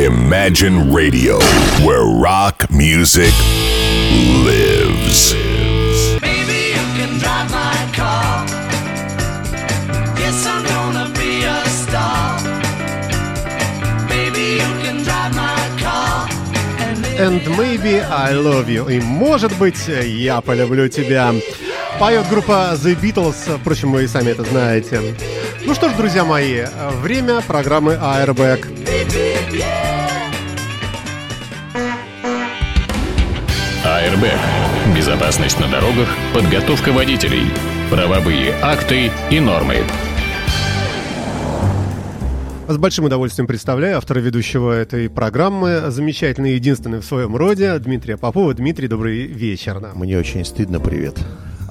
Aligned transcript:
Imagine 0.00 0.90
Radio, 0.90 1.38
where 1.84 2.06
rock 2.06 2.70
music 2.70 3.34
lives. 4.46 5.34
Baby, 6.22 6.72
you 6.72 6.84
can 6.96 7.18
drive 7.18 7.50
my 7.50 7.76
car. 7.92 8.46
Yes, 10.16 10.46
I'm 10.46 10.64
gonna 10.64 11.12
be 11.12 11.44
a 11.44 11.62
star. 11.68 12.40
Baby, 14.08 14.62
you 14.62 14.72
can 14.82 15.04
drive 15.04 15.34
my 15.36 15.68
car. 15.78 16.26
And 16.80 17.04
And 17.20 17.58
maybe 17.58 18.00
I 18.00 18.32
love 18.32 18.70
you. 18.70 18.88
И 18.88 19.00
может 19.00 19.52
быть, 19.58 19.86
я 19.86 20.40
полюблю 20.40 20.88
тебя. 20.88 21.34
Поет 21.98 22.26
группа 22.30 22.72
The 22.82 22.98
Beatles, 22.98 23.58
впрочем, 23.58 23.92
вы 23.92 24.04
и 24.04 24.06
сами 24.06 24.30
это 24.30 24.44
знаете. 24.44 25.14
Ну 25.66 25.74
что 25.74 25.90
ж, 25.90 25.92
друзья 25.92 26.24
мои, 26.24 26.64
время 27.02 27.42
программы 27.42 27.98
Airbag. 28.00 28.79
АРБ. 34.10 34.96
Безопасность 34.96 35.60
на 35.60 35.68
дорогах, 35.68 36.08
подготовка 36.34 36.90
водителей, 36.90 37.44
правовые 37.90 38.52
акты 38.60 39.10
и 39.30 39.40
нормы. 39.40 39.76
С 42.66 42.76
большим 42.76 43.04
удовольствием 43.04 43.46
представляю 43.46 43.98
автора 43.98 44.20
ведущего 44.20 44.72
этой 44.72 45.08
программы, 45.08 45.90
замечательный, 45.90 46.54
единственный 46.54 47.00
в 47.00 47.04
своем 47.04 47.36
роде, 47.36 47.78
Дмитрия 47.78 48.16
Попова. 48.16 48.52
Дмитрий, 48.54 48.88
добрый 48.88 49.26
вечер. 49.26 49.80
нам. 49.80 49.98
Мне 49.98 50.18
очень 50.18 50.44
стыдно, 50.44 50.80
привет. 50.80 51.18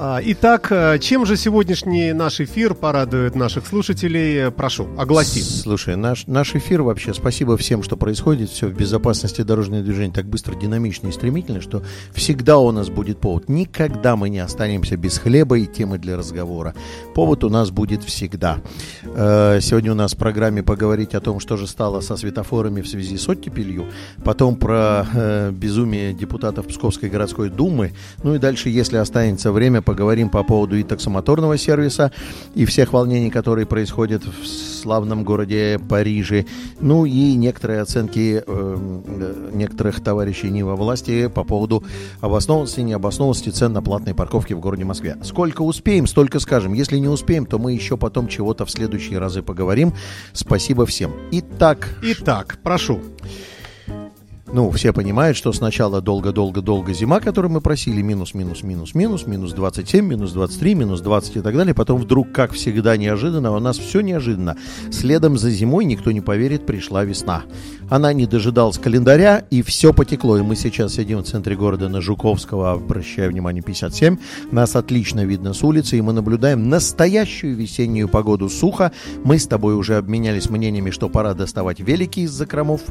А, 0.01 0.21
Итак, 0.23 0.69
а, 0.71 0.97
чем 0.97 1.25
же 1.25 1.35
сегодняшний 1.35 2.13
наш 2.13 2.39
эфир 2.39 2.73
порадует 2.73 3.35
наших 3.35 3.67
слушателей? 3.67 4.49
Прошу, 4.49 4.87
огласи. 4.97 5.41
Слушай, 5.41 5.97
наш, 5.97 6.25
наш 6.25 6.55
эфир 6.55 6.83
вообще, 6.83 7.13
спасибо 7.13 7.57
всем, 7.57 7.83
что 7.83 7.97
происходит, 7.97 8.49
все 8.49 8.67
в 8.67 8.73
безопасности 8.73 9.41
дорожного 9.41 9.83
движения 9.83 10.13
так 10.13 10.25
быстро, 10.25 10.55
динамично 10.55 11.09
и 11.09 11.11
стремительно, 11.11 11.59
что 11.59 11.83
всегда 12.13 12.59
у 12.59 12.71
нас 12.71 12.87
будет 12.87 13.19
повод. 13.19 13.49
Никогда 13.49 14.15
мы 14.15 14.29
не 14.29 14.39
останемся 14.39 14.95
без 14.95 15.17
хлеба 15.17 15.59
и 15.59 15.65
темы 15.65 15.97
для 15.97 16.15
разговора. 16.15 16.75
Повод 17.13 17.43
у 17.43 17.49
нас 17.49 17.69
будет 17.69 18.05
всегда. 18.05 18.59
Э, 19.03 19.59
Сегодня 19.61 19.91
у 19.91 19.95
нас 19.95 20.13
в 20.13 20.17
программе 20.17 20.63
поговорить 20.63 21.13
о 21.13 21.19
том, 21.19 21.41
что 21.41 21.57
же 21.57 21.67
стало 21.67 21.99
со 21.99 22.15
светофорами 22.15 22.79
в 22.79 22.87
связи 22.87 23.17
с 23.17 23.27
оттепелью, 23.27 23.87
потом 24.23 24.55
про 24.55 25.05
э, 25.13 25.51
безумие 25.51 26.13
депутатов 26.13 26.67
Псковской 26.67 27.09
городской 27.09 27.49
думы, 27.49 27.91
ну 28.23 28.35
и 28.35 28.37
дальше, 28.37 28.69
если 28.69 28.95
останется 28.95 29.51
время, 29.51 29.81
поговорим 29.89 30.29
по 30.29 30.43
поводу 30.43 30.77
и 30.77 30.83
таксомоторного 30.83 31.57
сервиса, 31.57 32.11
и 32.53 32.65
всех 32.65 32.93
волнений, 32.93 33.31
которые 33.31 33.65
происходят 33.65 34.21
в 34.23 34.45
славном 34.45 35.23
городе 35.23 35.79
Париже, 35.89 36.45
ну 36.79 37.05
и 37.05 37.33
некоторые 37.33 37.81
оценки 37.81 38.35
э, 38.35 38.43
э, 38.45 39.49
некоторых 39.51 40.03
товарищей 40.03 40.51
не 40.51 40.61
во 40.61 40.75
власти 40.75 41.25
по 41.27 41.43
поводу 41.43 41.83
обоснованности, 42.21 42.81
необоснованности 42.81 43.49
цен 43.49 43.73
на 43.73 43.81
платные 43.81 44.13
парковки 44.13 44.53
в 44.53 44.59
городе 44.59 44.85
Москве. 44.85 45.17
Сколько 45.23 45.63
успеем, 45.63 46.05
столько 46.05 46.39
скажем. 46.39 46.73
Если 46.73 46.99
не 46.99 47.07
успеем, 47.07 47.47
то 47.47 47.57
мы 47.57 47.73
еще 47.73 47.97
потом 47.97 48.27
чего-то 48.27 48.65
в 48.65 48.69
следующие 48.69 49.17
разы 49.17 49.41
поговорим. 49.41 49.95
Спасибо 50.33 50.85
всем. 50.85 51.13
Итак, 51.31 51.97
Итак, 52.03 52.59
прошу. 52.61 52.99
Ну, 54.51 54.71
все 54.71 54.93
понимают, 54.93 55.37
что 55.37 55.53
сначала 55.53 56.01
долго-долго-долго 56.01 56.93
зима, 56.93 57.19
которую 57.19 57.51
мы 57.51 57.61
просили, 57.61 58.01
минус, 58.01 58.33
минус, 58.33 58.63
минус, 58.63 58.95
минус, 58.95 59.27
минус 59.27 59.53
27, 59.53 60.05
минус 60.05 60.31
23, 60.31 60.75
минус 60.75 61.01
20 61.01 61.37
и 61.37 61.41
так 61.41 61.55
далее. 61.55 61.75
Потом 61.75 62.01
вдруг, 62.01 62.31
как 62.31 62.53
всегда, 62.53 62.97
неожиданно, 62.97 63.55
у 63.55 63.59
нас 63.59 63.77
все 63.77 64.01
неожиданно. 64.01 64.57
Следом 64.91 65.37
за 65.37 65.51
зимой, 65.51 65.85
никто 65.85 66.11
не 66.11 66.21
поверит, 66.21 66.65
пришла 66.65 67.03
весна. 67.03 67.43
Она 67.89 68.11
не 68.13 68.25
дожидалась 68.25 68.79
календаря, 68.79 69.45
и 69.51 69.61
все 69.61 69.93
потекло. 69.93 70.37
И 70.37 70.41
мы 70.41 70.55
сейчас 70.55 70.93
сидим 70.93 71.19
в 71.19 71.23
центре 71.23 71.55
города 71.55 71.87
на 71.87 72.01
Жуковского, 72.01 72.71
обращаю 72.71 73.31
внимание, 73.31 73.61
57. 73.61 74.17
Нас 74.51 74.75
отлично 74.75 75.25
видно 75.25 75.53
с 75.53 75.63
улицы, 75.63 75.97
и 75.97 76.01
мы 76.01 76.13
наблюдаем 76.13 76.69
настоящую 76.69 77.55
весеннюю 77.55 78.09
погоду 78.09 78.49
сухо. 78.49 78.91
Мы 79.23 79.37
с 79.37 79.45
тобой 79.45 79.75
уже 79.75 79.97
обменялись 79.97 80.49
мнениями, 80.49 80.89
что 80.89 81.07
пора 81.07 81.35
доставать 81.35 81.79
велики 81.79 82.21
из 82.21 82.31
закромов. 82.31 82.81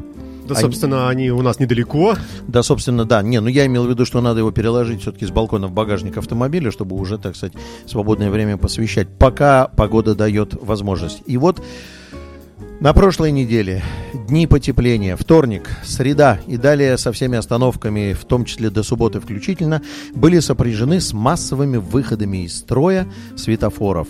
Да, 0.49 0.55
Они- 0.55 0.63
собственно, 0.63 1.09
они 1.11 1.31
у 1.31 1.43
нас 1.43 1.61
недалеко. 1.61 2.17
Да, 2.47 2.63
собственно, 2.63 3.05
да. 3.05 3.23
Не, 3.23 3.41
ну 3.41 3.49
я 3.49 3.67
имел 3.67 3.85
в 3.85 3.91
виду, 3.91 4.07
что 4.07 4.21
надо 4.23 4.41
его 4.41 4.51
переложить 4.51 5.03
все-таки 5.03 5.27
с 5.27 5.31
балкона 5.31 5.67
в 5.67 5.73
багажник 5.73 6.17
автомобиля, 6.17 6.71
чтобы 6.71 6.97
уже, 6.97 7.19
так 7.19 7.37
сказать, 7.37 7.55
свободное 7.87 8.31
время 8.31 8.57
посвящать, 8.57 9.09
пока 9.19 9.69
погода 9.69 10.15
дает 10.15 10.55
возможность. 10.55 11.23
И 11.27 11.37
вот 11.37 11.63
на 12.81 12.93
прошлой 12.95 13.33
неделе 13.33 13.83
дни 14.29 14.47
потепления, 14.47 15.17
вторник, 15.17 15.69
среда 15.85 16.39
и 16.47 16.57
далее 16.57 16.97
со 16.97 17.11
всеми 17.11 17.37
остановками, 17.37 18.13
в 18.13 18.25
том 18.25 18.45
числе 18.45 18.71
до 18.71 18.85
субботы 18.85 19.21
включительно, 19.21 19.83
были 20.15 20.39
сопряжены 20.39 21.01
с 21.01 21.13
массовыми 21.13 21.79
выходами 21.79 22.45
из 22.45 22.57
строя 22.57 23.09
светофоров. 23.37 24.09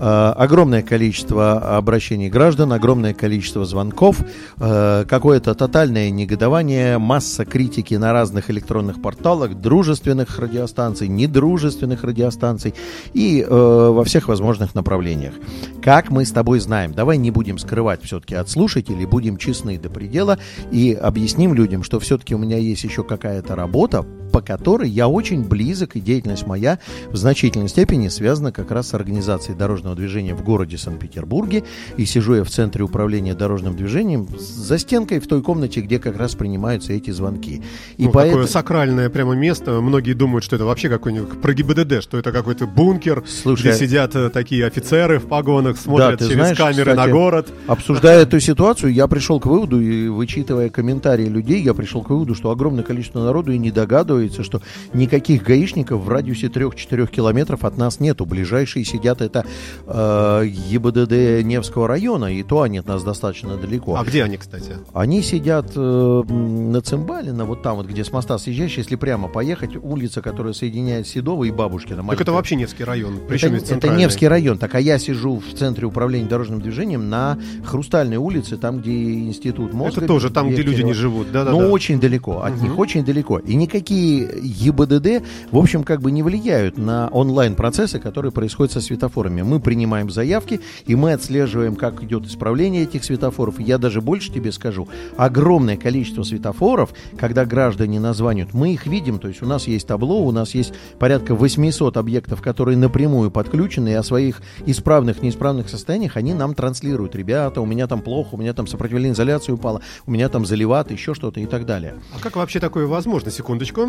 Э, 0.00 0.32
огромное 0.34 0.82
количество 0.82 1.76
обращений 1.76 2.30
граждан, 2.30 2.72
огромное 2.72 3.12
количество 3.12 3.66
звонков, 3.66 4.22
э, 4.58 5.04
какое-то 5.06 5.54
тотальное 5.54 6.10
негодование, 6.10 6.96
масса 6.96 7.44
критики 7.44 7.94
на 7.94 8.14
разных 8.14 8.50
электронных 8.50 9.02
порталах, 9.02 9.54
дружественных 9.60 10.38
радиостанций, 10.38 11.06
недружественных 11.08 12.02
радиостанций 12.02 12.74
и 13.12 13.44
э, 13.46 13.46
во 13.46 14.02
всех 14.04 14.28
возможных 14.28 14.74
направлениях. 14.74 15.34
Как 15.82 16.10
мы 16.10 16.24
с 16.24 16.32
тобой 16.32 16.60
знаем, 16.60 16.94
давай 16.94 17.18
не 17.18 17.30
будем 17.30 17.58
скрывать 17.58 18.02
все-таки 18.02 18.34
от 18.34 18.48
слушателей, 18.48 19.04
будем 19.04 19.36
честны 19.36 19.78
до 19.78 19.90
предела 19.90 20.38
и 20.70 20.94
объясним 20.94 21.52
людям, 21.52 21.82
что 21.82 22.00
все-таки 22.00 22.34
у 22.34 22.38
меня 22.38 22.56
есть 22.56 22.84
еще 22.84 23.04
какая-то 23.04 23.54
работа, 23.54 24.06
по 24.30 24.40
которой 24.40 24.88
я 24.88 25.08
очень 25.08 25.42
близок, 25.42 25.96
и 25.96 26.00
деятельность 26.00 26.46
моя 26.46 26.78
в 27.08 27.16
значительной 27.16 27.68
степени 27.68 28.08
связана 28.08 28.52
как 28.52 28.70
раз 28.70 28.88
с 28.88 28.94
организацией 28.94 29.56
дорожного 29.56 29.89
движения 29.94 30.34
в 30.34 30.42
городе 30.42 30.78
Санкт-Петербурге. 30.78 31.64
И 31.96 32.04
сижу 32.04 32.34
я 32.34 32.44
в 32.44 32.50
центре 32.50 32.82
управления 32.84 33.34
дорожным 33.34 33.76
движением 33.76 34.26
за 34.38 34.78
стенкой 34.78 35.20
в 35.20 35.26
той 35.26 35.42
комнате, 35.42 35.80
где 35.80 35.98
как 35.98 36.16
раз 36.16 36.34
принимаются 36.34 36.92
эти 36.92 37.10
звонки. 37.10 37.62
И 37.96 38.04
Ну, 38.04 38.12
поэт- 38.12 38.30
Такое 38.30 38.46
сакральное 38.46 39.08
прямо 39.10 39.34
место. 39.34 39.80
Многие 39.80 40.12
думают, 40.12 40.44
что 40.44 40.56
это 40.56 40.64
вообще 40.64 40.88
какой-нибудь 40.88 41.40
про 41.40 41.52
ГИБДД, 41.54 42.02
что 42.02 42.18
это 42.18 42.32
какой-то 42.32 42.66
бункер, 42.66 43.24
Слушай, 43.26 43.70
где 43.70 43.74
сидят 43.74 44.14
э, 44.14 44.30
такие 44.30 44.66
офицеры 44.66 45.18
в 45.18 45.26
погонах, 45.26 45.76
смотрят 45.78 46.18
ты 46.18 46.26
через 46.26 46.36
знаешь, 46.36 46.58
камеры 46.58 46.94
на 46.94 47.02
кстати, 47.02 47.10
город. 47.12 47.48
Обсуждая 47.66 48.22
эту 48.22 48.40
ситуацию, 48.40 48.92
я 48.92 49.06
пришел 49.08 49.40
к 49.40 49.46
выводу, 49.46 49.80
и 49.80 50.08
вычитывая 50.08 50.68
комментарии 50.70 51.26
людей, 51.26 51.62
я 51.62 51.74
пришел 51.74 52.02
к 52.02 52.10
выводу, 52.10 52.34
что 52.34 52.50
огромное 52.50 52.84
количество 52.84 53.20
народу 53.20 53.52
и 53.52 53.58
не 53.58 53.70
догадывается, 53.70 54.42
что 54.44 54.60
никаких 54.92 55.42
гаишников 55.42 56.02
в 56.02 56.08
радиусе 56.08 56.48
3-4 56.48 57.06
километров 57.10 57.64
от 57.64 57.76
нас 57.76 58.00
нету. 58.00 58.26
Ближайшие 58.26 58.84
сидят 58.84 59.20
это 59.20 59.44
э, 59.86 60.44
ЕБДД 60.46 61.44
Невского 61.44 61.88
района, 61.88 62.26
и 62.26 62.42
то 62.42 62.62
они 62.62 62.78
от 62.78 62.86
нас 62.86 63.02
достаточно 63.02 63.56
далеко. 63.56 63.96
А 63.96 64.04
где 64.04 64.24
они, 64.24 64.36
кстати? 64.36 64.76
Они 64.92 65.22
сидят 65.22 65.72
э, 65.74 66.22
на 66.28 66.80
Цимбалино, 66.80 67.44
вот 67.44 67.62
там 67.62 67.76
вот, 67.76 67.86
где 67.86 68.04
с 68.04 68.12
моста 68.12 68.38
съезжаешь, 68.38 68.76
если 68.76 68.96
прямо 68.96 69.28
поехать, 69.28 69.76
улица, 69.76 70.22
которая 70.22 70.52
соединяет 70.52 71.06
Седово 71.06 71.44
и 71.44 71.50
Бабушкина. 71.50 71.96
Так 71.96 72.04
маленькая. 72.04 72.24
это 72.24 72.32
вообще 72.32 72.56
Невский 72.56 72.84
район. 72.84 73.20
Причем 73.28 73.54
Это, 73.54 73.74
это. 73.74 73.88
Невский 73.88 74.28
район. 74.28 74.58
Так, 74.58 74.74
а 74.74 74.80
я 74.80 74.98
сижу 74.98 75.38
в 75.40 75.58
центре 75.58 75.86
управления 75.86 76.28
дорожным 76.28 76.60
движением 76.60 77.08
на 77.08 77.38
Хрустальной 77.64 78.16
улице, 78.16 78.56
там, 78.56 78.80
где 78.80 78.90
институт 79.14 79.72
мозга. 79.72 80.00
Это 80.00 80.06
тоже 80.06 80.30
там, 80.30 80.50
где 80.50 80.62
люди 80.62 80.82
не 80.82 80.92
живут. 80.92 81.32
Да-да-да. 81.32 81.50
Ну, 81.52 81.70
очень 81.70 82.00
далеко. 82.00 82.42
От 82.42 82.60
них 82.60 82.78
очень 82.78 83.04
далеко. 83.04 83.38
И 83.38 83.54
никакие 83.54 84.28
ЕБДД, 84.42 85.24
в 85.50 85.58
общем, 85.58 85.84
как 85.84 86.00
бы 86.00 86.10
не 86.10 86.22
влияют 86.22 86.78
на 86.78 87.08
онлайн-процессы, 87.08 87.98
которые 87.98 88.32
происходят 88.32 88.72
со 88.72 88.80
светофорами. 88.80 89.42
Мы 89.42 89.60
принимаем 89.70 90.10
заявки, 90.10 90.60
и 90.84 90.96
мы 90.96 91.12
отслеживаем, 91.12 91.76
как 91.76 92.02
идет 92.02 92.26
исправление 92.26 92.82
этих 92.82 93.04
светофоров. 93.04 93.60
Я 93.60 93.78
даже 93.78 94.00
больше 94.00 94.32
тебе 94.32 94.50
скажу. 94.50 94.88
Огромное 95.16 95.76
количество 95.76 96.24
светофоров, 96.24 96.90
когда 97.16 97.44
граждане 97.44 98.00
названивают, 98.00 98.52
мы 98.52 98.72
их 98.72 98.88
видим. 98.88 99.20
То 99.20 99.28
есть 99.28 99.42
у 99.42 99.46
нас 99.46 99.68
есть 99.68 99.86
табло, 99.86 100.26
у 100.26 100.32
нас 100.32 100.56
есть 100.56 100.74
порядка 100.98 101.36
800 101.36 101.98
объектов, 101.98 102.42
которые 102.42 102.76
напрямую 102.76 103.30
подключены, 103.30 103.90
и 103.90 103.92
о 103.92 104.02
своих 104.02 104.42
исправных, 104.66 105.22
неисправных 105.22 105.68
состояниях 105.68 106.16
они 106.16 106.34
нам 106.34 106.54
транслируют. 106.54 107.14
Ребята, 107.14 107.60
у 107.60 107.66
меня 107.66 107.86
там 107.86 108.00
плохо, 108.00 108.30
у 108.32 108.38
меня 108.38 108.54
там 108.54 108.66
сопротивление 108.66 109.12
изоляции 109.12 109.52
упало, 109.52 109.82
у 110.04 110.10
меня 110.10 110.28
там 110.28 110.44
заливат, 110.46 110.90
еще 110.90 111.14
что-то 111.14 111.38
и 111.38 111.46
так 111.46 111.64
далее. 111.64 111.94
А 112.12 112.20
как 112.20 112.34
вообще 112.34 112.58
такое 112.58 112.88
возможно? 112.88 113.30
Секундочку. 113.30 113.82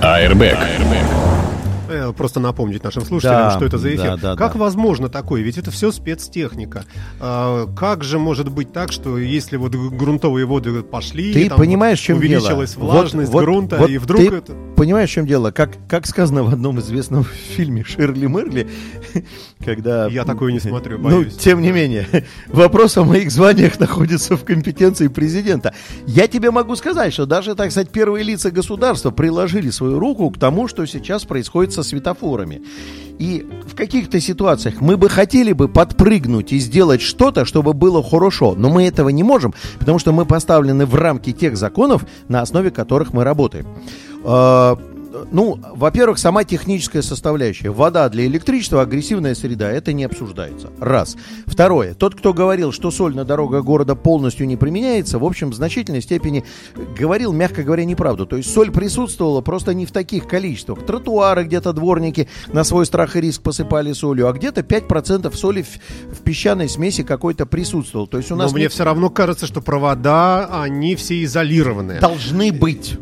Airbag. 0.00 0.56
Э, 0.56 1.53
Просто 2.16 2.40
напомнить 2.40 2.82
нашим 2.82 3.04
слушателям, 3.04 3.42
Да, 3.44 3.50
что 3.56 3.64
это 3.66 3.78
за 3.78 3.94
эфир. 3.94 4.04
да, 4.04 4.16
да, 4.16 4.36
как 4.36 4.54
да. 4.54 4.58
возможно 4.58 5.08
такое? 5.08 5.42
Ведь 5.42 5.58
это 5.58 5.70
все 5.70 5.92
спецтехника. 5.92 6.84
А, 7.20 7.66
как 7.74 8.04
же 8.04 8.18
может 8.18 8.48
быть 8.50 8.72
так, 8.72 8.92
что 8.92 9.18
если 9.18 9.56
вот 9.56 9.74
грунтовые 9.74 10.46
воды 10.46 10.82
пошли, 10.82 11.32
Ты 11.32 11.48
там 11.48 11.58
понимаешь, 11.58 12.00
в 12.00 12.02
чем 12.02 12.18
увеличилась 12.18 12.74
дело? 12.74 12.84
влажность 12.84 13.30
Вот- 13.30 13.40
вот- 13.40 13.44
грунта, 13.44 13.76
вот 13.76 13.90
и 13.90 13.98
вдруг 13.98 14.20
ты 14.20 14.36
это... 14.36 14.52
понимаешь, 14.76 15.10
в 15.10 15.12
чем 15.12 15.26
дело? 15.26 15.50
Как, 15.50 15.72
как 15.88 16.06
сказано 16.06 16.42
в 16.44 16.48
одном 16.52 16.80
известном 16.80 17.24
фильме 17.56 17.84
Ширли 17.84 18.26
Мерли, 18.26 18.68
когда... 19.64 20.06
Я 20.08 20.24
такое 20.24 20.52
не 20.52 20.60
смотрю, 20.60 20.98
Ну, 20.98 21.04
боюсь. 21.04 21.36
тем 21.36 21.60
не 21.60 21.70
менее, 21.72 22.06
вопрос 22.48 22.96
о 22.96 23.04
моих 23.04 23.30
званиях 23.30 23.78
находится 23.78 24.36
в 24.36 24.44
компетенции 24.44 25.08
президента. 25.08 25.74
Я 26.06 26.26
тебе 26.28 26.50
могу 26.50 26.76
сказать, 26.76 27.12
что 27.12 27.26
даже, 27.26 27.54
так 27.54 27.70
сказать, 27.70 27.90
первые 27.90 28.24
лица 28.24 28.50
государства 28.50 29.10
приложили 29.10 29.70
свою 29.70 29.98
руку 29.98 30.30
к 30.30 30.38
тому, 30.38 30.68
что 30.68 30.86
сейчас 30.86 31.24
происходит 31.24 31.72
со 31.74 31.82
светофорами. 31.82 32.62
И 33.18 33.46
в 33.66 33.76
каких-то 33.76 34.20
ситуациях 34.20 34.80
мы 34.80 34.96
бы 34.96 35.08
хотели 35.08 35.52
бы 35.52 35.68
подпрыгнуть 35.68 36.52
и 36.52 36.58
сделать 36.58 37.00
что-то, 37.00 37.44
чтобы 37.44 37.72
было 37.72 38.02
хорошо, 38.02 38.54
но 38.56 38.70
мы 38.70 38.84
этого 38.84 39.08
не 39.10 39.22
можем, 39.22 39.54
потому 39.78 39.98
что 39.98 40.12
мы 40.12 40.24
поставлены 40.24 40.84
в 40.84 40.94
рамки 40.94 41.32
тех 41.32 41.56
законов, 41.56 42.04
на 42.28 42.40
основе 42.40 42.70
которых 42.70 43.12
мы 43.12 43.24
работаем. 43.24 43.66
Ну, 45.30 45.58
во-первых, 45.74 46.18
сама 46.18 46.44
техническая 46.44 47.02
составляющая. 47.02 47.70
Вода 47.70 48.08
для 48.08 48.26
электричества, 48.26 48.82
агрессивная 48.82 49.34
среда, 49.34 49.70
это 49.70 49.92
не 49.92 50.04
обсуждается. 50.04 50.70
Раз. 50.80 51.16
Второе. 51.46 51.94
Тот, 51.94 52.14
кто 52.14 52.32
говорил, 52.32 52.72
что 52.72 52.90
соль 52.90 53.14
на 53.14 53.24
дорогах 53.24 53.64
города 53.64 53.94
полностью 53.94 54.46
не 54.46 54.56
применяется, 54.56 55.18
в 55.18 55.24
общем, 55.24 55.50
в 55.50 55.54
значительной 55.54 56.02
степени 56.02 56.44
говорил, 56.98 57.32
мягко 57.32 57.62
говоря, 57.62 57.84
неправду. 57.84 58.26
То 58.26 58.36
есть 58.36 58.52
соль 58.52 58.70
присутствовала 58.70 59.40
просто 59.40 59.74
не 59.74 59.86
в 59.86 59.92
таких 59.92 60.26
количествах. 60.26 60.84
Тротуары 60.84 61.44
где-то 61.44 61.72
дворники 61.72 62.28
на 62.52 62.64
свой 62.64 62.86
страх 62.86 63.16
и 63.16 63.20
риск 63.20 63.42
посыпали 63.42 63.92
солью, 63.92 64.28
а 64.28 64.32
где-то 64.32 64.62
5% 64.62 65.34
соли 65.36 65.62
в, 65.62 66.16
в 66.18 66.22
песчаной 66.22 66.68
смеси 66.68 67.02
какой-то 67.02 67.46
присутствовал. 67.46 68.06
То 68.06 68.18
есть 68.18 68.30
у 68.30 68.36
Но 68.36 68.44
нас 68.44 68.52
мне 68.52 68.62
не- 68.64 68.68
все 68.68 68.84
равно 68.84 69.10
кажется, 69.10 69.46
что 69.46 69.60
провода, 69.60 70.48
они 70.62 70.94
все 70.96 71.22
изолированные. 71.24 72.00
должны 72.00 72.52
быть. 72.52 72.98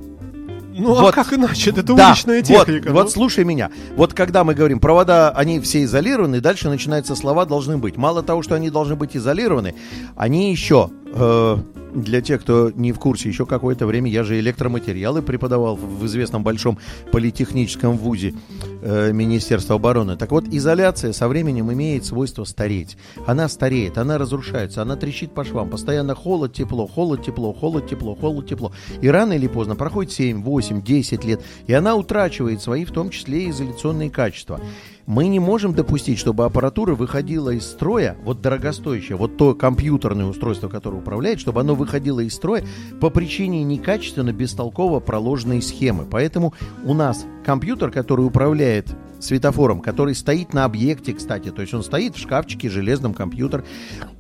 Ну, 0.75 0.97
а 0.99 1.03
Вот. 1.03 1.15
как 1.15 1.33
иначе? 1.33 1.71
Это 1.71 1.83
Да, 1.83 2.09
уличная 2.11 2.39
вот, 2.39 2.47
техника. 2.67 2.89
ну. 2.89 2.95
Вот, 2.95 3.11
слушай 3.11 3.45
меня. 3.45 3.71
Вот 3.97 4.15
когда 4.15 4.43
мы 4.45 4.55
говорим, 4.55 4.81
провода, 4.81 5.31
они 5.31 5.61
все 5.61 5.85
изолированы, 5.85 6.41
дальше 6.41 6.69
начинаются 6.69 7.15
слова 7.15 7.45
должны 7.45 7.79
быть. 7.79 7.97
Мало 7.97 8.23
того, 8.23 8.43
что 8.43 8.55
они 8.55 8.71
должны 8.71 8.97
быть 8.97 9.17
изолированы, 9.17 9.75
они 10.17 10.51
еще, 10.51 10.91
э, 11.15 11.59
для 11.95 12.21
тех, 12.21 12.41
кто 12.41 12.71
не 12.75 12.93
в 12.93 12.99
курсе, 12.99 13.29
еще 13.29 13.47
какое-то 13.47 13.87
время 13.87 14.11
я 14.11 14.25
же 14.25 14.39
электроматериалы 14.41 15.23
преподавал 15.23 15.77
в 15.77 16.05
известном 16.07 16.43
большом 16.43 16.79
политехническом 17.11 17.97
вузе 17.97 18.35
э, 18.83 19.13
Министерства 19.13 19.77
обороны. 19.77 20.17
Так 20.17 20.31
вот, 20.31 20.47
изоляция 20.49 21.13
со 21.13 21.29
временем 21.29 21.73
имеет 21.73 22.05
свойство 22.05 22.45
стареть. 22.45 22.97
Она 23.27 23.49
стареет, 23.49 23.99
она 23.99 24.19
разрушается, 24.19 24.83
она 24.83 24.97
трещит 24.97 25.33
по 25.33 25.45
швам. 25.45 25.71
Постоянно 25.71 26.15
холод, 26.15 26.53
тепло, 26.53 26.87
холод, 26.87 27.25
тепло, 27.25 27.53
холод, 27.53 27.89
тепло, 27.89 28.15
холод, 28.15 28.47
тепло. 28.49 28.73
И 29.01 29.09
рано 29.09 29.35
или 29.35 29.47
поздно 29.47 29.77
проходит 29.77 30.13
7, 30.13 30.43
8, 30.43 30.83
10 30.83 31.25
лет, 31.25 31.43
и 31.67 31.73
она 31.73 31.95
утрачивает 31.95 32.63
свои, 32.63 32.85
в 32.85 32.91
том 32.91 33.11
числе, 33.11 33.51
изоляционные 33.51 34.11
качества. 34.11 34.61
Мы 35.07 35.29
не 35.29 35.41
можем 35.41 35.75
допустить, 35.75 36.19
чтобы 36.19 36.45
аппаратура 36.45 36.95
выходила 36.95 37.51
из 37.51 37.65
строя, 37.65 38.17
вот 38.25 38.41
дорогостоящее, 38.41 39.17
вот 39.17 39.37
то 39.37 39.55
компьютерное 39.55 40.27
устройство, 40.27 40.69
которое 40.69 40.99
управляет, 40.99 41.41
чтобы 41.41 41.61
оно 41.61 41.75
выходило 41.75 42.21
из 42.21 42.35
строя 42.35 42.65
по 43.01 43.11
причине 43.11 43.65
некачественно, 43.65 44.33
бестолково 44.33 45.01
проложенной 45.01 45.61
схемы. 45.61 46.07
Поэтому 46.09 46.55
у 46.85 46.95
нас 46.95 47.27
компьютер, 47.45 47.91
который 47.91 48.25
управляет 48.25 48.95
светофором, 49.23 49.81
который 49.81 50.15
стоит 50.15 50.53
на 50.53 50.65
объекте, 50.65 51.13
кстати, 51.13 51.51
то 51.51 51.63
есть 51.63 51.73
он 51.75 51.83
стоит 51.83 52.17
в 52.17 52.19
шкафчике 52.19 52.69
железном 52.69 53.15
компьютер, 53.15 53.65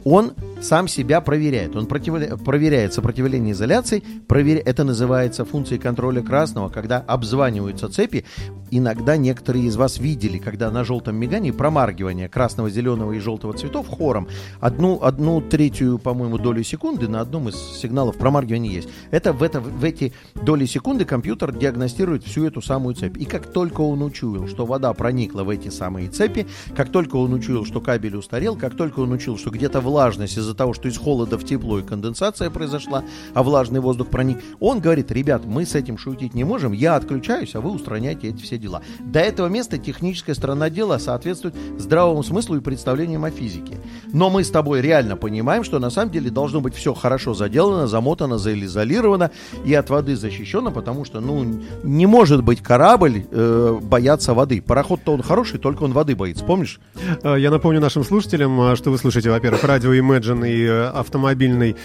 он 0.04 0.32
сам 0.60 0.88
себя 0.88 1.20
проверяет. 1.20 1.76
Он 1.76 1.86
противля- 1.86 2.36
проверяет 2.42 2.94
сопротивление 2.94 3.52
изоляции, 3.52 4.02
проверя- 4.28 4.62
это 4.64 4.84
называется 4.84 5.44
функцией 5.44 5.80
контроля 5.80 6.22
красного, 6.22 6.68
когда 6.68 6.98
обзваниваются 6.98 7.88
цепи. 7.88 8.24
Иногда 8.70 9.16
некоторые 9.16 9.66
из 9.66 9.76
вас 9.76 9.98
видели, 9.98 10.38
когда 10.38 10.70
на 10.70 10.84
желтом 10.84 11.16
мигании 11.16 11.50
промаргивание 11.50 12.28
красного, 12.28 12.70
зеленого 12.70 13.12
и 13.12 13.18
желтого 13.18 13.52
цветов 13.52 13.86
хором 13.88 14.28
одну, 14.60 15.00
одну 15.02 15.40
третью, 15.40 15.98
по-моему, 15.98 16.38
долю 16.38 16.64
секунды 16.64 17.08
на 17.08 17.20
одном 17.20 17.48
из 17.48 17.56
сигналов 17.56 18.16
промаргивания 18.16 18.70
есть. 18.70 18.88
Это 19.10 19.32
в, 19.32 19.42
это 19.42 19.60
в 19.60 19.84
эти 19.84 20.14
доли 20.34 20.64
секунды 20.66 21.04
компьютер 21.04 21.52
диагностирует 21.52 22.24
всю 22.24 22.46
эту 22.46 22.62
самую 22.62 22.94
цепь. 22.94 23.18
И 23.18 23.24
как 23.24 23.46
только 23.46 23.82
он 23.82 24.02
учуял, 24.02 24.48
что 24.48 24.64
вода 24.64 24.91
проникла 24.94 25.44
в 25.44 25.48
эти 25.48 25.68
самые 25.68 26.08
цепи, 26.08 26.46
как 26.76 26.90
только 26.90 27.16
он 27.16 27.32
учуял, 27.32 27.64
что 27.64 27.80
кабель 27.80 28.16
устарел, 28.16 28.56
как 28.56 28.76
только 28.76 29.00
он 29.00 29.12
учуял, 29.12 29.38
что 29.38 29.50
где-то 29.50 29.80
влажность 29.80 30.38
из-за 30.38 30.54
того, 30.54 30.74
что 30.74 30.88
из 30.88 30.96
холода 30.96 31.38
в 31.38 31.44
тепло 31.44 31.78
и 31.78 31.82
конденсация 31.82 32.50
произошла, 32.50 33.04
а 33.34 33.42
влажный 33.42 33.80
воздух 33.80 34.08
проник, 34.08 34.38
он 34.60 34.80
говорит, 34.80 35.10
ребят, 35.10 35.44
мы 35.44 35.66
с 35.66 35.74
этим 35.74 35.98
шутить 35.98 36.34
не 36.34 36.44
можем, 36.44 36.72
я 36.72 36.96
отключаюсь, 36.96 37.54
а 37.54 37.60
вы 37.60 37.70
устраняйте 37.70 38.28
эти 38.28 38.42
все 38.42 38.58
дела. 38.58 38.82
До 39.00 39.20
этого 39.20 39.48
места 39.48 39.78
техническая 39.78 40.34
сторона 40.34 40.70
дела 40.70 40.98
соответствует 40.98 41.54
здравому 41.78 42.22
смыслу 42.22 42.56
и 42.56 42.60
представлениям 42.60 43.24
о 43.24 43.30
физике. 43.30 43.78
Но 44.12 44.30
мы 44.30 44.44
с 44.44 44.50
тобой 44.50 44.80
реально 44.80 45.16
понимаем, 45.16 45.64
что 45.64 45.78
на 45.78 45.90
самом 45.90 46.10
деле 46.12 46.30
должно 46.30 46.60
быть 46.60 46.74
все 46.74 46.94
хорошо 46.94 47.34
заделано, 47.34 47.86
замотано, 47.86 48.38
заизолировано 48.38 49.30
и 49.64 49.74
от 49.74 49.90
воды 49.90 50.16
защищено, 50.16 50.70
потому 50.70 51.04
что, 51.04 51.20
ну, 51.20 51.44
не 51.82 52.06
может 52.06 52.42
быть 52.42 52.62
корабль 52.62 53.26
э, 53.30 53.78
бояться 53.82 54.34
воды. 54.34 54.62
Пароход-то 54.82 55.12
он 55.12 55.22
хороший, 55.22 55.60
только 55.60 55.84
он 55.84 55.92
воды 55.92 56.16
боится, 56.16 56.44
помнишь? 56.44 56.80
Э, 57.22 57.36
Я 57.38 57.52
напомню 57.52 57.80
нашим 57.80 58.02
слушателям, 58.02 58.60
э, 58.60 58.74
что 58.74 58.90
вы 58.90 58.98
слушаете, 58.98 59.30
во-первых, 59.30 59.62
радио 59.62 59.94
Imagine 59.94 60.50
и 60.50 60.64
э, 60.64 60.86
автомобильный 60.88 61.76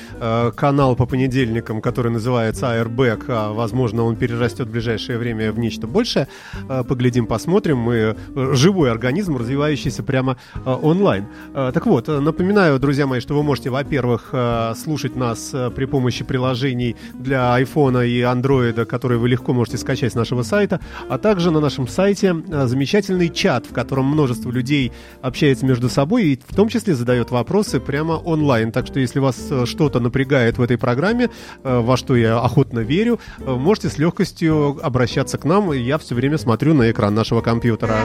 канал 0.55 0.95
по 0.95 1.05
понедельникам, 1.05 1.79
который 1.79 2.11
называется 2.11 2.65
Airbag. 2.65 3.25
А, 3.27 3.53
возможно, 3.53 4.03
он 4.03 4.15
перерастет 4.15 4.67
в 4.67 4.71
ближайшее 4.71 5.19
время 5.19 5.51
в 5.51 5.59
нечто 5.59 5.85
большее. 5.85 6.27
Поглядим, 6.67 7.27
посмотрим. 7.27 7.77
Мы 7.77 8.15
живой 8.55 8.89
организм, 8.89 9.37
развивающийся 9.37 10.01
прямо 10.01 10.37
онлайн. 10.65 11.27
Так 11.53 11.85
вот, 11.85 12.07
напоминаю, 12.07 12.79
друзья 12.79 13.05
мои, 13.05 13.19
что 13.19 13.35
вы 13.35 13.43
можете, 13.43 13.69
во-первых, 13.69 14.33
слушать 14.75 15.15
нас 15.15 15.53
при 15.75 15.85
помощи 15.85 16.23
приложений 16.23 16.95
для 17.13 17.59
iPhone 17.61 18.07
и 18.07 18.21
Android, 18.21 18.85
которые 18.85 19.19
вы 19.19 19.29
легко 19.29 19.53
можете 19.53 19.77
скачать 19.77 20.13
с 20.13 20.15
нашего 20.15 20.41
сайта, 20.41 20.79
а 21.09 21.17
также 21.17 21.51
на 21.51 21.59
нашем 21.59 21.87
сайте 21.87 22.35
э, 22.47 22.67
замечательный 22.87 23.29
чат, 23.29 23.65
в 23.65 23.73
котором 23.73 24.05
множество 24.05 24.49
людей 24.49 24.93
общается 25.21 25.65
между 25.65 25.89
собой 25.89 26.23
и 26.23 26.39
в 26.47 26.55
том 26.55 26.69
числе 26.69 26.95
задает 26.95 27.31
вопросы 27.31 27.81
прямо 27.81 28.13
онлайн. 28.13 28.71
Так 28.71 28.87
что 28.87 29.01
если 29.01 29.19
вас 29.19 29.35
э, 29.51 29.65
что-то 29.65 29.99
напрягает 29.99 30.57
в 30.57 30.61
этой 30.61 30.77
программе, 30.77 31.29
э, 31.63 31.79
во 31.79 31.97
что 31.97 32.15
я 32.15 32.39
охотно 32.39 32.79
верю, 32.79 33.19
э, 33.39 33.53
можете 33.53 33.89
с 33.89 33.97
легкостью 33.97 34.79
обращаться 34.81 35.37
к 35.37 35.43
нам. 35.43 35.73
Я 35.73 35.97
все 35.97 36.15
время 36.15 36.37
смотрю 36.37 36.73
на 36.73 36.89
экран 36.89 37.13
нашего 37.13 37.41
компьютера. 37.41 37.97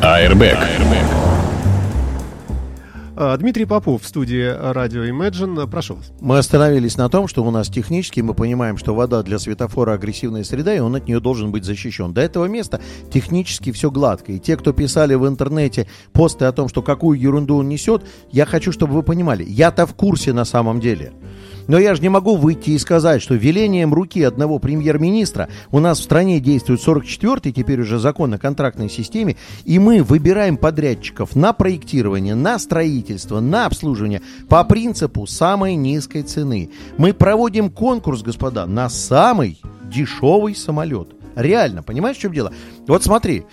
Airbag. 0.00 0.56
Э, 0.56 1.35
Дмитрий 3.16 3.64
Попов 3.64 4.02
в 4.02 4.06
студии 4.06 4.44
радио 4.44 5.04
Imagine. 5.04 5.66
Прошу 5.66 5.94
вас. 5.94 6.12
Мы 6.20 6.36
остановились 6.36 6.98
на 6.98 7.08
том, 7.08 7.28
что 7.28 7.42
у 7.44 7.50
нас 7.50 7.68
технически 7.68 8.20
мы 8.20 8.34
понимаем, 8.34 8.76
что 8.76 8.94
вода 8.94 9.22
для 9.22 9.38
светофора 9.38 9.94
агрессивная 9.94 10.44
среда, 10.44 10.74
и 10.74 10.80
он 10.80 10.94
от 10.96 11.08
нее 11.08 11.18
должен 11.18 11.50
быть 11.50 11.64
защищен. 11.64 12.12
До 12.12 12.20
этого 12.20 12.44
места 12.44 12.78
технически 13.10 13.72
все 13.72 13.90
гладко. 13.90 14.32
И 14.32 14.38
те, 14.38 14.58
кто 14.58 14.74
писали 14.74 15.14
в 15.14 15.26
интернете 15.26 15.88
посты 16.12 16.44
о 16.44 16.52
том, 16.52 16.68
что 16.68 16.82
какую 16.82 17.18
ерунду 17.18 17.56
он 17.56 17.70
несет, 17.70 18.02
я 18.32 18.44
хочу, 18.44 18.70
чтобы 18.70 18.92
вы 18.92 19.02
понимали, 19.02 19.44
я-то 19.48 19.86
в 19.86 19.94
курсе 19.94 20.34
на 20.34 20.44
самом 20.44 20.78
деле. 20.78 21.14
Но 21.68 21.78
я 21.78 21.94
же 21.94 22.02
не 22.02 22.08
могу 22.08 22.36
выйти 22.36 22.70
и 22.70 22.78
сказать, 22.78 23.22
что 23.22 23.34
велением 23.34 23.92
руки 23.92 24.22
одного 24.22 24.58
премьер-министра 24.58 25.48
у 25.70 25.80
нас 25.80 25.98
в 25.98 26.04
стране 26.04 26.40
действует 26.40 26.80
44-й, 26.80 27.52
теперь 27.52 27.80
уже 27.80 27.98
закон 27.98 28.34
о 28.34 28.38
контрактной 28.38 28.88
системе, 28.88 29.36
и 29.64 29.78
мы 29.78 30.02
выбираем 30.02 30.56
подрядчиков 30.56 31.34
на 31.34 31.52
проектирование, 31.52 32.34
на 32.34 32.58
строительство, 32.58 33.40
на 33.40 33.66
обслуживание 33.66 34.22
по 34.48 34.62
принципу 34.64 35.26
самой 35.26 35.74
низкой 35.74 36.22
цены. 36.22 36.70
Мы 36.98 37.12
проводим 37.12 37.70
конкурс, 37.70 38.22
господа, 38.22 38.66
на 38.66 38.88
самый 38.88 39.60
дешевый 39.90 40.54
самолет. 40.54 41.08
Реально, 41.36 41.82
понимаешь, 41.82 42.16
в 42.16 42.20
чем 42.20 42.32
дело? 42.32 42.52
Вот 42.86 43.04
смотри, 43.04 43.44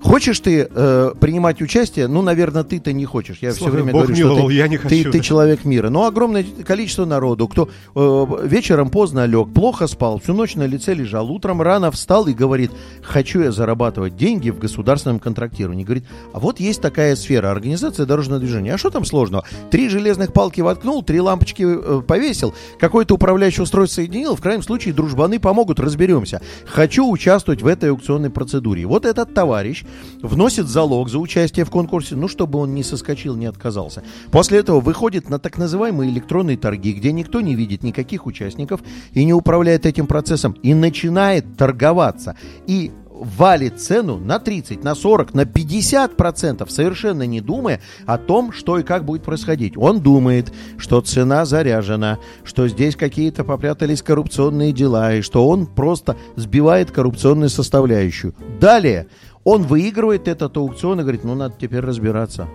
Хочешь 0.00 0.38
ты 0.40 0.68
э, 0.70 1.12
принимать 1.18 1.60
участие? 1.60 2.06
Ну, 2.06 2.22
наверное, 2.22 2.62
ты-то 2.62 2.92
не 2.92 3.04
хочешь. 3.04 3.38
Я 3.40 3.50
все 3.50 3.58
Слава 3.58 3.72
время 3.72 3.92
Бог 3.92 4.02
говорю, 4.02 4.16
миловал, 4.16 4.38
что 4.38 4.48
ты, 4.48 4.54
я 4.54 4.68
не 4.68 4.78
ты- 4.78 4.82
хочу, 4.82 5.10
ты 5.10 5.18
да. 5.18 5.24
человек 5.24 5.64
мира. 5.64 5.90
Но 5.90 6.06
огромное 6.06 6.44
количество 6.64 7.04
народу, 7.04 7.48
кто 7.48 7.68
э, 7.94 8.26
вечером 8.46 8.90
поздно 8.90 9.26
лег, 9.26 9.52
плохо 9.52 9.86
спал, 9.88 10.20
всю 10.20 10.34
ночь 10.34 10.54
на 10.54 10.66
лице 10.66 10.94
лежал, 10.94 11.30
утром 11.30 11.60
рано 11.62 11.90
встал 11.90 12.26
и 12.28 12.32
говорит, 12.32 12.70
хочу 13.02 13.40
я 13.40 13.50
зарабатывать 13.50 14.16
деньги 14.16 14.50
в 14.50 14.58
государственном 14.58 15.18
контрактировании. 15.18 15.84
Говорит, 15.84 16.04
а 16.32 16.38
вот 16.38 16.60
есть 16.60 16.80
такая 16.80 17.16
сфера, 17.16 17.50
организация 17.50 18.06
дорожного 18.06 18.40
движения. 18.40 18.74
А 18.74 18.78
что 18.78 18.90
там 18.90 19.04
сложного? 19.04 19.44
Три 19.70 19.88
железных 19.88 20.32
палки 20.32 20.60
воткнул, 20.60 21.02
три 21.02 21.20
лампочки 21.20 21.64
э, 21.66 22.02
повесил, 22.06 22.54
какое-то 22.78 23.14
управляющее 23.14 23.64
устройство 23.64 23.96
соединил, 23.96 24.36
в 24.36 24.40
крайнем 24.40 24.62
случае 24.62 24.94
дружбаны 24.94 25.40
помогут, 25.40 25.80
разберемся. 25.80 26.40
Хочу 26.66 27.10
участвовать 27.10 27.62
в 27.62 27.66
этой 27.66 27.90
аукционной 27.90 28.30
процедуре. 28.30 28.86
Вот 28.86 29.04
этот 29.04 29.34
товарищ 29.34 29.84
вносит 30.22 30.68
залог 30.68 31.08
за 31.08 31.18
участие 31.18 31.64
в 31.64 31.70
конкурсе, 31.70 32.16
ну, 32.16 32.28
чтобы 32.28 32.58
он 32.58 32.74
не 32.74 32.82
соскочил, 32.82 33.36
не 33.36 33.46
отказался. 33.46 34.02
После 34.30 34.58
этого 34.58 34.80
выходит 34.80 35.28
на 35.28 35.38
так 35.38 35.58
называемые 35.58 36.10
электронные 36.10 36.56
торги, 36.56 36.92
где 36.92 37.12
никто 37.12 37.40
не 37.40 37.54
видит 37.54 37.82
никаких 37.82 38.26
участников 38.26 38.80
и 39.12 39.24
не 39.24 39.34
управляет 39.34 39.86
этим 39.86 40.06
процессом, 40.06 40.52
и 40.62 40.74
начинает 40.74 41.56
торговаться. 41.56 42.36
И 42.66 42.92
валит 43.18 43.80
цену 43.80 44.18
на 44.18 44.38
30, 44.38 44.84
на 44.84 44.94
40, 44.94 45.34
на 45.34 45.44
50 45.44 46.16
процентов, 46.16 46.70
совершенно 46.70 47.24
не 47.24 47.40
думая 47.40 47.80
о 48.06 48.18
том, 48.18 48.52
что 48.52 48.78
и 48.78 48.82
как 48.82 49.04
будет 49.04 49.22
происходить. 49.22 49.76
Он 49.76 50.00
думает, 50.00 50.52
что 50.76 51.00
цена 51.00 51.44
заряжена, 51.44 52.18
что 52.44 52.68
здесь 52.68 52.96
какие-то 52.96 53.44
попрятались 53.44 54.02
коррупционные 54.02 54.72
дела, 54.72 55.14
и 55.14 55.22
что 55.22 55.46
он 55.48 55.66
просто 55.66 56.16
сбивает 56.36 56.90
коррупционную 56.90 57.50
составляющую. 57.50 58.34
Далее 58.60 59.08
он 59.48 59.62
выигрывает 59.62 60.28
этот 60.28 60.54
аукцион 60.58 61.00
и 61.00 61.02
говорит, 61.02 61.24
ну 61.24 61.34
надо 61.34 61.54
теперь 61.58 61.80
разбираться. 61.80 62.48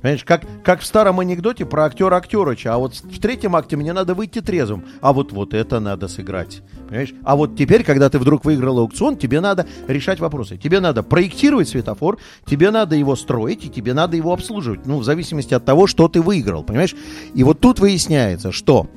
Понимаешь, 0.00 0.24
как, 0.24 0.46
как 0.64 0.80
в 0.80 0.86
старом 0.86 1.20
анекдоте 1.20 1.66
про 1.66 1.84
актера 1.84 2.16
Актерыча. 2.16 2.72
А 2.72 2.78
вот 2.78 2.94
в 2.94 3.20
третьем 3.20 3.54
акте 3.54 3.76
мне 3.76 3.92
надо 3.92 4.14
выйти 4.14 4.40
трезвым. 4.40 4.86
А 5.02 5.12
вот 5.12 5.32
вот 5.32 5.52
это 5.52 5.80
надо 5.80 6.08
сыграть. 6.08 6.62
Понимаешь? 6.88 7.12
А 7.24 7.36
вот 7.36 7.56
теперь, 7.58 7.84
когда 7.84 8.08
ты 8.08 8.18
вдруг 8.18 8.46
выиграл 8.46 8.78
аукцион, 8.78 9.18
тебе 9.18 9.40
надо 9.42 9.66
решать 9.86 10.18
вопросы. 10.18 10.56
Тебе 10.56 10.80
надо 10.80 11.02
проектировать 11.02 11.68
светофор, 11.68 12.16
тебе 12.46 12.70
надо 12.70 12.96
его 12.96 13.16
строить, 13.16 13.66
и 13.66 13.68
тебе 13.68 13.92
надо 13.92 14.16
его 14.16 14.32
обслуживать. 14.32 14.86
Ну, 14.86 14.96
в 14.96 15.04
зависимости 15.04 15.52
от 15.52 15.66
того, 15.66 15.86
что 15.86 16.08
ты 16.08 16.22
выиграл. 16.22 16.62
Понимаешь? 16.62 16.96
И 17.34 17.44
вот 17.44 17.60
тут 17.60 17.80
выясняется, 17.80 18.50
что 18.50 18.88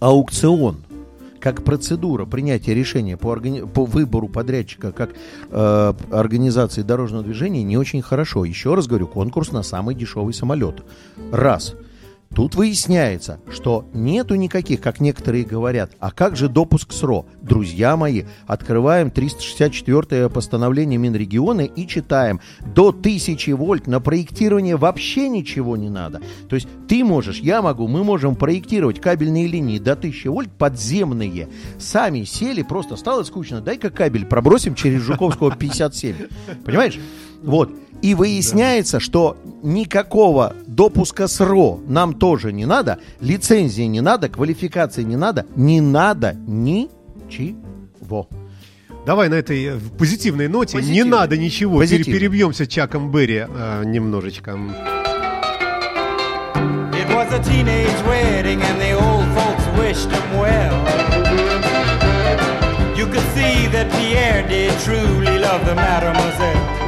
аукцион 0.00 0.84
как 1.40 1.64
процедура 1.64 2.24
принятия 2.26 2.74
решения 2.74 3.16
по, 3.16 3.28
органи... 3.28 3.60
по 3.60 3.84
выбору 3.84 4.28
подрядчика 4.28 4.92
как 4.92 5.10
э, 5.50 5.94
организации 6.10 6.82
дорожного 6.82 7.24
движения 7.24 7.62
не 7.62 7.76
очень 7.76 8.02
хорошо. 8.02 8.44
Еще 8.44 8.74
раз 8.74 8.86
говорю, 8.86 9.06
конкурс 9.06 9.52
на 9.52 9.62
самый 9.62 9.94
дешевый 9.94 10.34
самолет. 10.34 10.82
Раз. 11.32 11.74
Тут 12.38 12.54
выясняется, 12.54 13.40
что 13.50 13.84
нету 13.92 14.36
никаких, 14.36 14.80
как 14.80 15.00
некоторые 15.00 15.44
говорят, 15.44 15.90
а 15.98 16.12
как 16.12 16.36
же 16.36 16.48
допуск 16.48 16.92
СРО? 16.92 17.26
Друзья 17.42 17.96
мои, 17.96 18.26
открываем 18.46 19.10
364 19.10 20.28
постановление 20.28 20.98
Минрегиона 21.00 21.62
и 21.62 21.88
читаем. 21.88 22.40
До 22.60 22.90
1000 22.90 23.56
вольт 23.56 23.88
на 23.88 23.98
проектирование 23.98 24.76
вообще 24.76 25.28
ничего 25.28 25.76
не 25.76 25.90
надо. 25.90 26.22
То 26.48 26.54
есть 26.54 26.68
ты 26.86 27.02
можешь, 27.02 27.40
я 27.40 27.60
могу, 27.60 27.88
мы 27.88 28.04
можем 28.04 28.36
проектировать 28.36 29.00
кабельные 29.00 29.48
линии 29.48 29.80
до 29.80 29.94
1000 29.94 30.30
вольт 30.30 30.52
подземные. 30.52 31.48
Сами 31.80 32.22
сели, 32.22 32.62
просто 32.62 32.94
стало 32.94 33.24
скучно, 33.24 33.60
дай-ка 33.60 33.90
кабель 33.90 34.26
пробросим 34.26 34.76
через 34.76 35.02
Жуковского 35.02 35.56
57. 35.56 36.14
Понимаешь? 36.64 37.00
Вот. 37.42 37.72
И 38.02 38.14
выясняется, 38.14 39.00
что 39.00 39.36
никакого 39.62 40.54
допуска 40.66 41.26
СРО 41.26 41.80
нам 41.88 42.14
тоже 42.14 42.52
не 42.52 42.64
надо, 42.64 42.98
лицензии 43.20 43.82
не 43.82 44.00
надо, 44.00 44.28
квалификации 44.28 45.02
не 45.02 45.16
надо, 45.16 45.46
не 45.56 45.80
надо 45.80 46.34
ничего. 46.46 48.28
Давай 49.04 49.28
на 49.28 49.34
этой 49.34 49.64
э, 49.64 49.78
позитивной 49.98 50.48
ноте. 50.48 50.76
Не 50.76 50.82
Позитивной. 50.82 51.10
надо 51.18 51.36
ничего. 51.38 51.80
Пере- 51.80 51.88
Позитивной. 51.98 52.18
перебьемся 52.20 52.66
Чаком 52.66 53.10
Берри 53.10 53.46
э, 53.48 53.82
немножечко. 53.86 54.50
It 56.92 57.08
was 57.14 57.32
a 57.32 57.38
teenage 57.42 58.02
wedding 58.06 58.60
and 58.62 58.80
the 58.80 58.92
old 58.92 59.26
folks 59.34 59.66
wished 59.78 60.10
him 60.10 60.38
well. 60.38 60.74
You 62.96 63.06
could 63.06 63.26
see 63.34 63.66
that 63.72 63.90
Pierre 63.92 64.46
did 64.48 64.72
truly 64.84 65.38
love 65.38 65.64
the 65.64 65.74
mademoiselle. 65.74 66.87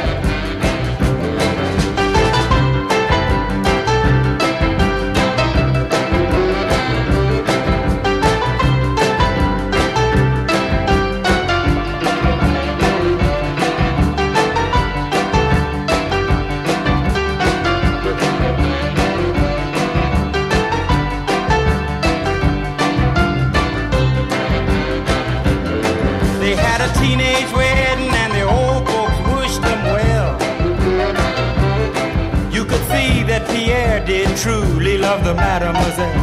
Love 35.11 35.23
the 35.25 35.33
mademoiselle. 35.33 36.19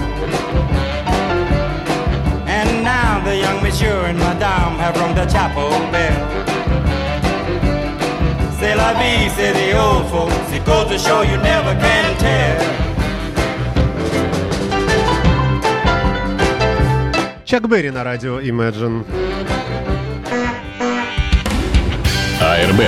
And 2.59 2.69
now 2.83 3.21
the 3.29 3.37
young 3.45 3.59
monsieur 3.63 3.99
and 4.09 4.19
madame 4.19 4.75
have 4.83 4.95
rung 5.01 5.15
the 5.21 5.27
chapel 5.35 5.71
bell. 5.93 6.21
C'est 8.59 8.75
la 8.83 8.91
vie, 8.99 9.29
say 9.37 9.51
the 9.61 9.69
old 9.85 10.05
folks. 10.13 10.49
It 10.57 10.65
goes 10.65 10.87
to 10.93 10.99
show 11.07 11.21
you 11.31 11.37
never 11.51 11.75
can 11.85 12.07
tell. 12.25 12.59
Чак 17.45 17.69
Берри 17.69 17.91
на 17.91 18.05
радио 18.05 18.41
Imagine. 18.41 19.05
АРБ. 22.41 22.81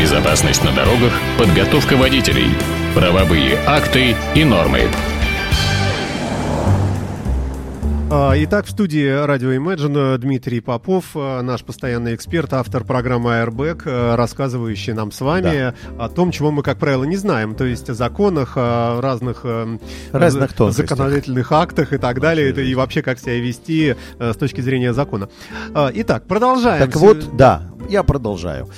Безопасность 0.00 0.64
на 0.64 0.72
дорогах, 0.72 1.12
подготовка 1.38 1.96
водителей, 1.96 2.50
правовые 2.94 3.58
акты 3.66 4.16
и 4.34 4.44
нормы. 4.44 4.88
Итак, 8.18 8.64
в 8.64 8.70
студии 8.70 9.06
радио 9.26 9.52
Imagine 9.52 10.16
Дмитрий 10.16 10.60
Попов, 10.60 11.04
а, 11.14 11.42
наш 11.42 11.62
постоянный 11.62 12.14
эксперт, 12.14 12.50
автор 12.54 12.82
программы 12.82 13.32
Airbag, 13.32 13.82
а, 13.84 14.16
рассказывающий 14.16 14.94
нам 14.94 15.12
с 15.12 15.20
вами 15.20 15.74
о 15.98 16.08
том, 16.08 16.30
чего 16.30 16.50
мы, 16.50 16.62
как 16.62 16.78
правило, 16.78 17.04
не 17.04 17.16
знаем, 17.16 17.54
то 17.54 17.66
есть 17.66 17.90
о 17.90 17.94
законах, 17.94 18.54
о 18.56 19.02
разных, 19.02 19.40
э, 19.44 19.78
Разных 20.12 20.54
тонкостях. 20.54 20.88
законодательных 20.88 21.52
актах 21.52 21.92
и 21.92 21.98
так 21.98 22.20
далее, 22.20 22.52
и 22.52 22.74
вообще 22.74 23.02
как 23.02 23.18
себя 23.18 23.38
вести 23.38 23.96
э, 24.18 24.32
с 24.32 24.36
точки 24.36 24.62
зрения 24.62 24.94
закона. 24.94 25.28
А, 25.74 25.90
Итак, 25.92 26.24
продолжаем. 26.26 26.86
Так 26.86 26.96
вот, 26.96 27.36
да, 27.36 27.64
я 27.90 28.02
продолжаю. 28.02 28.70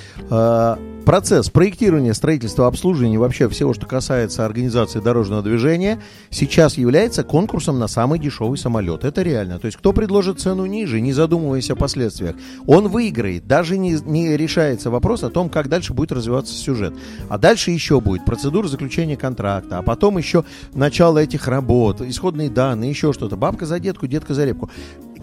Процесс 1.08 1.48
проектирования, 1.48 2.12
строительства, 2.12 2.66
обслуживания, 2.66 3.18
вообще 3.18 3.48
всего, 3.48 3.72
что 3.72 3.86
касается 3.86 4.44
организации 4.44 5.00
дорожного 5.00 5.40
движения, 5.40 6.02
сейчас 6.28 6.76
является 6.76 7.24
конкурсом 7.24 7.78
на 7.78 7.88
самый 7.88 8.18
дешевый 8.18 8.58
самолет. 8.58 9.04
Это 9.04 9.22
реально. 9.22 9.58
То 9.58 9.64
есть, 9.64 9.78
кто 9.78 9.94
предложит 9.94 10.38
цену 10.38 10.66
ниже, 10.66 11.00
не 11.00 11.14
задумываясь 11.14 11.70
о 11.70 11.76
последствиях, 11.76 12.36
он 12.66 12.88
выиграет. 12.88 13.46
Даже 13.46 13.78
не, 13.78 13.92
не 14.04 14.36
решается 14.36 14.90
вопрос 14.90 15.22
о 15.22 15.30
том, 15.30 15.48
как 15.48 15.70
дальше 15.70 15.94
будет 15.94 16.12
развиваться 16.12 16.52
сюжет. 16.52 16.92
А 17.30 17.38
дальше 17.38 17.70
еще 17.70 18.02
будет 18.02 18.26
процедура 18.26 18.68
заключения 18.68 19.16
контракта, 19.16 19.78
а 19.78 19.82
потом 19.82 20.18
еще 20.18 20.44
начало 20.74 21.20
этих 21.20 21.48
работ, 21.48 22.02
исходные 22.02 22.50
данные, 22.50 22.90
еще 22.90 23.14
что-то. 23.14 23.38
Бабка 23.38 23.64
за 23.64 23.80
детку, 23.80 24.06
детка 24.06 24.34
за 24.34 24.44
репку 24.44 24.68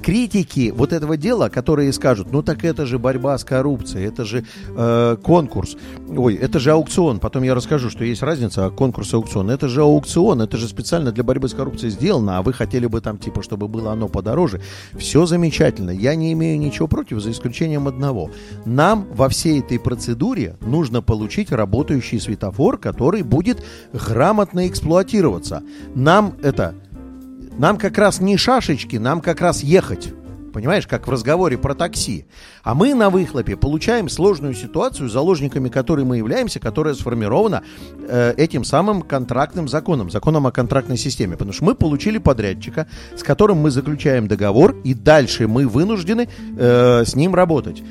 критики 0.01 0.73
вот 0.75 0.93
этого 0.93 1.17
дела, 1.17 1.49
которые 1.49 1.91
скажут, 1.93 2.31
ну 2.31 2.41
так 2.41 2.63
это 2.63 2.85
же 2.85 2.99
борьба 2.99 3.37
с 3.37 3.43
коррупцией, 3.43 4.07
это 4.07 4.25
же 4.25 4.45
э, 4.75 5.17
конкурс, 5.23 5.77
ой, 6.07 6.35
это 6.35 6.59
же 6.59 6.71
аукцион. 6.71 7.19
Потом 7.19 7.43
я 7.43 7.55
расскажу, 7.55 7.89
что 7.89 8.03
есть 8.03 8.21
разница, 8.21 8.65
а 8.65 8.69
конкурс 8.69 9.13
и 9.13 9.15
аукцион. 9.15 9.49
Это 9.49 9.67
же 9.67 9.81
аукцион, 9.81 10.41
это 10.41 10.57
же 10.57 10.67
специально 10.67 11.11
для 11.11 11.23
борьбы 11.23 11.49
с 11.49 11.53
коррупцией 11.53 11.91
сделано, 11.91 12.37
а 12.37 12.41
вы 12.41 12.53
хотели 12.53 12.87
бы 12.87 13.01
там 13.01 13.17
типа, 13.17 13.43
чтобы 13.43 13.67
было 13.67 13.91
оно 13.91 14.07
подороже. 14.07 14.61
Все 14.97 15.25
замечательно, 15.25 15.91
я 15.91 16.15
не 16.15 16.33
имею 16.33 16.59
ничего 16.59 16.87
против, 16.87 17.19
за 17.19 17.31
исключением 17.31 17.87
одного. 17.87 18.31
Нам 18.65 19.07
во 19.13 19.29
всей 19.29 19.59
этой 19.59 19.79
процедуре 19.79 20.55
нужно 20.61 21.01
получить 21.01 21.51
работающий 21.51 22.19
светофор, 22.19 22.77
который 22.77 23.23
будет 23.23 23.63
грамотно 23.93 24.67
эксплуатироваться. 24.67 25.63
Нам 25.93 26.35
это 26.41 26.75
нам 27.57 27.77
как 27.77 27.97
раз 27.97 28.19
не 28.19 28.37
шашечки, 28.37 28.97
нам 28.97 29.21
как 29.21 29.41
раз 29.41 29.63
ехать. 29.63 30.13
Понимаешь, 30.55 30.87
как 30.87 31.05
в 31.05 31.11
разговоре 31.11 31.57
про 31.57 31.75
такси. 31.75 32.27
А 32.63 32.75
мы 32.75 32.93
на 32.93 33.09
выхлопе 33.09 33.57
получаем 33.57 34.07
сложную 34.07 34.53
ситуацию, 34.53 35.09
заложниками 35.09 35.67
которой 35.67 36.05
мы 36.05 36.15
являемся, 36.15 36.61
которая 36.61 36.93
сформирована 36.93 37.61
э, 38.07 38.33
этим 38.37 38.63
самым 38.63 39.01
контрактным 39.01 39.67
законом, 39.67 40.09
законом 40.09 40.47
о 40.47 40.53
контрактной 40.53 40.95
системе. 40.95 41.33
Потому 41.33 41.51
что 41.51 41.65
мы 41.65 41.75
получили 41.75 42.19
подрядчика, 42.19 42.87
с 43.17 43.21
которым 43.21 43.57
мы 43.57 43.69
заключаем 43.69 44.29
договор, 44.29 44.77
и 44.85 44.93
дальше 44.93 45.49
мы 45.49 45.67
вынуждены 45.67 46.29
э, 46.57 47.03
с 47.05 47.15
ним 47.15 47.35
работать. 47.35 47.83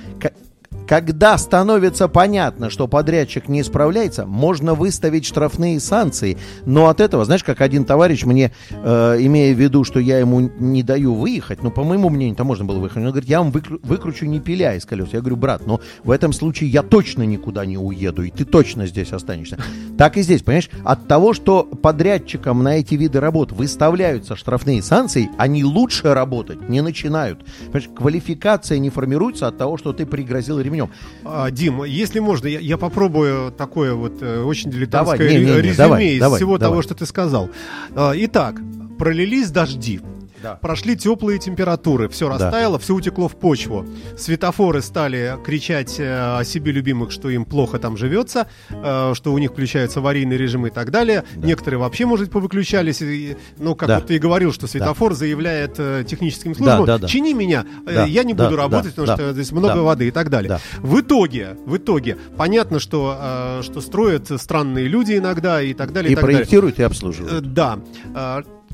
Когда 0.87 1.39
становится 1.39 2.09
понятно, 2.09 2.69
что 2.69 2.87
подрядчик 2.89 3.49
не 3.49 3.63
справляется, 3.63 4.27
можно 4.27 4.75
выставить 4.75 5.25
штрафные 5.25 5.81
санкции. 5.81 6.37
Но 6.67 6.89
от 6.89 7.01
этого, 7.01 7.25
знаешь, 7.25 7.43
как 7.43 7.61
один 7.61 7.85
товарищ 7.85 8.25
мне, 8.25 8.53
э, 8.71 9.17
имея 9.21 9.55
в 9.55 9.59
виду, 9.59 9.85
что 9.85 9.99
я 9.99 10.19
ему 10.19 10.41
не 10.59 10.83
даю 10.83 11.15
выехать, 11.15 11.63
ну, 11.63 11.71
по 11.71 11.85
моему 11.85 12.11
мнению, 12.11 12.37
там 12.37 12.47
можно 12.47 12.65
было 12.65 12.79
выехать, 12.79 12.99
он 12.99 13.11
говорит, 13.11 13.29
я 13.29 13.41
вам 13.41 13.51
выкру- 13.51 13.81
выкручу 13.83 14.27
не 14.27 14.41
пиля 14.41 14.75
из 14.75 14.85
колес. 14.85 15.09
Я 15.13 15.21
говорю, 15.21 15.37
брат, 15.37 15.67
но 15.67 15.81
в 16.03 16.11
этом 16.11 16.33
случае 16.33 16.71
я 16.71 16.83
точно 16.83 17.23
никуда 17.23 17.65
не 17.65 17.79
уеду, 17.79 18.23
и 18.23 18.31
ты 18.31 18.45
точно 18.45 18.87
здесь 18.87 19.13
останешься. 19.13 19.59
Так 19.97 20.17
и 20.17 20.23
здесь, 20.23 20.43
понимаешь, 20.43 20.71
от 20.85 21.07
того, 21.07 21.33
что 21.35 21.63
подрядчикам 21.65 22.63
на 22.63 22.77
эти 22.79 22.95
виды 22.95 23.21
работ 23.21 23.53
выставляются 23.53 24.35
штрафные 24.37 24.83
санкции, 24.83 25.31
они 25.39 25.63
лучше 25.65 26.13
работать 26.15 26.69
не 26.69 26.81
начинают. 26.81 27.45
Понимаешь, 27.67 27.89
квалификация 27.97 28.79
не 28.79 28.91
формируется 28.91 29.47
от 29.47 29.57
того, 29.59 29.77
что 29.79 29.93
ты 29.93 30.05
пригрозил 30.07 30.59
ремнем. 30.61 30.91
А, 31.25 31.51
Дим, 31.51 31.85
если 31.85 32.19
можно, 32.19 32.47
я, 32.49 32.59
я 32.59 32.77
попробую 32.77 33.53
такое 33.53 33.95
вот 33.95 34.21
э, 34.21 34.43
очень 34.43 34.71
дилетантское 34.71 35.19
Давай, 35.19 35.35
не, 35.35 35.45
не, 35.45 35.51
не, 35.51 35.57
ре- 35.57 35.63
резюме 35.63 35.77
давай, 35.77 36.07
из 36.07 36.21
давай, 36.21 36.39
всего 36.39 36.59
давай. 36.59 36.73
того, 36.73 36.83
что 36.83 36.95
ты 36.95 37.07
сказал. 37.07 37.51
А, 37.95 38.13
итак, 38.17 38.61
пролились 38.99 39.51
дожди. 39.51 40.01
Да. 40.45 40.57
Прошли 40.57 40.95
теплые 40.95 41.39
температуры, 41.39 42.09
все 42.11 42.29
Да. 42.29 42.35
растаяло, 42.35 42.79
все 42.79 42.95
утекло 42.95 43.29
в 43.29 43.37
почву. 43.37 43.87
Светофоры 44.19 44.83
стали 44.83 45.37
кричать 45.43 45.97
э, 45.99 46.39
о 46.39 46.45
себе 46.45 46.71
любимых, 46.71 47.11
что 47.13 47.31
им 47.31 47.47
плохо 47.47 47.79
там 47.79 47.97
живется, 47.97 48.47
э, 48.71 49.13
что 49.15 49.33
у 49.33 49.39
них 49.39 49.53
включаются 49.53 50.01
аварийные 50.01 50.39
режимы 50.39 50.69
и 50.69 50.71
так 50.71 50.91
далее. 50.91 51.25
Некоторые 51.37 51.81
вообще, 51.81 52.05
может, 52.07 52.31
повыключались. 52.31 53.01
и- 53.01 53.37
ну, 53.59 53.75
как 53.75 53.89
Да. 53.89 53.95
вот 53.97 54.07
ты 54.09 54.17
и 54.17 54.19
говорил, 54.19 54.53
что 54.53 54.67
светофор 54.67 55.15
заявляет 55.15 55.77
э, 55.79 56.05
техническим 56.07 56.55
службам, 56.55 56.85
да, 56.85 56.99
да. 56.99 57.09
чини 57.09 57.33
меня, 57.33 57.65
Да, 57.87 58.05
я 58.05 58.23
не 58.23 58.35
да, 58.35 58.45
буду 58.45 58.57
работать, 58.57 58.95
да, 58.95 59.03
потому 59.03 59.07
да, 59.07 59.17
что 59.17 59.33
здесь 59.33 59.51
много 59.53 59.69
да. 59.77 59.83
воды 59.83 60.09
и 60.09 60.11
так 60.11 60.29
далее. 60.29 60.49
Да. 60.51 60.61
В 60.81 61.01
итоге, 61.01 61.57
в 61.65 61.77
итоге, 61.79 62.19
понятно, 62.37 62.79
что, 62.81 63.61
что 63.63 63.81
строят 63.81 64.31
странные 64.39 64.89
люди 64.89 65.17
иногда 65.17 65.63
и 65.63 65.73
так 65.73 65.93
далее. 65.93 66.13
И 66.13 66.15
так 66.15 66.23
далее. 66.25 66.37
проектируют, 66.39 66.79
и 66.79 66.83
Э, 66.83 66.87
обслуживают. 66.87 67.53
Да. 67.55 67.79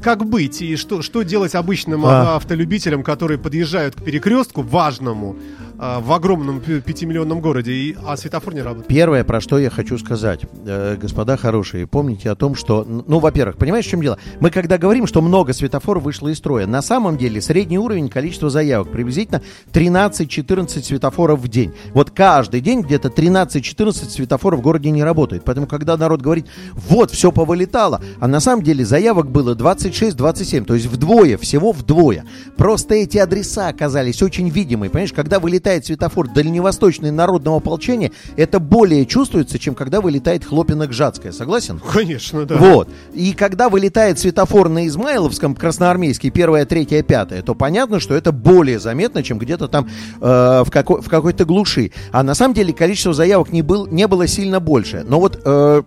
Как 0.03 0.25
быть 0.25 0.63
и 0.63 0.77
что, 0.77 1.03
что 1.03 1.23
делать 1.23 1.55
обычным 1.55 2.07
А. 2.07 2.35
а, 2.35 2.37
автолюбителям, 2.37 3.03
которые 3.03 3.39
подъезжают 3.39 3.97
к 3.97 4.03
перекрестку 4.03 4.63
важному 4.63 5.37
в 5.81 6.13
огромном 6.13 6.61
пятимиллионном 6.61 7.41
городе, 7.41 7.73
и, 7.73 7.97
а 8.07 8.17
светофор 8.17 8.53
не 8.53 8.61
работает? 8.61 8.87
Первое, 8.87 9.25
про 9.25 9.41
что 9.41 9.59
я 9.59 9.71
хочу 9.71 9.97
сказать, 9.97 10.43
э, 10.67 10.97
господа 11.01 11.39
хорошие, 11.39 11.87
помните 11.87 12.29
о 12.31 12.35
том, 12.35 12.55
что, 12.55 12.85
ну, 12.85 13.19
во-первых, 13.19 13.57
понимаешь, 13.57 13.87
в 13.87 13.89
чем 13.89 14.03
дело? 14.03 14.19
Мы 14.41 14.51
когда 14.51 14.77
говорим, 14.77 15.07
что 15.07 15.23
много 15.23 15.55
светофоров 15.55 16.03
вышло 16.03 16.29
из 16.29 16.37
строя, 16.37 16.67
на 16.67 16.83
самом 16.83 17.17
деле 17.17 17.41
средний 17.41 17.79
уровень 17.79 18.11
количества 18.11 18.51
заявок 18.51 18.93
приблизительно 18.93 19.41
13-14 19.73 20.83
светофоров 20.83 21.41
в 21.41 21.49
день. 21.49 21.73
Вот 21.95 22.11
каждый 22.11 22.61
день 22.61 22.83
где-то 22.83 23.09
13-14 23.09 23.93
светофоров 24.11 24.61
в 24.61 24.63
городе 24.63 24.91
не 24.91 25.03
работает. 25.03 25.45
Поэтому, 25.47 25.67
когда 25.67 25.97
народ 25.97 26.21
говорит, 26.21 26.47
вот, 26.75 27.11
все 27.11 27.33
повылетало, 27.33 28.03
а 28.19 28.29
на 28.29 28.41
самом 28.41 28.63
деле 28.63 28.85
заявок 28.85 29.31
было 29.31 29.55
26-27, 29.55 30.65
то 30.65 30.75
есть 30.75 30.87
вдвое, 30.87 31.39
всего 31.39 31.73
вдвое. 31.73 32.27
Просто 32.59 32.97
эти 32.97 33.17
адреса 33.17 33.69
оказались 33.69 34.23
очень 34.23 34.51
видимые. 34.51 34.91
Понимаешь, 34.91 35.15
когда 35.15 35.41
вылетает 35.41 35.70
светофор 35.79 36.29
Дальневосточный 36.29 37.11
народного 37.11 37.59
ополчения, 37.59 38.13
это 38.37 38.59
более 38.61 39.07
чувствуется, 39.07 39.59
чем 39.59 39.75
когда 39.75 40.01
вылетает 40.01 40.45
Хлопино-Гжатская. 40.45 41.33
Согласен? 41.33 41.81
Конечно, 41.93 42.45
да. 42.45 42.57
Вот. 42.57 42.89
И 43.15 43.33
когда 43.33 43.69
вылетает 43.69 44.19
светофор 44.19 44.69
на 44.69 44.87
Измайловском, 44.87 45.55
Красноармейский, 45.55 46.31
первое, 46.31 46.65
третье, 46.67 47.03
пятое, 47.03 47.43
то 47.43 47.55
понятно, 47.55 48.01
что 48.01 48.15
это 48.15 48.33
более 48.33 48.79
заметно, 48.79 49.23
чем 49.23 49.39
где-то 49.39 49.69
там 49.69 49.89
э, 50.21 50.63
в, 50.65 50.71
какой- 50.71 51.01
в 51.01 51.09
какой-то 51.09 51.45
глуши. 51.45 51.93
А 52.13 52.23
на 52.23 52.35
самом 52.35 52.55
деле 52.55 52.73
количество 52.73 53.13
заявок 53.13 53.53
не, 53.53 53.63
был, 53.63 53.87
не 53.87 54.07
было 54.07 54.27
сильно 54.27 54.61
больше. 54.61 55.05
Но 55.07 55.21
вот 55.21 55.41
э, 55.45 55.83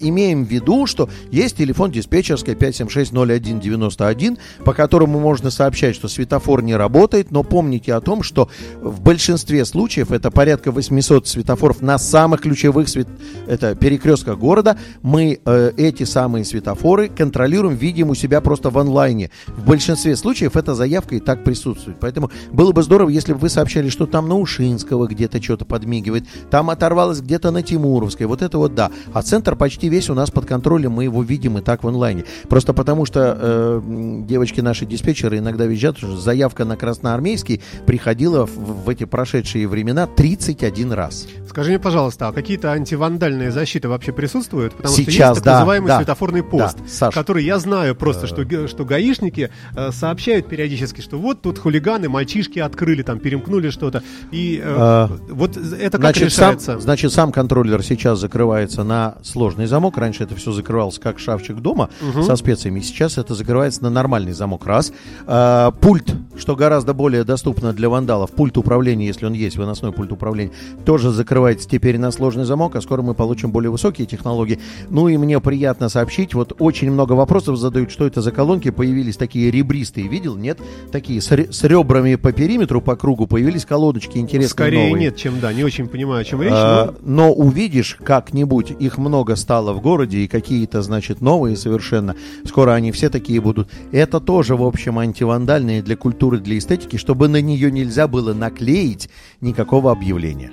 имеем 0.00 0.44
в 0.44 0.48
виду, 0.48 0.86
что 0.86 1.08
есть 1.30 1.56
телефон 1.56 1.90
диспетчерской 1.90 2.54
576-0191, 2.54 4.38
по 4.64 4.72
которому 4.72 5.20
можно 5.20 5.50
сообщать, 5.50 5.94
что 5.94 6.08
светофор 6.08 6.62
не 6.62 6.76
работает, 6.76 7.30
но 7.30 7.42
помните 7.42 7.94
о 7.94 8.00
том, 8.00 8.22
что 8.22 8.48
в 8.80 9.00
большинстве 9.00 9.64
случаев, 9.64 10.12
это 10.12 10.30
порядка 10.30 10.72
800 10.72 11.26
светофоров 11.26 11.80
на 11.82 11.98
самых 11.98 12.42
ключевых 12.42 12.88
свет... 12.88 13.08
это 13.46 13.74
перекрестках 13.74 14.38
города, 14.38 14.78
мы 15.02 15.40
э, 15.44 15.72
эти 15.76 16.04
самые 16.04 16.44
светофоры 16.44 17.08
контролируем, 17.08 17.76
видим 17.76 18.10
у 18.10 18.14
себя 18.14 18.40
просто 18.40 18.70
в 18.70 18.78
онлайне. 18.78 19.30
В 19.46 19.66
большинстве 19.66 20.16
случаев 20.16 20.56
эта 20.56 20.74
заявка 20.74 21.16
и 21.16 21.20
так 21.20 21.44
присутствует. 21.44 21.98
Поэтому 22.00 22.30
было 22.52 22.72
бы 22.72 22.82
здорово, 22.82 23.08
если 23.08 23.32
бы 23.32 23.38
вы 23.38 23.48
сообщали, 23.48 23.88
что 23.88 24.06
там 24.06 24.28
на 24.28 24.38
Ушинского 24.38 25.06
где-то 25.06 25.42
что-то 25.42 25.64
подмигивает, 25.64 26.24
там 26.50 26.70
оторвалось 26.70 27.20
где-то 27.20 27.50
на 27.50 27.62
Тимуровской, 27.62 28.26
вот 28.26 28.42
это 28.42 28.58
вот 28.58 28.74
да. 28.74 28.90
А 29.12 29.22
центр 29.22 29.56
почти 29.56 29.87
весь 29.88 30.10
у 30.10 30.14
нас 30.14 30.30
под 30.30 30.46
контролем, 30.46 30.92
мы 30.92 31.04
его 31.04 31.22
видим 31.22 31.58
и 31.58 31.60
так 31.60 31.84
в 31.84 31.88
онлайне. 31.88 32.24
Просто 32.48 32.72
потому 32.72 33.04
что 33.06 33.36
э, 33.40 33.80
девочки 34.26 34.60
наши 34.60 34.86
диспетчеры 34.86 35.38
иногда 35.38 35.66
визжат, 35.66 35.98
что 35.98 36.16
заявка 36.16 36.64
на 36.64 36.76
Красноармейский 36.76 37.62
приходила 37.86 38.46
в, 38.46 38.84
в 38.84 38.88
эти 38.88 39.04
прошедшие 39.04 39.66
времена 39.68 40.06
31 40.06 40.92
раз. 40.92 41.26
Скажи 41.48 41.70
мне, 41.70 41.78
пожалуйста, 41.78 42.28
а 42.28 42.32
какие-то 42.32 42.72
антивандальные 42.72 43.50
защиты 43.50 43.88
вообще 43.88 44.12
присутствуют? 44.12 44.74
Потому 44.74 44.94
что 44.94 45.02
Сейчас, 45.04 45.36
есть 45.36 45.44
так 45.44 45.44
да, 45.44 45.52
называемый 45.60 45.88
да. 45.88 45.96
светофорный 45.98 46.42
пост, 46.42 46.78
Да, 46.78 46.84
Саш. 46.88 47.14
Э. 47.14 47.18
который 47.18 47.44
я 47.44 47.58
знаю 47.58 47.94
просто, 47.94 48.26
что, 48.26 48.44
ге- 48.44 48.68
что 48.68 48.84
гаишники 48.84 49.50
э, 49.76 49.90
сообщают 49.92 50.48
периодически, 50.48 51.00
что 51.00 51.18
вот 51.18 51.40
тут 51.42 51.58
хулиганы, 51.58 52.08
мальчишки 52.08 52.58
открыли, 52.58 53.02
там, 53.02 53.18
перемкнули 53.18 53.70
что-то. 53.70 54.02
И 54.30 54.60
э, 54.62 54.74
А, 54.78 55.10
вот 55.30 55.56
это 55.56 55.98
как 55.98 56.00
Значит 56.16 56.32
сам, 56.32 56.50
решается? 56.54 56.78
значит, 56.78 57.12
сам 57.12 57.32
контроллер 57.32 57.82
сейчас 57.82 58.18
закрывается 58.20 58.84
на 58.84 59.16
сложный 59.22 59.66
замок. 59.66 59.77
Раньше 59.96 60.24
это 60.24 60.34
все 60.34 60.52
закрывалось 60.52 60.98
как 60.98 61.18
шкафчик 61.18 61.56
дома 61.60 61.88
со 62.24 62.36
специями. 62.36 62.80
Сейчас 62.80 63.18
это 63.18 63.34
закрывается 63.34 63.82
на 63.82 63.90
нормальный 63.90 64.32
замок. 64.32 64.66
Раз. 64.66 64.92
А, 65.26 65.70
пульт, 65.70 66.14
что 66.36 66.56
гораздо 66.56 66.94
более 66.94 67.24
доступно 67.24 67.72
для 67.72 67.88
вандалов, 67.88 68.30
пульт 68.32 68.56
управления, 68.58 69.06
если 69.06 69.26
он 69.26 69.32
есть, 69.32 69.56
выносной 69.56 69.92
пульт 69.92 70.12
управления, 70.12 70.52
тоже 70.84 71.10
закрывается 71.10 71.68
теперь 71.68 71.98
на 71.98 72.10
сложный 72.10 72.44
замок, 72.44 72.76
а 72.76 72.80
скоро 72.80 73.02
мы 73.02 73.14
получим 73.14 73.50
более 73.52 73.70
высокие 73.70 74.06
технологии. 74.06 74.58
Ну 74.90 75.08
и 75.08 75.16
мне 75.16 75.40
приятно 75.40 75.88
сообщить, 75.88 76.34
вот 76.34 76.54
очень 76.58 76.90
много 76.90 77.12
вопросов 77.12 77.56
задают, 77.56 77.90
что 77.90 78.06
это 78.06 78.20
за 78.20 78.32
колонки, 78.32 78.70
появились 78.70 79.16
такие 79.16 79.50
ребристые, 79.50 80.08
видел? 80.08 80.36
Нет? 80.36 80.58
Такие 80.92 81.20
с, 81.20 81.30
с 81.30 81.64
ребрами 81.64 82.16
по 82.16 82.32
периметру, 82.32 82.80
по 82.80 82.96
кругу, 82.96 83.26
появились 83.26 83.64
колодочки 83.64 84.18
интересные 84.18 84.48
Скорее 84.48 84.86
новые. 84.88 85.00
нет, 85.04 85.16
чем 85.16 85.40
да. 85.40 85.52
Не 85.52 85.64
очень 85.64 85.88
понимаю, 85.88 86.22
о 86.22 86.24
чем 86.24 86.42
речь. 86.42 86.52
А, 86.54 86.94
но- 87.02 87.28
но 87.28 87.32
увидишь 87.32 87.96
как-нибудь, 88.02 88.72
их 88.78 88.98
много 88.98 89.36
стало 89.36 89.67
в 89.72 89.80
городе, 89.80 90.18
и 90.18 90.28
какие-то, 90.28 90.82
значит, 90.82 91.20
новые 91.20 91.56
совершенно. 91.56 92.16
Скоро 92.44 92.72
они 92.72 92.92
все 92.92 93.10
такие 93.10 93.40
будут. 93.40 93.70
Это 93.92 94.20
тоже, 94.20 94.56
в 94.56 94.62
общем, 94.62 94.98
антивандальные 94.98 95.82
для 95.82 95.96
культуры, 95.96 96.38
для 96.38 96.58
эстетики, 96.58 96.96
чтобы 96.96 97.28
на 97.28 97.40
нее 97.40 97.70
нельзя 97.70 98.08
было 98.08 98.34
наклеить 98.34 99.08
никакого 99.40 99.92
объявления. 99.92 100.52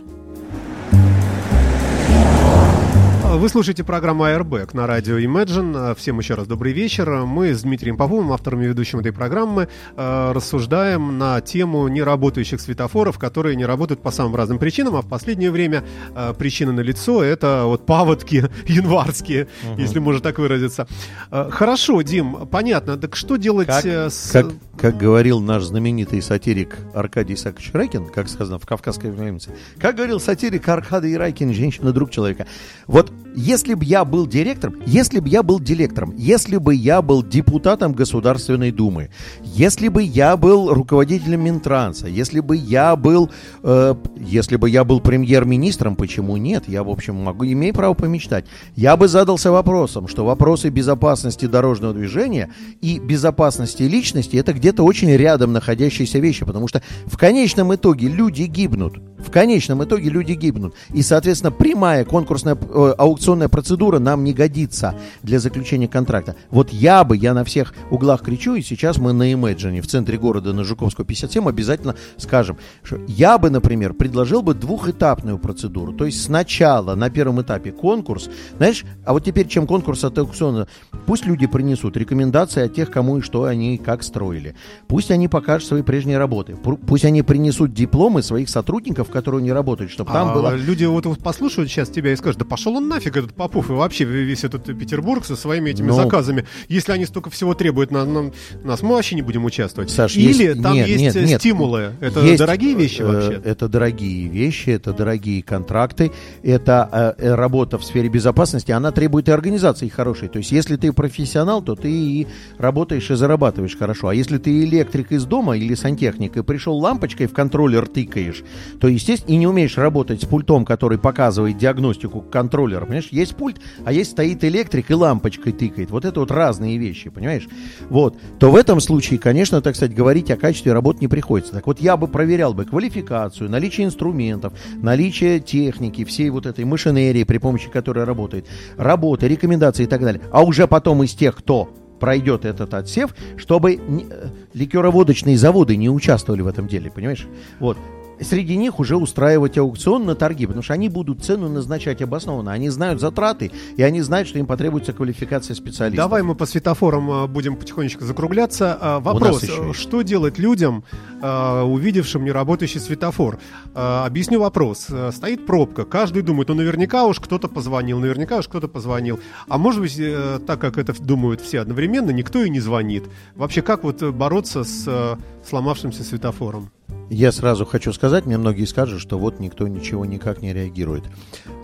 Вы 3.37 3.49
слушаете 3.49 3.83
программу 3.83 4.23
Airbag 4.23 4.69
на 4.71 4.87
радио 4.87 5.17
Imagine. 5.17 5.93
Всем 5.95 6.19
еще 6.19 6.35
раз 6.35 6.47
добрый 6.47 6.71
вечер. 6.71 7.25
Мы 7.25 7.53
с 7.53 7.63
Дмитрием 7.63 7.97
Поповым, 7.97 8.31
автором 8.31 8.61
и 8.61 8.65
ведущим 8.65 8.99
этой 8.99 9.11
программы, 9.11 9.67
э, 9.97 10.31
рассуждаем 10.31 11.17
на 11.17 11.41
тему 11.41 11.89
неработающих 11.89 12.61
светофоров, 12.61 13.19
которые 13.19 13.57
не 13.57 13.65
работают 13.65 14.01
по 14.01 14.09
самым 14.09 14.37
разным 14.37 14.57
причинам, 14.57 14.95
а 14.95 15.01
в 15.01 15.09
последнее 15.09 15.51
время 15.51 15.83
э, 16.15 16.33
причина 16.37 16.71
на 16.71 16.79
лицо 16.79 17.21
это 17.21 17.63
вот 17.65 17.85
паводки 17.85 18.49
январские, 18.67 19.49
если 19.77 19.99
можно 19.99 20.21
так 20.21 20.39
выразиться. 20.39 20.87
Э, 21.29 21.49
Хорошо, 21.51 22.01
Дим, 22.03 22.47
понятно. 22.47 22.95
Так 22.95 23.17
что 23.17 23.35
делать 23.35 23.67
Как, 23.67 23.85
э, 23.85 24.09
с... 24.09 24.31
как, 24.31 24.47
как 24.79 24.97
говорил 24.97 25.41
наш 25.41 25.63
знаменитый 25.63 26.21
сатирик 26.21 26.77
Аркадий 26.93 27.33
Исаакович 27.33 27.71
Райкин, 27.73 28.05
как 28.05 28.29
сказано 28.29 28.59
в 28.59 28.65
«Кавказской 28.65 29.11
пленнице», 29.11 29.49
как 29.77 29.97
говорил 29.97 30.21
сатирик 30.21 30.69
Аркадий 30.69 31.17
Райкин, 31.17 31.53
женщина, 31.53 31.91
друг 31.91 32.11
человека. 32.11 32.47
Вот 32.87 33.11
если 33.35 33.73
бы 33.73 33.85
я 33.85 34.05
был 34.05 34.27
директором, 34.27 34.75
если 34.85 35.19
бы 35.19 35.29
я 35.29 35.43
был 35.43 35.59
директором, 35.59 36.13
если 36.15 36.57
бы 36.57 36.73
я 36.73 37.01
был 37.01 37.23
депутатом 37.23 37.93
Государственной 37.93 38.71
Думы, 38.71 39.09
если 39.43 39.87
бы 39.87 40.03
я 40.03 40.37
был 40.37 40.73
руководителем 40.73 41.43
Минтранса, 41.43 42.07
если 42.07 42.39
бы 42.39 42.55
я 42.55 42.95
был, 42.95 43.29
э, 43.63 43.95
если 44.17 44.55
бы 44.55 44.69
я 44.69 44.83
был 44.83 44.99
премьер-министром, 45.01 45.95
почему 45.95 46.37
нет? 46.37 46.67
Я, 46.67 46.83
в 46.83 46.89
общем, 46.89 47.15
могу, 47.15 47.45
имею 47.45 47.73
право 47.73 47.93
помечтать. 47.93 48.45
Я 48.75 48.97
бы 48.97 49.07
задался 49.07 49.51
вопросом, 49.51 50.07
что 50.07 50.25
вопросы 50.25 50.69
безопасности 50.69 51.45
дорожного 51.45 51.93
движения 51.93 52.49
и 52.81 52.99
безопасности 52.99 53.83
личности 53.83 54.37
это 54.37 54.53
где-то 54.53 54.83
очень 54.83 55.11
рядом 55.11 55.53
находящиеся 55.53 56.19
вещи, 56.19 56.45
потому 56.45 56.67
что 56.67 56.81
в 57.05 57.17
конечном 57.17 57.73
итоге 57.75 58.07
люди 58.07 58.43
гибнут. 58.43 58.99
В 59.25 59.31
конечном 59.31 59.83
итоге 59.83 60.09
люди 60.09 60.33
гибнут. 60.33 60.75
И, 60.93 61.01
соответственно, 61.01 61.51
прямая 61.51 62.05
конкурсная 62.05 62.55
э, 62.55 62.93
аукционная 62.97 63.49
процедура 63.49 63.97
нам 63.97 64.23
не 64.23 64.33
годится 64.33 64.95
для 65.23 65.39
заключения 65.39 65.87
контракта. 65.87 66.35
Вот 66.51 66.71
я 66.71 67.03
бы, 67.03 67.17
я 67.17 67.33
на 67.33 67.43
всех 67.43 67.73
углах 67.89 68.21
кричу, 68.21 68.53
и 68.53 68.61
сейчас 68.61 68.97
мы 68.97 69.13
на 69.13 69.31
Imagine 69.33 69.81
в 69.81 69.87
центре 69.87 70.17
города 70.19 70.53
на 70.53 70.63
Жуковского 70.63 71.05
57 71.05 71.49
обязательно 71.49 71.95
скажем, 72.17 72.57
что 72.83 72.99
я 73.07 73.37
бы, 73.39 73.49
например, 73.49 73.93
предложил 73.93 74.43
бы 74.43 74.53
двухэтапную 74.53 75.39
процедуру. 75.39 75.91
То 75.91 76.05
есть 76.05 76.23
сначала 76.23 76.93
на 76.93 77.09
первом 77.09 77.41
этапе 77.41 77.71
конкурс, 77.71 78.29
знаешь, 78.57 78.85
а 79.05 79.13
вот 79.13 79.23
теперь 79.23 79.47
чем 79.47 79.65
конкурс 79.65 80.03
от 80.03 80.17
аукциона, 80.19 80.67
пусть 81.07 81.25
люди 81.25 81.47
принесут 81.47 81.97
рекомендации 81.97 82.63
от 82.63 82.75
тех, 82.75 82.91
кому 82.91 83.17
и 83.17 83.21
что 83.21 83.45
они 83.45 83.77
как 83.79 84.03
строили. 84.03 84.55
Пусть 84.87 85.09
они 85.09 85.27
покажут 85.27 85.67
свои 85.67 85.81
прежние 85.81 86.19
работы. 86.19 86.53
Пу- 86.53 86.77
Пусть 86.77 87.05
они 87.05 87.23
принесут 87.23 87.73
дипломы 87.73 88.21
своих 88.21 88.49
сотрудников, 88.49 89.09
которые 89.15 89.41
не 89.41 89.53
работают, 89.53 89.91
чтобы 89.91 90.11
там 90.11 90.29
А 90.29 90.33
было... 90.33 90.55
Люди 90.57 90.83
вот, 90.83 91.05
вот 91.05 91.19
послушают 91.23 91.71
сейчас 91.71 91.87
тебя 91.87 92.11
и 92.11 92.15
скажут, 92.17 92.39
да 92.39 92.45
пошел 92.45 92.75
он 92.75 92.89
нафиг, 92.89 93.15
этот 93.15 93.33
Попов, 93.33 93.69
и 93.69 93.73
вообще 93.73 94.03
весь 94.03 94.43
этот 94.43 94.65
Петербург 94.65 95.23
со 95.25 95.37
своими 95.37 95.69
этими 95.69 95.87
Ну. 95.87 95.93
заказами. 95.95 96.45
Если 96.67 96.91
они 96.91 97.05
столько 97.05 97.29
всего 97.29 97.53
требуют 97.53 97.91
на, 97.91 98.03
на- 98.03 98.31
нас, 98.65 98.81
мы 98.81 98.95
вообще 98.95 99.15
не 99.15 99.21
будем 99.21 99.45
участвовать. 99.45 99.89
Саш, 99.89 100.17
Или 100.17 100.43
есть- 100.43 100.61
там 100.61 100.73
нет, 100.73 100.87
есть 100.89 101.01
нет, 101.01 101.15
э, 101.15 101.25
нет. 101.25 101.39
стимулы. 101.39 101.93
Это 102.01 102.19
Есть, 102.19 102.39
дорогие 102.39 102.75
вещи 102.75 103.01
э, 103.01 103.05
вообще? 103.05 103.41
Это 103.45 103.69
дорогие 103.69 104.27
вещи, 104.27 104.71
это 104.71 104.91
дорогие 104.91 105.41
контракты, 105.43 106.11
это 106.43 107.15
э, 107.17 107.23
э, 107.27 107.35
работа 107.35 107.77
в 107.77 107.85
сфере 107.85 108.09
безопасности, 108.09 108.71
она 108.73 108.91
требует 108.91 109.29
и 109.29 109.31
организации 109.31 109.87
хорошей. 109.87 110.27
То 110.27 110.39
есть, 110.39 110.51
если 110.51 110.75
ты 110.75 110.91
профессионал, 110.91 111.61
то 111.61 111.75
ты 111.75 111.89
и 111.89 112.27
работаешь 112.57 113.09
и 113.09 113.15
зарабатываешь 113.15 113.77
хорошо. 113.77 114.09
А 114.09 114.13
если 114.13 114.39
ты 114.39 114.63
электрик 114.65 115.13
из 115.13 115.23
дома 115.23 115.55
или 115.55 115.73
сантехник 115.73 116.35
и 116.35 116.43
пришел 116.43 116.77
лампочкой 116.77 117.27
в 117.27 117.33
контроллер 117.33 117.87
тыкаешь, 117.87 118.43
то, 118.81 118.87
естественно, 118.89 119.04
и 119.27 119.35
не 119.35 119.47
умеешь 119.47 119.77
работать 119.77 120.21
с 120.21 120.25
пультом, 120.25 120.65
который 120.65 120.97
показывает 120.97 121.57
диагностику 121.57 122.21
контроллера, 122.21 122.81
понимаешь? 122.81 123.09
Есть 123.11 123.35
пульт, 123.35 123.59
а 123.83 123.91
есть 123.91 124.11
стоит 124.11 124.43
электрик 124.43 124.91
и 124.91 124.93
лампочкой 124.93 125.53
тыкает. 125.53 125.91
Вот 125.91 126.05
это 126.05 126.19
вот 126.19 126.31
разные 126.31 126.77
вещи, 126.77 127.09
понимаешь? 127.09 127.47
Вот. 127.89 128.17
То 128.39 128.51
в 128.51 128.55
этом 128.55 128.79
случае, 128.79 129.19
конечно, 129.19 129.61
так 129.61 129.75
сказать, 129.75 129.95
говорить 129.95 130.31
о 130.31 130.37
качестве 130.37 130.73
работы 130.73 130.99
не 131.01 131.07
приходится. 131.07 131.53
Так 131.53 131.67
вот, 131.67 131.79
я 131.79 131.97
бы 131.97 132.07
проверял 132.07 132.53
бы 132.53 132.65
квалификацию, 132.65 133.49
наличие 133.49 133.87
инструментов, 133.87 134.53
наличие 134.75 135.39
техники, 135.39 136.03
всей 136.03 136.29
вот 136.29 136.45
этой 136.45 136.65
машинерии, 136.65 137.23
при 137.23 137.37
помощи 137.37 137.69
которой 137.69 138.05
работает, 138.05 138.47
работы, 138.77 139.27
рекомендации 139.27 139.83
и 139.83 139.87
так 139.87 140.01
далее. 140.01 140.21
А 140.31 140.43
уже 140.43 140.67
потом 140.67 141.03
из 141.03 141.13
тех, 141.13 141.35
кто 141.35 141.69
пройдет 141.99 142.45
этот 142.45 142.73
отсев, 142.73 143.15
чтобы 143.37 143.75
не- 143.75 144.05
э, 144.09 144.27
ликероводочные 144.53 145.37
заводы 145.37 145.75
не 145.77 145.89
участвовали 145.89 146.41
в 146.41 146.47
этом 146.47 146.67
деле, 146.67 146.91
понимаешь? 146.91 147.25
Вот. 147.59 147.77
Среди 148.21 148.55
них 148.55 148.79
уже 148.79 148.97
устраивать 148.97 149.57
аукцион 149.57 150.05
на 150.05 150.15
торги, 150.15 150.45
потому 150.45 150.63
что 150.63 150.73
они 150.73 150.89
будут 150.89 151.23
цену 151.23 151.49
назначать 151.49 152.01
обоснованно. 152.01 152.51
Они 152.51 152.69
знают 152.69 152.99
затраты, 152.99 153.51
и 153.77 153.83
они 153.83 154.01
знают, 154.01 154.27
что 154.27 154.39
им 154.39 154.45
потребуется 154.45 154.93
квалификация 154.93 155.55
специалистов. 155.55 156.05
Давай 156.05 156.23
мы 156.23 156.35
по 156.35 156.45
светофорам 156.45 157.11
э, 157.11 157.27
будем 157.27 157.55
потихонечку 157.55 158.03
закругляться. 158.05 158.77
А, 158.79 158.99
Вопрос, 158.99 159.43
есть. 159.43 159.75
что 159.75 160.01
делать 160.01 160.37
людям, 160.39 160.83
увидевшим 161.21 162.23
неработающий 162.23 162.79
светофор? 162.79 163.39
Объясню 163.73 164.39
вопрос. 164.39 164.87
Стоит 165.11 165.45
пробка, 165.45 165.85
каждый 165.85 166.21
думает, 166.21 166.49
ну 166.49 166.55
наверняка 166.55 167.05
уж 167.05 167.19
кто-то 167.19 167.47
позвонил, 167.47 167.99
наверняка 167.99 168.37
уж 168.37 168.47
кто-то 168.47 168.67
позвонил. 168.67 169.19
А 169.47 169.57
может 169.57 169.81
быть, 169.81 169.95
э, 169.97 170.39
так 170.45 170.59
как 170.59 170.77
это 170.77 170.93
думают 171.01 171.41
все 171.41 171.59
одновременно, 171.61 172.11
никто 172.11 172.43
и 172.43 172.49
не 172.49 172.59
звонит. 172.59 173.03
Вообще, 173.35 173.61
как 173.61 173.83
вот 173.83 174.01
бороться 174.03 174.63
с 174.63 175.17
сломавшимся 175.47 176.03
светофором? 176.03 176.71
Я 177.09 177.31
сразу 177.31 177.65
хочу 177.65 177.93
сказать, 177.93 178.25
мне 178.25 178.37
многие 178.37 178.65
скажут, 178.65 178.99
что 178.99 179.19
вот 179.19 179.39
никто 179.39 179.67
ничего 179.67 180.05
никак 180.05 180.41
не 180.41 180.53
реагирует. 180.53 181.03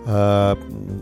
А, 0.06 0.56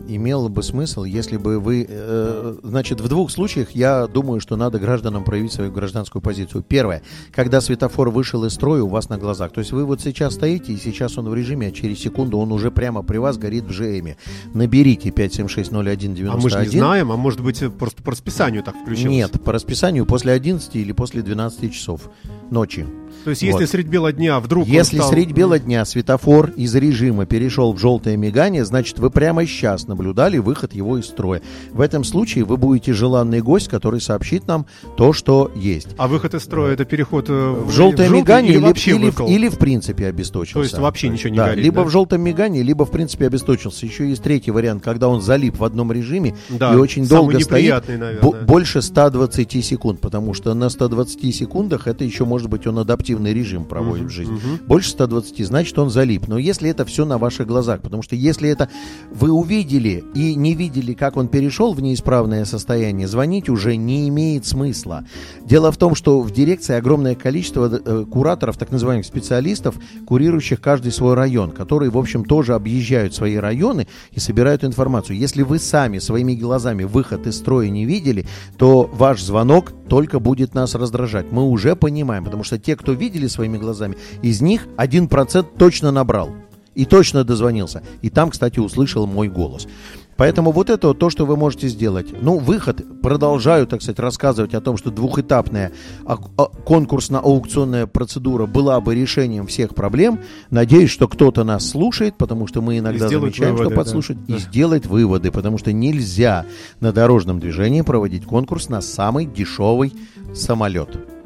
имело 0.07 0.47
бы 0.47 0.63
смысл, 0.63 1.03
если 1.03 1.37
бы 1.37 1.59
вы... 1.59 1.85
э, 1.87 2.55
значит, 2.63 3.01
в 3.01 3.07
двух 3.07 3.29
случаях 3.29 3.71
я 3.71 4.07
думаю, 4.07 4.39
что 4.39 4.55
надо 4.55 4.79
гражданам 4.79 5.23
проявить 5.23 5.53
свою 5.53 5.71
гражданскую 5.71 6.21
позицию. 6.21 6.63
Первое, 6.67 7.03
когда 7.31 7.61
светофор 7.61 8.09
вышел 8.09 8.43
из 8.45 8.53
строя 8.53 8.81
у 8.81 8.87
вас 8.87 9.09
на 9.09 9.17
глазах. 9.17 9.51
То 9.51 9.59
есть 9.59 9.71
вы 9.71 9.85
вот 9.85 10.01
сейчас 10.01 10.33
стоите, 10.33 10.73
и 10.73 10.77
сейчас 10.77 11.17
он 11.17 11.29
в 11.29 11.35
режиме, 11.35 11.67
а 11.67 11.71
через 11.71 11.99
секунду 11.99 12.39
он 12.39 12.51
уже 12.51 12.71
прямо 12.71 13.03
при 13.03 13.17
вас 13.17 13.37
горит 13.37 13.65
в 13.65 13.71
ЖМе. 13.71 14.17
Наберите 14.53 15.09
5760191. 15.09 16.29
А 16.29 16.37
мы 16.37 16.49
же 16.49 16.59
не 16.61 16.67
знаем, 16.67 17.11
а 17.11 17.17
может 17.17 17.41
быть, 17.41 17.61
э, 17.61 17.69
просто 17.69 18.01
по 18.01 18.11
расписанию 18.11 18.63
так 18.63 18.75
включилось? 18.75 19.15
Нет, 19.15 19.43
по 19.43 19.51
расписанию 19.51 20.05
после 20.07 20.33
11 20.33 20.75
или 20.75 20.91
после 20.93 21.21
12 21.21 21.71
часов 21.71 22.09
ночи. 22.49 22.87
То 23.23 23.29
есть, 23.31 23.41
если 23.43 23.61
Вот. 23.61 23.69
средь 23.69 23.87
бела 23.87 24.11
дня 24.11 24.39
вдруг... 24.39 24.67
Если 24.67 24.97
стал- 24.97 25.09
средь 25.09 25.31
бела 25.31 25.59
дня 25.59 25.85
светофор 25.85 26.51
из 26.55 26.73
режима 26.75 27.25
перешел 27.25 27.73
в 27.73 27.77
желтое 27.79 28.17
мигание, 28.17 28.65
значит 28.65 28.99
вы 28.99 29.09
прямо 29.09 29.45
сейчас 29.45 29.87
наблюдали 29.87 30.37
выход 30.37 30.73
его 30.73 30.97
из 30.97 31.05
строя. 31.05 31.41
В 31.71 31.81
этом 31.81 32.03
случае 32.03 32.45
вы 32.45 32.57
будете 32.57 32.93
желанный 32.93 33.41
гость, 33.41 33.67
который 33.67 34.01
сообщит 34.01 34.47
нам 34.47 34.65
то, 34.97 35.13
что 35.13 35.51
есть. 35.55 35.89
А 35.97 36.07
выход 36.07 36.33
из 36.33 36.43
строя 36.43 36.73
это 36.73 36.85
переход 36.85 37.25
э, 37.29 37.33
В 37.33 37.71
желтое 37.71 38.07
желтый 38.07 38.09
мигание 38.09 38.51
или 38.53 38.57
или, 38.59 38.65
вообще 38.65 38.91
или, 38.95 39.05
выкол? 39.05 39.27
или 39.27 39.47
в 39.49 39.57
принципе 39.57 40.07
обесточился. 40.07 40.53
То 40.55 40.63
есть 40.63 40.77
вообще 40.77 41.09
ничего 41.09 41.29
не 41.31 41.37
да, 41.37 41.47
горит, 41.49 41.63
Либо 41.63 41.77
да? 41.77 41.83
в 41.83 41.89
желтом 41.89 42.21
мигании, 42.21 42.61
либо 42.61 42.85
в 42.85 42.91
принципе 42.91 43.27
обесточился. 43.27 43.85
Еще 43.85 44.09
есть 44.09 44.23
третий 44.23 44.51
вариант, 44.51 44.83
когда 44.83 45.07
он 45.07 45.21
залип 45.21 45.57
в 45.59 45.63
одном 45.63 45.91
режиме 45.91 46.35
Да, 46.49 46.73
и 46.73 46.77
очень 46.77 47.07
долго 47.07 47.39
стоит. 47.39 47.87
наверное. 47.87 48.19
бо- 48.21 48.31
больше 48.41 48.81
120 48.81 49.61
секунд, 49.63 49.99
потому 50.01 50.33
что 50.33 50.53
на 50.53 50.69
120 50.69 51.31
секундах 51.35 51.87
это 51.87 52.03
еще 52.03 52.25
может 52.25 52.49
быть 52.49 52.65
он 52.67 52.79
адаптивный 53.11 53.33
режим 53.33 53.65
проводит 53.65 54.07
в 54.07 54.09
жизни. 54.09 54.39
Больше 54.67 54.89
120, 54.91 55.45
значит 55.45 55.77
он 55.77 55.89
залип. 55.89 56.27
Но 56.27 56.37
если 56.37 56.69
это 56.69 56.85
все 56.85 57.05
на 57.05 57.17
ваших 57.17 57.47
глазах, 57.47 57.81
потому 57.81 58.03
что 58.03 58.15
если 58.15 58.49
это 58.49 58.69
вы 59.11 59.31
увидели 59.31 60.03
и 60.15 60.35
не 60.35 60.53
видели, 60.55 60.93
как 60.93 61.17
он 61.17 61.27
перешел 61.27 61.73
в 61.73 61.81
неисправное 61.81 62.45
состояние, 62.45 63.07
звонить 63.07 63.49
уже 63.49 63.75
не 63.75 64.07
имеет 64.09 64.45
смысла. 64.45 65.05
Дело 65.45 65.71
в 65.71 65.77
том, 65.77 65.95
что 65.95 66.21
в 66.21 66.31
дирекции 66.31 66.75
огромное 66.75 67.15
количество 67.15 67.69
э, 67.73 68.05
кураторов, 68.05 68.57
так 68.57 68.71
называемых 68.71 69.05
специалистов, 69.05 69.75
курирующих 70.05 70.61
каждый 70.61 70.91
свой 70.91 71.13
район, 71.13 71.51
которые, 71.51 71.89
в 71.89 71.97
общем, 71.97 72.23
тоже 72.23 72.53
объезжают 72.53 73.13
свои 73.13 73.35
районы 73.35 73.87
и 74.11 74.19
собирают 74.19 74.63
информацию. 74.63 75.17
Если 75.17 75.43
вы 75.43 75.59
сами 75.59 75.99
своими 75.99 76.35
глазами 76.35 76.83
выход 76.83 77.27
из 77.27 77.37
строя 77.37 77.69
не 77.69 77.85
видели, 77.85 78.25
то 78.57 78.89
ваш 78.93 79.21
звонок 79.21 79.73
только 79.91 80.19
будет 80.21 80.55
нас 80.55 80.75
раздражать. 80.75 81.33
Мы 81.33 81.43
уже 81.43 81.75
понимаем, 81.75 82.23
потому 82.23 82.45
что 82.45 82.57
те, 82.57 82.77
кто 82.77 82.93
видели 83.01 83.27
своими 83.27 83.57
глазами, 83.57 83.97
из 84.21 84.41
них 84.41 84.67
1% 84.77 85.45
точно 85.57 85.91
набрал. 85.91 86.29
И 86.73 86.85
точно 86.85 87.25
дозвонился. 87.25 87.83
И 88.01 88.09
там, 88.09 88.29
кстати, 88.29 88.59
услышал 88.59 89.05
мой 89.05 89.27
голос. 89.27 89.67
Поэтому 90.15 90.51
вот 90.51 90.69
это 90.69 90.89
вот 90.89 90.99
то, 90.99 91.09
что 91.09 91.25
вы 91.25 91.35
можете 91.35 91.67
сделать. 91.67 92.07
Ну, 92.21 92.37
выход, 92.37 93.01
продолжаю, 93.01 93.65
так 93.65 93.81
сказать, 93.81 93.99
рассказывать 93.99 94.53
о 94.53 94.61
том, 94.61 94.77
что 94.77 94.91
двухэтапная 94.91 95.71
а- 96.05 96.17
а- 96.37 96.45
конкурсно-аукционная 96.45 97.87
процедура 97.87 98.45
была 98.45 98.79
бы 98.79 98.93
решением 98.95 99.47
всех 99.47 99.73
проблем. 99.73 100.19
Надеюсь, 100.49 100.91
что 100.91 101.07
кто-то 101.07 101.43
нас 101.43 101.67
слушает, 101.67 102.17
потому 102.17 102.47
что 102.47 102.61
мы 102.61 102.77
иногда 102.77 103.09
замечаем, 103.09 103.55
выводы, 103.55 103.63
что 103.63 103.69
да. 103.69 103.75
подслушать, 103.75 104.17
и 104.27 104.33
Да. 104.33 104.39
сделать 104.39 104.85
выводы, 104.85 105.31
потому 105.31 105.57
что 105.57 105.73
нельзя 105.73 106.45
на 106.79 106.93
дорожном 106.93 107.39
движении 107.39 107.81
проводить 107.81 108.25
конкурс 108.25 108.69
на 108.69 108.81
самый 108.81 109.25
дешевый 109.25 109.91
самолет. 110.35 111.20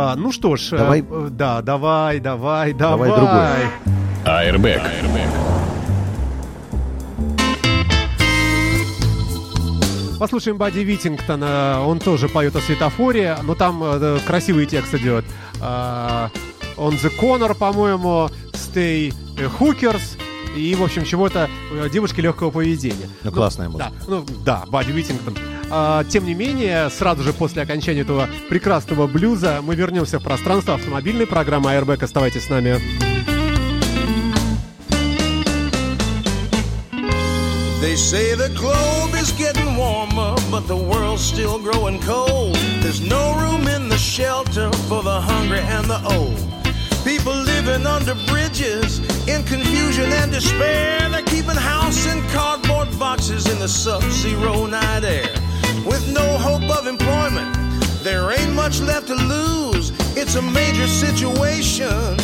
А, 0.00 0.14
ну 0.16 0.30
что 0.30 0.54
ж, 0.54 0.72
э, 0.74 0.76
Давай. 0.78 1.00
э, 1.00 1.28
да, 1.30 1.60
давай, 1.60 2.20
давай, 2.20 2.72
давай. 2.72 3.08
Давай 3.08 3.20
другой. 3.20 3.68
Airbag. 4.24 4.80
Послушаем 10.20 10.56
Бадди 10.56 10.80
Витингтона. 10.80 11.82
Он 11.84 11.98
тоже 11.98 12.28
поет 12.28 12.54
о 12.54 12.60
светофоре, 12.60 13.36
но 13.42 13.56
там 13.56 13.82
э, 13.82 14.18
красивый 14.24 14.66
текст 14.66 14.94
идет. 14.94 15.24
А, 15.60 16.30
On 16.76 16.92
the 16.92 17.10
corner, 17.20 17.54
по-моему, 17.54 18.28
Stay 18.52 19.12
Hookers. 19.58 20.16
И, 20.58 20.74
в 20.74 20.82
общем, 20.82 21.04
чего-то 21.04 21.48
э, 21.72 21.88
девушки 21.90 22.20
легкого 22.20 22.50
поведения. 22.50 23.08
Ну, 23.22 23.32
классная 23.32 23.68
музыка. 23.68 23.92
Да, 23.98 24.04
ну, 24.08 24.26
да, 24.44 24.64
Бадди 24.66 24.92
Витингтон. 24.92 25.36
А, 25.70 26.04
тем 26.04 26.24
не 26.26 26.34
менее, 26.34 26.90
сразу 26.90 27.22
же 27.22 27.32
после 27.32 27.62
окончания 27.62 28.00
этого 28.00 28.28
прекрасного 28.48 29.06
блюза 29.06 29.60
мы 29.62 29.74
вернемся 29.74 30.18
в 30.18 30.22
пространство 30.22 30.74
автомобильной 30.74 31.26
программы 31.26 31.70
Airbag. 31.70 32.02
Оставайтесь 32.02 32.44
с 32.44 32.48
нами. 32.48 32.80
They 37.80 37.94
say 37.94 38.34
the 38.34 38.50
globe 38.56 39.14
is 39.14 39.30
getting 39.32 39.76
warmer, 39.76 40.34
but 40.50 40.66
the 40.66 40.76
world's 40.76 41.22
still 41.22 41.58
growing 41.58 42.00
cold. 42.00 42.56
There's 42.82 43.00
no 43.00 43.34
room 43.38 43.68
in 43.68 43.88
the 43.88 43.96
shelter 43.96 44.70
for 44.88 45.02
the 45.02 45.20
hungry 45.20 45.60
and 45.60 45.88
the 45.88 46.00
old. 46.04 46.36
People 47.04 47.34
living 47.34 47.86
under 47.86 48.16
bridges 48.26 49.00
in 49.28 49.44
confusion 49.44 50.10
and 50.12 50.32
despair. 50.32 51.08
They're 51.10 51.22
keeping 51.22 51.56
house 51.56 52.06
in 52.06 52.22
cardboard 52.28 52.88
boxes 52.98 53.46
in 53.46 53.58
the 53.58 53.68
sub 53.68 54.02
zero 54.04 54.66
night 54.66 55.04
air. 55.04 55.30
With 55.84 56.04
no 56.12 56.26
hope 56.38 56.68
of 56.78 56.86
employment, 56.86 57.54
there 58.02 58.30
ain't 58.32 58.54
much 58.54 58.80
left 58.80 59.08
to 59.08 59.14
lose. 59.14 59.92
It's 60.16 60.34
a 60.36 60.42
major 60.42 60.86
situation, 60.86 62.16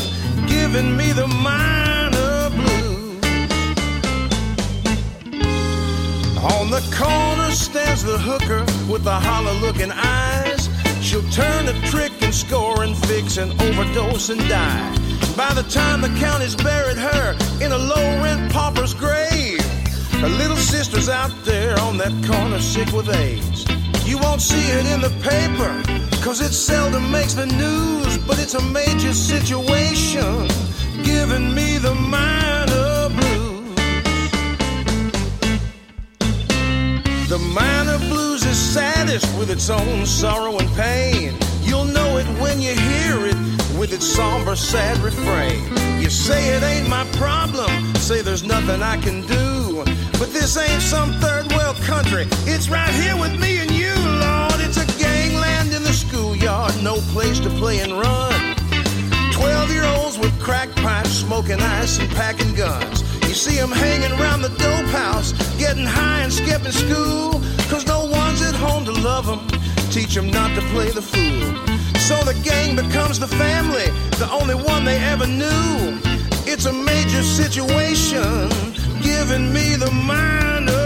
giving 0.47 0.97
me 0.97 1.13
the 1.13 1.27
minor 1.27 2.51
blues. 2.51 3.25
On 6.57 6.71
the 6.71 6.83
corner 6.97 7.51
stands 7.53 8.03
the 8.03 8.19
hooker 8.19 8.61
with 8.91 9.05
the 9.05 9.19
hollow 9.29 9.55
looking 9.61 9.93
eyes. 9.93 10.71
She'll 11.03 11.29
turn 11.31 11.69
a 11.69 11.75
trick 11.91 12.13
and 12.23 12.35
score 12.35 12.83
and 12.83 12.97
fix 12.97 13.37
and 13.37 13.53
overdose 13.61 14.31
and 14.31 14.41
die. 14.49 15.04
By 15.37 15.53
the 15.53 15.65
time 15.65 16.01
the 16.01 16.15
county's 16.21 16.55
buried 16.55 16.97
her 16.97 17.37
in 17.61 17.73
a 17.73 17.79
low 17.79 18.23
rent 18.23 18.53
pauper's 18.53 18.95
grave, 18.95 19.61
her 20.21 20.29
little 20.29 20.57
sister's 20.57 21.09
out 21.09 21.33
there 21.45 21.77
on 21.81 21.99
that 21.99 22.13
corner 22.25 22.61
sick 22.61 22.93
with 22.93 23.09
AIDS. 23.09 23.67
You 24.07 24.19
won't 24.19 24.41
see 24.41 24.65
it 24.71 24.87
in 24.87 25.01
the 25.01 25.11
paper, 25.23 25.73
cause 26.23 26.41
it 26.41 26.53
seldom 26.53 27.11
makes 27.11 27.35
the 27.35 27.47
news, 27.47 28.17
but 28.19 28.39
it's 28.39 28.55
a 28.55 28.63
major 28.63 29.13
situation, 29.13 30.47
giving 31.03 31.53
me 31.53 31.79
the 31.79 31.95
minor 31.97 33.09
blues. 33.09 33.75
The 37.29 37.39
minor 37.53 37.99
blues 37.99 38.45
is 38.45 38.57
saddest 38.57 39.27
with 39.37 39.51
its 39.51 39.69
own 39.69 40.07
sorrow 40.07 40.59
and 40.59 40.69
pain. 40.77 41.35
You'll 41.65 41.85
know 41.87 42.19
it 42.19 42.27
when 42.41 42.61
you 42.61 42.75
hear 42.75 43.27
it 43.27 43.37
with 43.79 43.93
its 43.93 44.07
somber, 44.07 44.57
sad 44.57 44.99
refrain. 44.99 45.63
You 46.01 46.11
say 46.11 46.55
it 46.57 46.63
ain't 46.63 46.89
my 46.89 47.05
problem, 47.17 47.71
say 47.97 48.23
there's 48.23 48.45
nothing 48.45 48.83
I 48.83 48.97
can 48.99 49.23
do. 49.23 49.85
But 50.19 50.33
this 50.33 50.57
ain't 50.57 50.83
some 50.83 51.13
third 51.15 51.51
world 51.53 51.77
country, 51.77 52.27
it's 52.47 52.69
right 52.69 52.95
here 53.03 53.17
with 53.17 53.39
me 53.41 53.59
and 53.59 53.71
you, 53.71 53.95
Lord. 53.95 54.61
It's 54.61 54.77
a 54.77 54.87
gangland 54.99 55.73
in 55.73 55.83
the 55.83 55.93
schoolyard, 55.93 56.75
no 56.83 56.97
place 57.13 57.41
to 57.41 57.51
play 57.51 57.81
and 57.81 57.93
run. 57.93 58.55
Twelve 59.33 59.71
year 59.71 59.85
olds 59.97 60.19
with 60.19 60.33
crack 60.41 60.75
pipes, 60.77 61.11
smoking 61.11 61.61
ice 61.61 61.99
and 61.99 62.09
packing 62.11 62.55
guns. 62.55 63.03
You 63.27 63.35
see 63.35 63.57
them 63.57 63.73
hanging 63.73 64.13
around 64.21 64.43
the 64.43 64.51
dope 64.51 64.87
house, 64.93 65.33
getting 65.59 65.85
high 65.87 66.21
and 66.21 66.33
skipping 66.33 66.73
school. 66.73 67.43
Cause 67.69 67.87
no 67.87 68.04
love 69.05 69.27
them, 69.27 69.47
teach 69.91 70.15
them 70.15 70.31
not 70.31 70.55
to 70.55 70.63
play 70.73 70.91
the 70.91 71.03
fool. 71.03 71.45
So 72.09 72.17
the 72.25 72.35
gang 72.43 72.75
becomes 72.75 73.19
the 73.19 73.29
family, 73.29 73.85
the 74.19 74.29
only 74.33 74.55
one 74.55 74.87
they 74.87 74.97
ever 74.97 75.27
knew. 75.27 76.01
It's 76.47 76.65
a 76.65 76.73
major 76.73 77.23
situation, 77.23 78.49
giving 79.03 79.53
me 79.53 79.77
the 79.77 79.91
minor 79.91 80.84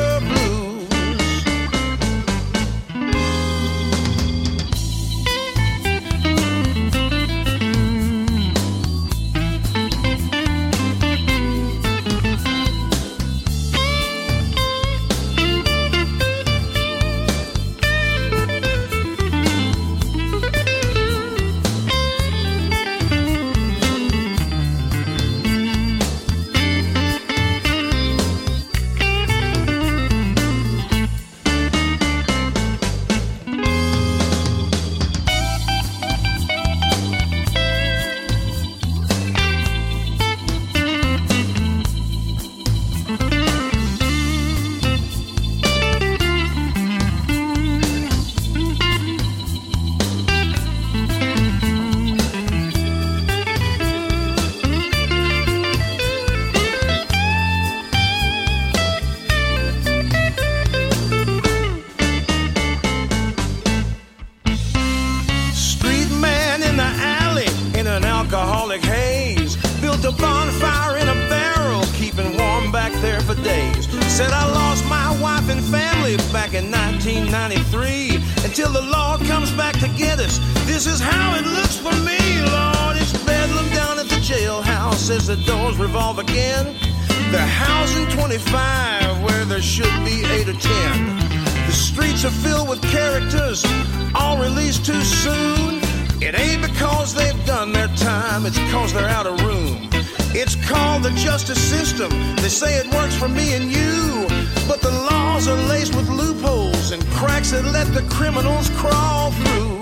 system. 101.68 102.10
They 102.36 102.48
say 102.48 102.78
it 102.78 102.86
works 102.94 103.14
for 103.14 103.28
me 103.28 103.52
and 103.52 103.70
you. 103.70 104.26
But 104.66 104.80
the 104.80 104.90
laws 104.90 105.48
are 105.48 105.62
laced 105.68 105.94
with 105.94 106.08
loopholes 106.08 106.92
and 106.92 107.04
cracks 107.18 107.50
that 107.50 107.64
let 107.64 107.92
the 107.92 108.02
criminals 108.08 108.70
crawl 108.70 109.32
through. 109.32 109.77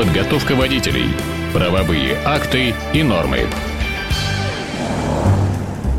Подготовка 0.00 0.54
водителей, 0.54 1.10
правовые 1.52 2.16
акты 2.24 2.74
и 2.94 3.02
нормы. 3.02 3.40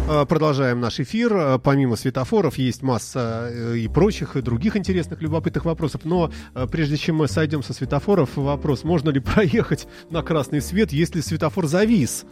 Э, 0.10 0.26
Продолжаем 0.26 0.80
наш 0.80 1.00
эфир. 1.00 1.32
Э, 1.32 1.60
Помимо 1.60 1.96
светофоров 1.96 2.58
есть 2.58 2.82
масса 2.82 3.50
э, 3.52 3.78
и 3.78 3.88
прочих, 3.88 4.36
и 4.36 4.42
других 4.42 4.76
интересных, 4.76 5.22
любопытных 5.22 5.66
вопросов. 5.66 6.02
Но 6.04 6.32
э, 6.56 6.66
прежде 6.66 6.98
чем 6.98 7.18
мы 7.18 7.28
сойдем 7.28 7.62
со 7.62 7.74
светофоров, 7.74 8.38
вопрос, 8.38 8.84
можно 8.84 9.12
ли 9.12 9.20
проехать 9.22 9.88
на 10.10 10.24
красный 10.24 10.62
свет, 10.62 10.92
если 10.92 11.22
светофор 11.22 11.68
завис? 11.68 12.26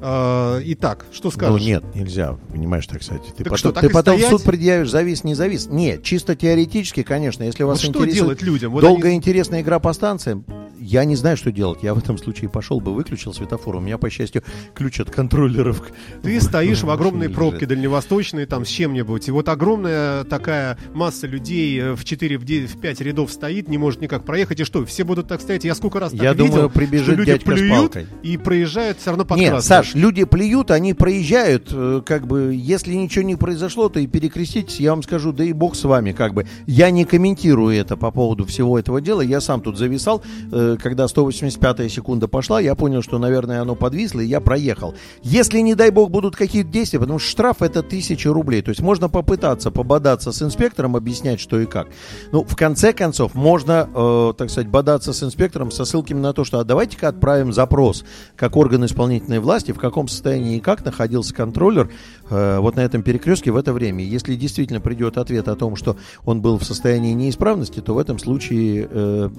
Э, 0.00 0.60
Итак, 0.64 1.06
что 1.12 1.28
Ну 1.28 1.30
скажешь? 1.30 1.62
нет, 1.62 1.84
нельзя, 1.94 2.36
понимаешь, 2.50 2.86
так 2.86 3.02
сказать. 3.02 3.22
Ты 3.36 3.44
Так 3.44 3.52
потом, 3.52 3.56
что, 3.58 3.72
так 3.72 3.82
ты 3.82 3.90
потом 3.90 4.18
в 4.18 4.22
суд 4.24 4.42
предъявишь, 4.42 4.90
завис, 4.90 5.24
не 5.24 5.34
завис. 5.34 5.66
Нет, 5.70 6.02
чисто 6.02 6.34
теоретически, 6.36 7.02
конечно, 7.02 7.42
если 7.44 7.62
вас 7.62 7.82
Вот 7.82 7.90
что 7.90 8.00
интересует 8.00 8.14
делать 8.38 8.42
людям? 8.42 8.72
Вот 8.72 8.82
долгая 8.82 9.10
они- 9.12 9.18
интересная 9.18 9.62
игра 9.62 9.78
по 9.78 9.92
станциям, 9.92 10.44
я 10.78 11.04
не 11.04 11.16
знаю, 11.16 11.36
что 11.36 11.50
делать. 11.50 11.78
Я 11.82 11.94
в 11.94 11.98
этом 11.98 12.18
случае 12.18 12.50
пошел 12.50 12.80
бы, 12.80 12.94
выключил 12.94 13.32
светофор. 13.32 13.76
У 13.76 13.80
меня, 13.80 13.96
по 13.98 14.10
счастью, 14.10 14.42
ключ 14.74 15.00
от 15.00 15.10
контроллеров. 15.10 15.82
Ты 16.22 16.40
стоишь 16.40 16.82
в 16.82 16.90
огромной 16.96 17.28
пробке 17.30 17.66
дальневосточной, 17.66 18.46
там, 18.46 18.64
с 18.64 18.68
чем-нибудь, 18.68 19.28
и 19.28 19.30
вот 19.30 19.48
огромная 19.48 20.24
такая 20.24 20.78
масса 20.92 21.26
людей 21.26 21.80
э, 21.80 21.94
в 21.94 22.04
4, 22.04 22.38
в 22.38 22.44
9, 22.44 22.70
в 22.70 22.78
5 22.80 23.00
рядов 23.00 23.32
стоит, 23.32 23.68
не 23.68 23.78
может 23.78 24.00
никак 24.00 24.24
проехать, 24.24 24.60
и 24.60 24.64
что, 24.64 24.84
все 24.84 25.04
будут 25.04 25.28
так 25.28 25.40
стоять? 25.40 25.64
Я 25.64 25.74
сколько 25.74 25.98
раз 25.98 26.12
так 26.12 26.20
Я 26.22 26.32
видел, 26.34 26.46
думаю, 26.48 26.70
прибежит 26.70 27.06
что 27.06 27.14
люди 27.14 27.30
дядька 27.32 27.50
плюют 27.52 27.96
и 28.22 28.36
проезжают 28.36 28.98
все 29.00 29.10
равно 29.10 29.24
под 29.24 29.38
Нет, 29.38 29.52
красным. 29.52 29.68
Саш, 29.68 29.85
люди 29.94 30.24
плюют, 30.24 30.70
они 30.70 30.94
проезжают, 30.94 31.68
э, 31.72 32.02
как 32.04 32.26
бы, 32.26 32.54
если 32.54 32.94
ничего 32.94 33.24
не 33.24 33.36
произошло, 33.36 33.88
то 33.88 34.00
и 34.00 34.06
перекреститесь, 34.06 34.80
я 34.80 34.90
вам 34.90 35.02
скажу, 35.02 35.32
да 35.32 35.44
и 35.44 35.52
бог 35.52 35.76
с 35.76 35.84
вами, 35.84 36.12
как 36.12 36.34
бы. 36.34 36.46
Я 36.66 36.90
не 36.90 37.04
комментирую 37.04 37.76
это 37.76 37.96
по 37.96 38.10
поводу 38.10 38.44
всего 38.44 38.78
этого 38.78 39.00
дела, 39.00 39.20
я 39.20 39.40
сам 39.40 39.60
тут 39.60 39.78
зависал, 39.78 40.22
э, 40.52 40.76
когда 40.82 41.04
185-я 41.04 41.88
секунда 41.88 42.28
пошла, 42.28 42.60
я 42.60 42.74
понял, 42.74 43.02
что, 43.02 43.18
наверное, 43.18 43.62
оно 43.62 43.74
подвисло, 43.74 44.20
и 44.20 44.26
я 44.26 44.40
проехал. 44.40 44.94
Если, 45.22 45.60
не 45.60 45.74
дай 45.74 45.90
бог, 45.90 46.10
будут 46.10 46.36
какие-то 46.36 46.70
действия, 46.70 46.98
потому 46.98 47.18
что 47.18 47.30
штраф 47.30 47.62
это 47.62 47.82
тысяча 47.82 48.32
рублей, 48.32 48.62
то 48.62 48.70
есть 48.70 48.80
можно 48.80 49.08
попытаться 49.08 49.70
пободаться 49.70 50.32
с 50.32 50.42
инспектором, 50.42 50.96
объяснять, 50.96 51.40
что 51.40 51.60
и 51.60 51.66
как. 51.66 51.88
Ну, 52.32 52.44
в 52.44 52.56
конце 52.56 52.92
концов, 52.92 53.34
можно, 53.34 53.88
э, 53.94 54.32
так 54.36 54.50
сказать, 54.50 54.68
бодаться 54.68 55.12
с 55.12 55.22
инспектором 55.22 55.70
со 55.70 55.84
ссылками 55.84 56.20
на 56.20 56.32
то, 56.32 56.44
что 56.44 56.58
а 56.58 56.64
давайте-ка 56.64 57.08
отправим 57.08 57.52
запрос, 57.52 58.04
как 58.36 58.56
орган 58.56 58.84
исполнительной 58.84 59.38
власти, 59.38 59.72
в 59.76 59.78
каком 59.78 60.08
состоянии 60.08 60.56
и 60.56 60.60
как 60.60 60.84
находился 60.84 61.34
контроллер 61.34 61.90
э, 62.28 62.58
вот 62.58 62.76
на 62.76 62.80
этом 62.80 63.02
перекрестке 63.02 63.50
в 63.52 63.56
это 63.56 63.72
время. 63.72 64.04
Если 64.04 64.34
действительно 64.34 64.80
придет 64.80 65.18
ответ 65.18 65.48
о 65.48 65.56
том, 65.56 65.76
что 65.76 65.96
он 66.24 66.40
был 66.40 66.58
в 66.58 66.64
состоянии 66.64 67.12
неисправности, 67.12 67.80
то 67.80 67.94
в 67.94 67.98
этом 67.98 68.18
случае 68.18 69.30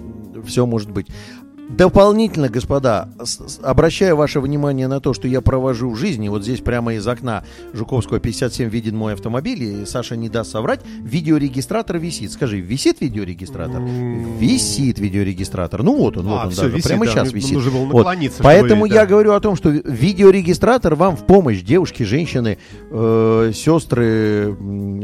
все 0.45 0.65
может 0.65 0.91
быть. 0.91 1.07
Дополнительно, 1.69 2.47
господа, 2.47 3.09
обращаю 3.61 4.15
ваше 4.15 4.39
внимание 4.39 4.87
на 4.87 5.01
то, 5.01 5.13
что 5.13 5.27
я 5.27 5.41
провожу 5.41 5.89
в 5.89 5.97
жизни, 5.97 6.29
вот 6.29 6.43
здесь 6.43 6.61
прямо 6.61 6.93
из 6.93 7.05
окна 7.05 7.43
Жуковского 7.73 8.21
57 8.21 8.69
виден 8.69 8.95
мой 8.95 9.13
автомобиль, 9.13 9.63
и 9.63 9.85
Саша 9.85 10.15
не 10.15 10.29
даст 10.29 10.51
соврать, 10.51 10.79
видеорегистратор 11.01 11.97
висит. 11.97 12.31
Скажи, 12.31 12.61
висит 12.61 13.01
видеорегистратор? 13.01 13.81
Висит 13.81 14.99
видеорегистратор. 14.99 15.83
Ну 15.83 15.97
вот 15.97 16.15
он, 16.15 16.27
вот 16.27 16.39
А, 16.41 16.45
он 16.45 16.51
всё, 16.51 16.63
даже, 16.63 16.75
висит, 16.77 16.87
прямо 16.87 17.05
да, 17.05 17.11
сейчас 17.11 17.33
висит. 17.33 17.53
нужно 17.53 17.71
было 17.71 17.85
Вот. 17.85 18.07
Поэтому 18.39 18.85
видеть, 18.85 18.95
я 18.95 19.01
да. 19.01 19.07
говорю 19.07 19.33
о 19.33 19.39
том, 19.41 19.57
что 19.57 19.69
видеорегистратор 19.69 20.95
вам 20.95 21.17
в 21.17 21.25
помощь, 21.25 21.61
девушки, 21.61 22.03
женщины, 22.03 22.59
э, 22.89 23.51
сестры, 23.53 24.55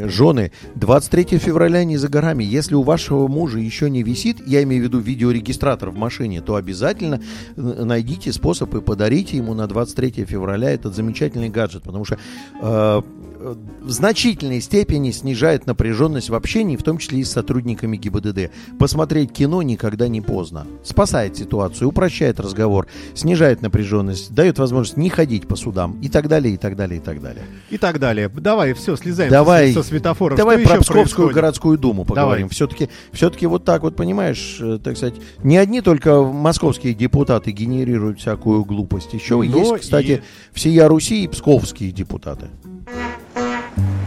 жены. 0.09 0.51
23 0.75 1.39
февраля 1.39 1.83
не 1.83 1.97
за 1.97 2.07
горами. 2.07 2.45
Если 2.45 2.75
у 2.75 2.83
вашего 2.83 3.27
мужа 3.27 3.59
еще 3.59 3.89
не 3.89 4.01
висит, 4.01 4.37
я 4.47 4.63
имею 4.63 4.83
в 4.83 4.85
виду 4.85 4.99
видеорегистратор 4.99 5.89
в 5.89 5.95
машине, 5.95 6.41
то 6.41 6.52
обязательно 6.55 7.21
найдите 7.55 8.31
способ 8.31 8.73
и 8.75 8.81
подарите 8.81 9.37
ему 9.37 9.53
на 9.53 9.67
23 9.67 10.25
февраля 10.25 10.71
этот 10.71 10.95
замечательный 10.95 11.49
гаджет, 11.49 11.83
потому 11.83 12.05
что 12.05 12.17
э, 12.61 13.01
в 13.43 13.89
значительной 13.91 14.61
степени 14.61 15.11
снижает 15.11 15.67
напряженность 15.67 16.29
в 16.29 16.35
общении, 16.35 16.77
в 16.77 16.83
том 16.83 16.97
числе 16.97 17.19
и 17.19 17.23
с 17.23 17.31
сотрудниками 17.31 17.97
ГИБДД. 17.97 18.51
Посмотреть 18.79 19.31
кино 19.33 19.61
никогда 19.61 20.07
не 20.07 20.21
поздно. 20.21 20.65
Спасает 20.83 21.35
ситуацию, 21.37 21.89
упрощает 21.89 22.39
разговор, 22.39 22.87
снижает 23.13 23.61
напряженность, 23.61 24.33
дает 24.33 24.59
возможность 24.59 24.97
не 24.97 25.09
ходить 25.09 25.47
по 25.47 25.55
судам 25.55 25.99
и 26.01 26.09
так 26.09 26.27
далее, 26.27 26.53
и 26.53 26.57
так 26.57 26.75
далее, 26.75 26.97
и 26.99 27.01
так 27.01 27.21
далее. 27.21 27.43
И 27.69 27.77
так 27.77 27.99
далее. 27.99 28.29
Давай, 28.29 28.73
все, 28.73 28.95
слезаем 28.95 29.29
Давай, 29.31 29.73
со, 29.73 29.83
светофоров. 29.83 30.37
давай 30.37 30.59
Что 30.59 30.69
про 30.69 30.77
Псковскую 30.79 31.03
происходит? 31.03 31.33
городскую 31.35 31.77
думу 31.77 32.05
поговорим. 32.05 32.49
Все-таки, 32.49 32.89
все-таки 33.11 33.45
вот 33.47 33.65
так 33.65 33.81
вот, 33.83 33.95
понимаешь, 33.95 34.57
э, 34.61 34.79
так 34.83 34.95
сказать, 34.97 35.15
не 35.43 35.57
одни 35.57 35.81
только 35.81 36.21
московские 36.21 36.93
депутаты 36.93 37.51
генерируют 37.51 38.19
всякую 38.19 38.63
глупость. 38.63 39.13
Еще 39.13 39.35
Но 39.35 39.43
есть, 39.43 39.81
кстати, 39.81 40.05
и- 40.07 40.21
всея 40.53 40.87
Руси 40.87 41.23
и 41.23 41.27
псковские 41.27 41.91
депутаты. 41.91 42.47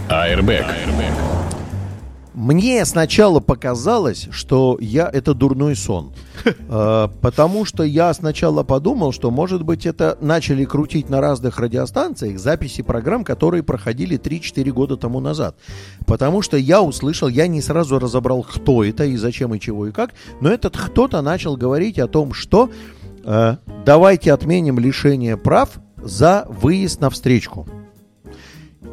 Airbag. 0.09 0.67
Мне 2.37 2.85
сначала 2.85 3.41
показалось, 3.41 4.29
что 4.31 4.77
я 4.79 5.09
это 5.11 5.33
дурной 5.33 5.75
сон. 5.75 6.12
Э, 6.69 7.09
Потому 7.23 7.65
что 7.65 7.83
я 7.83 8.12
сначала 8.12 8.62
подумал, 8.62 9.12
что, 9.12 9.31
может 9.31 9.62
быть, 9.62 9.87
это 9.87 10.19
начали 10.21 10.65
крутить 10.65 11.09
на 11.09 11.21
разных 11.21 11.59
радиостанциях 11.59 12.39
записи 12.39 12.83
программ, 12.83 13.25
которые 13.25 13.62
проходили 13.62 14.19
3-4 14.19 14.71
года 14.71 14.97
тому 14.97 15.21
назад. 15.21 15.57
Потому 16.07 16.43
что 16.43 16.57
я 16.57 16.83
услышал, 16.83 17.29
я 17.29 17.47
не 17.47 17.62
сразу 17.62 17.99
разобрал, 17.99 18.43
кто 18.43 18.85
это 18.85 19.05
и 19.05 19.17
зачем 19.17 19.55
и 19.55 19.61
чего 19.61 19.87
и 19.87 19.93
как, 19.93 20.11
но 20.41 20.51
этот 20.51 20.77
кто-то 20.77 21.23
начал 21.23 21.57
говорить 21.57 21.99
о 21.99 22.07
том, 22.07 22.33
что 22.33 22.71
э, 23.25 23.57
давайте 23.85 24.33
отменим 24.33 24.79
лишение 24.79 25.37
прав 25.37 25.71
за 25.97 26.47
выезд 26.49 27.01
на 27.01 27.11
встречку. 27.11 27.67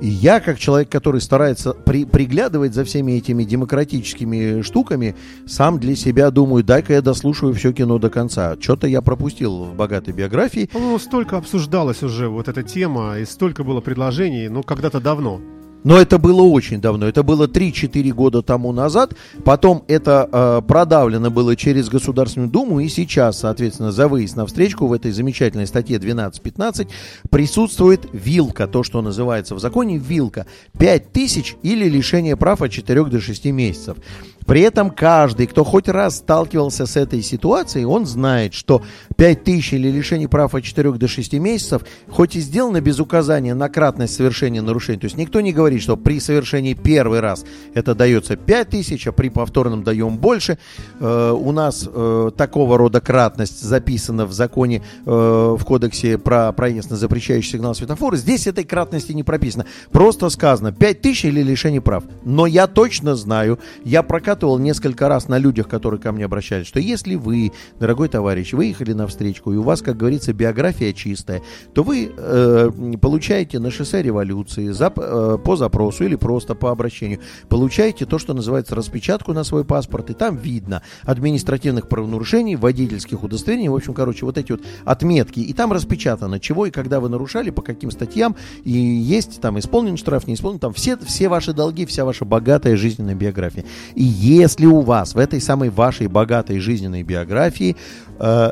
И 0.04 0.08
я, 0.08 0.42
как 0.42 0.60
человек, 0.60 0.90
который 0.90 1.22
старается 1.22 1.72
при- 1.72 2.04
приглядывать 2.04 2.74
за 2.74 2.84
всеми 2.84 3.14
этими 3.14 3.46
демократическими 3.46 4.62
штуками, 4.62 5.16
сам 5.48 5.80
для 5.80 5.96
себя 5.96 6.30
думаю, 6.30 6.62
дай-ка 6.62 6.92
я 6.92 7.02
дослушаю 7.02 7.54
все 7.54 7.72
кино 7.72 8.00
до 8.00 8.10
конца. 8.10 8.58
Что-то 8.60 8.86
я 8.88 9.02
пропустил 9.02 9.64
в 9.64 9.76
богатой 9.76 10.14
биографии. 10.14 10.70
По-моему, 10.74 11.00
столько 11.00 11.38
обсуждалась 11.38 12.04
уже 12.04 12.28
вот 12.28 12.50
эта 12.50 12.64
тема, 12.64 13.18
и 13.18 13.24
столько 13.24 13.64
было 13.64 13.80
предложений, 13.80 14.50
ну, 14.50 14.62
когда-то 14.62 15.00
давно. 15.00 15.40
Но 15.84 15.98
это 15.98 16.18
было 16.18 16.42
очень 16.42 16.82
давно. 16.82 17.08
Это 17.08 17.24
было 17.24 17.48
3-4 17.48 18.12
года 18.12 18.42
тому 18.42 18.72
назад. 18.72 19.14
Потом 19.44 19.84
это 19.88 20.30
э, 20.32 20.62
продавлено 20.68 21.30
было 21.30 21.56
через 21.56 21.90
Государственную 21.90 22.50
Думу. 22.50 22.80
И 22.80 22.90
сейчас, 22.90 23.40
соответственно, 23.40 23.92
за 23.92 24.08
выезд 24.08 24.36
на 24.36 24.46
встречку 24.46 24.88
в 24.88 24.94
этой 24.94 25.12
замечательной 25.12 25.68
статье 25.68 25.98
12.15 25.98 26.88
присутствует 27.30 28.08
вилка. 28.14 28.68
То, 28.68 28.84
что 28.84 29.02
называется 29.02 29.56
в 29.56 29.60
законе 29.60 29.98
вилка. 29.98 30.46
5 30.78 31.12
тысяч 31.12 31.56
или 31.64 31.90
лишение 31.90 32.38
прав 32.38 32.62
от 32.62 32.72
4 32.72 33.06
до 33.06 33.20
6 33.20 33.46
месяцев. 33.46 33.98
При 34.46 34.62
этом 34.62 34.90
каждый, 34.90 35.48
кто 35.48 35.64
хоть 35.64 35.88
раз 35.88 36.18
сталкивался 36.18 36.86
с 36.86 36.96
этой 36.96 37.22
ситуацией, 37.22 37.86
он 37.86 38.06
знает, 38.06 38.54
что 38.54 38.82
5 39.18 39.44
тысяч 39.44 39.74
или 39.74 39.90
лишение 39.90 40.28
прав 40.28 40.54
от 40.56 40.64
4 40.64 40.92
до 40.94 41.08
6 41.08 41.34
месяцев, 41.34 41.84
хоть 42.10 42.36
и 42.36 42.40
сделано 42.40 42.82
без 42.82 43.00
указания 43.00 43.54
на 43.54 43.70
кратность 43.70 44.16
совершения 44.16 44.62
нарушений, 44.62 45.00
то 45.00 45.06
есть 45.06 45.18
никто 45.18 45.42
не 45.42 45.54
говорит, 45.54 45.82
что 45.82 45.98
при 45.98 46.20
совершении 46.20 46.74
первый 46.74 47.20
раз 47.20 47.46
это 47.74 47.96
дается 47.96 48.36
5 48.36 48.70
тысяч, 48.70 49.08
а 49.08 49.12
при 49.12 49.30
повторном 49.30 49.84
даем 49.84 50.18
больше. 50.18 50.58
Э, 51.00 51.32
у 51.32 51.52
нас 51.52 51.88
э, 51.92 52.32
такого 52.36 52.78
рода 52.78 53.02
кратность 53.02 53.62
записана 53.62 54.26
в 54.26 54.34
законе, 54.34 54.84
э, 55.06 55.10
в 55.10 55.64
кодексе 55.66 56.18
про 56.18 56.52
проезд 56.52 56.90
на 56.90 56.98
запрещающий 56.98 57.52
сигнал 57.52 57.76
светофора. 57.76 58.16
Здесь 58.16 58.48
этой 58.48 58.64
кратности 58.64 59.12
не 59.12 59.24
прописано. 59.24 59.66
Просто 59.92 60.30
сказано 60.30 60.72
5 60.72 61.02
тысяч 61.02 61.26
или 61.26 61.42
лишение 61.42 61.82
прав. 61.82 62.04
Но 62.24 62.46
я 62.46 62.68
точно 62.68 63.16
знаю, 63.16 63.60
я 63.84 64.04
прокатывал 64.34 64.58
несколько 64.58 65.08
раз 65.08 65.28
на 65.28 65.38
людях, 65.38 65.68
которые 65.68 66.00
ко 66.00 66.12
мне 66.12 66.26
обращались, 66.26 66.66
что 66.66 66.80
если 66.80 67.14
вы, 67.16 67.52
дорогой 67.80 68.10
товарищ, 68.10 68.54
выехали 68.54 68.94
на 68.94 69.06
встречку, 69.06 69.54
и 69.54 69.58
у 69.58 69.62
вас, 69.62 69.84
как 69.84 69.98
говорится, 69.98 70.34
биография 70.34 70.92
чистая, 70.92 71.44
то 71.76 71.84
вы 71.84 72.12
э, 72.16 72.72
получаете 73.00 73.60
на 73.60 73.70
шоссе 73.70 74.02
революции 74.02 74.72
зап- 74.72 74.98
э, 74.98 75.38
по 75.38 75.56
запросу 75.56 76.04
или 76.04 76.16
просто 76.16 76.56
по 76.56 76.72
обращению, 76.72 77.20
получаете 77.48 78.08
то, 78.08 78.18
что 78.18 78.34
называется 78.34 78.74
распечатку 78.74 79.34
на 79.34 79.44
свой 79.44 79.66
паспорт, 79.66 80.10
и 80.10 80.14
там 80.14 80.38
видно 80.38 80.82
административных 81.04 81.88
правонарушений, 81.88 82.56
водительских 82.56 83.24
удостоверений, 83.24 83.70
в 83.70 83.76
общем, 83.76 83.94
короче, 83.94 84.26
вот 84.26 84.40
эти 84.40 84.54
вот 84.54 84.62
отметки, 84.84 85.42
и 85.42 85.54
там 85.54 85.72
распечатано, 85.72 86.40
чего 86.40 86.66
и 86.66 86.72
когда 86.72 87.00
вы 87.00 87.10
нарушали, 87.10 87.52
по 87.52 87.62
каким 87.62 87.92
статьям, 87.92 88.36
и 88.64 88.72
есть 88.72 89.42
там 89.42 89.60
исполнен 89.60 89.96
штраф, 89.96 90.26
не 90.26 90.34
исполнен, 90.34 90.58
там 90.60 90.74
все, 90.74 90.98
все 90.98 91.30
ваши 91.30 91.54
долги, 91.54 91.86
вся 91.86 92.04
ваша 92.04 92.26
богатая 92.26 92.76
жизненная 92.76 93.16
биография. 93.16 93.64
И 93.94 94.04
если 94.24 94.66
у 94.66 94.80
вас 94.80 95.16
в 95.16 95.18
этой 95.18 95.42
самой 95.42 95.70
вашей 95.70 96.08
богатой 96.08 96.60
жизненной 96.60 97.04
биографии 97.04 97.76
э, 98.20 98.52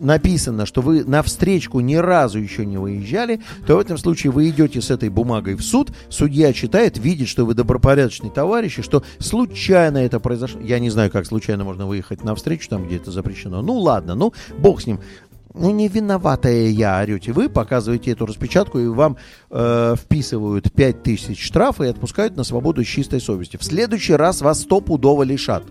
написано, 0.00 0.66
что 0.66 0.82
вы 0.82 1.04
на 1.04 1.22
встречку 1.22 1.80
ни 1.80 1.96
разу 1.96 2.38
еще 2.38 2.64
не 2.64 2.78
выезжали, 2.78 3.40
то 3.66 3.76
в 3.76 3.80
этом 3.80 3.98
случае 3.98 4.30
вы 4.30 4.48
идете 4.48 4.80
с 4.80 4.90
этой 4.90 5.08
бумагой 5.08 5.56
в 5.56 5.62
суд, 5.62 5.90
судья 6.08 6.52
читает, 6.52 6.96
видит, 6.96 7.28
что 7.28 7.44
вы 7.44 7.54
добропорядочный 7.54 8.30
товарищ, 8.30 8.78
и 8.78 8.82
что 8.82 9.02
случайно 9.18 9.98
это 9.98 10.20
произошло. 10.20 10.60
Я 10.60 10.78
не 10.78 10.90
знаю, 10.90 11.10
как 11.10 11.26
случайно 11.26 11.64
можно 11.64 11.86
выехать 11.86 12.22
на 12.22 12.36
встречу, 12.36 12.68
там, 12.68 12.86
где 12.86 12.96
это 12.96 13.10
запрещено. 13.10 13.62
Ну 13.62 13.74
ладно, 13.78 14.14
ну 14.14 14.32
бог 14.58 14.80
с 14.80 14.86
ним. 14.86 15.00
Ну 15.54 15.70
не 15.70 15.88
виноватая 15.88 16.68
я, 16.68 17.00
орете 17.00 17.32
вы, 17.32 17.48
показываете 17.48 18.12
эту 18.12 18.26
распечатку 18.26 18.78
и 18.78 18.86
вам 18.86 19.16
э, 19.50 19.94
вписывают 19.96 20.72
5000 20.72 21.40
штрафа 21.40 21.84
и 21.84 21.88
отпускают 21.88 22.36
на 22.36 22.44
свободу 22.44 22.84
с 22.84 22.86
чистой 22.86 23.20
совестью. 23.20 23.58
В 23.60 23.64
следующий 23.64 24.14
раз 24.14 24.42
вас 24.42 24.60
стопудово 24.60 25.22
лишат. 25.24 25.64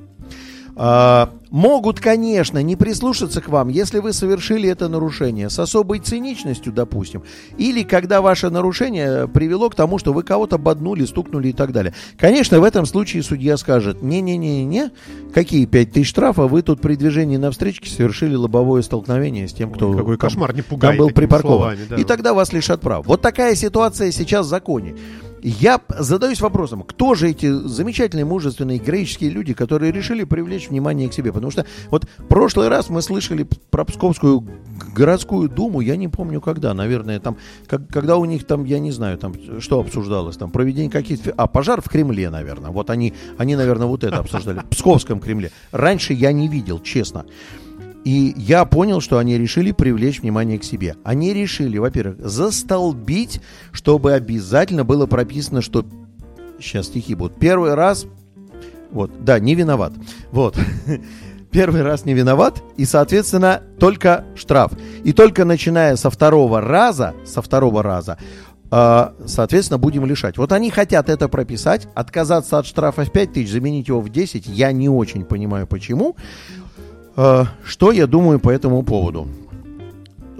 А, 0.81 1.31
могут, 1.51 1.99
конечно, 1.99 2.63
не 2.63 2.77
прислушаться 2.77 3.41
к 3.41 3.49
вам, 3.49 3.67
если 3.67 3.99
вы 3.99 4.13
совершили 4.13 4.69
это 4.69 4.87
нарушение 4.87 5.49
с 5.49 5.59
особой 5.59 5.99
циничностью, 5.99 6.71
допустим, 6.71 7.21
или 7.57 7.83
когда 7.83 8.21
ваше 8.21 8.49
нарушение 8.49 9.27
привело 9.27 9.69
к 9.69 9.75
тому, 9.75 9.97
что 9.97 10.13
вы 10.13 10.23
кого-то 10.23 10.57
боднули, 10.57 11.03
стукнули 11.03 11.49
и 11.49 11.51
так 11.51 11.73
далее. 11.73 11.93
Конечно, 12.17 12.61
в 12.61 12.63
этом 12.63 12.85
случае 12.85 13.23
судья 13.23 13.57
скажет, 13.57 14.01
не-не-не-не, 14.01 14.91
какие 15.33 15.65
5 15.65 15.91
тысяч 15.91 16.07
штрафа, 16.11 16.47
вы 16.47 16.61
тут 16.61 16.79
при 16.79 16.95
движении 16.95 17.35
на 17.35 17.51
встречке 17.51 17.89
совершили 17.89 18.35
лобовое 18.35 18.81
столкновение 18.81 19.49
с 19.49 19.53
тем, 19.53 19.73
кто 19.73 19.91
Какой 19.91 20.15
там- 20.15 20.29
кошмар, 20.29 20.55
не 20.55 20.61
пугай 20.61 20.91
там 20.91 20.97
был 20.97 21.09
припаркован. 21.09 21.57
словами, 21.57 21.79
да. 21.89 21.95
И 21.97 22.05
тогда 22.05 22.33
вас 22.33 22.53
лишат 22.53 22.79
прав. 22.79 23.05
Вот 23.05 23.19
такая 23.21 23.53
ситуация 23.55 24.11
сейчас 24.11 24.45
в 24.45 24.49
законе. 24.49 24.95
Я 25.41 25.79
задаюсь 25.97 26.41
вопросом, 26.41 26.83
кто 26.83 27.15
же 27.15 27.29
эти 27.29 27.51
замечательные, 27.51 28.25
мужественные, 28.25 28.77
героические 28.79 29.29
люди, 29.29 29.53
которые 29.53 29.91
решили 29.91 30.23
привлечь 30.23 30.69
внимание 30.69 31.09
к 31.09 31.13
себе? 31.13 31.31
Потому 31.31 31.51
что 31.51 31.65
вот 31.89 32.07
прошлый 32.27 32.67
раз 32.67 32.89
мы 32.89 33.01
слышали 33.01 33.47
про 33.69 33.85
Псковскую 33.85 34.45
городскую 34.95 35.49
думу, 35.49 35.81
я 35.81 35.95
не 35.95 36.07
помню 36.07 36.41
когда, 36.41 36.73
наверное, 36.73 37.19
там, 37.19 37.37
как- 37.67 37.87
когда 37.89 38.17
у 38.17 38.25
них 38.25 38.45
там, 38.45 38.65
я 38.65 38.79
не 38.79 38.91
знаю, 38.91 39.17
там, 39.17 39.33
что 39.59 39.79
обсуждалось, 39.79 40.37
там, 40.37 40.51
проведение 40.51 40.91
каких-то, 40.91 41.33
а, 41.37 41.47
пожар 41.47 41.81
в 41.81 41.89
Кремле, 41.89 42.29
наверное, 42.29 42.71
вот 42.71 42.89
они, 42.89 43.13
они, 43.37 43.55
наверное, 43.55 43.87
вот 43.87 44.03
это 44.03 44.17
обсуждали, 44.17 44.59
в 44.59 44.69
Псковском 44.69 45.19
Кремле. 45.19 45.51
Раньше 45.71 46.13
я 46.13 46.31
не 46.31 46.47
видел, 46.47 46.79
честно. 46.79 47.25
И 48.05 48.33
я 48.37 48.65
понял, 48.65 49.01
что 49.01 49.17
они 49.17 49.37
решили 49.37 49.71
привлечь 49.71 50.21
внимание 50.21 50.57
к 50.57 50.63
себе. 50.63 50.95
Они 51.03 51.33
решили, 51.33 51.77
во-первых, 51.77 52.17
застолбить, 52.19 53.41
чтобы 53.71 54.13
обязательно 54.13 54.83
было 54.83 55.05
прописано, 55.05 55.61
что... 55.61 55.85
Сейчас 56.59 56.87
стихи 56.87 57.15
будут. 57.15 57.39
Первый 57.39 57.73
раз... 57.73 58.05
Вот, 58.91 59.11
да, 59.23 59.39
не 59.39 59.53
виноват. 59.55 59.93
Вот. 60.31 60.57
Первый 61.51 61.81
раз 61.81 62.05
не 62.05 62.13
виноват, 62.13 62.61
и, 62.77 62.85
соответственно, 62.85 63.61
только 63.79 64.25
штраф. 64.35 64.71
И 65.03 65.13
только 65.13 65.45
начиная 65.45 65.95
со 65.95 66.11
второго 66.11 66.61
раза, 66.61 67.15
со 67.25 67.41
второго 67.41 67.81
раза, 67.81 68.17
э, 68.71 69.09
соответственно, 69.25 69.79
будем 69.79 70.05
лишать. 70.05 70.37
Вот 70.37 70.51
они 70.51 70.69
хотят 70.69 71.09
это 71.09 71.27
прописать, 71.27 71.87
отказаться 71.95 72.59
от 72.59 72.67
штрафа 72.67 73.03
в 73.03 73.11
5 73.11 73.33
тысяч, 73.33 73.51
заменить 73.51 73.87
его 73.87 73.99
в 73.99 74.09
10. 74.09 74.45
Я 74.45 74.71
не 74.71 74.89
очень 74.89 75.25
понимаю, 75.25 75.65
почему. 75.65 76.15
Э, 77.15 77.45
Что 77.65 77.91
я 77.91 78.07
думаю 78.07 78.39
по 78.39 78.49
этому 78.49 78.83
поводу? 78.83 79.27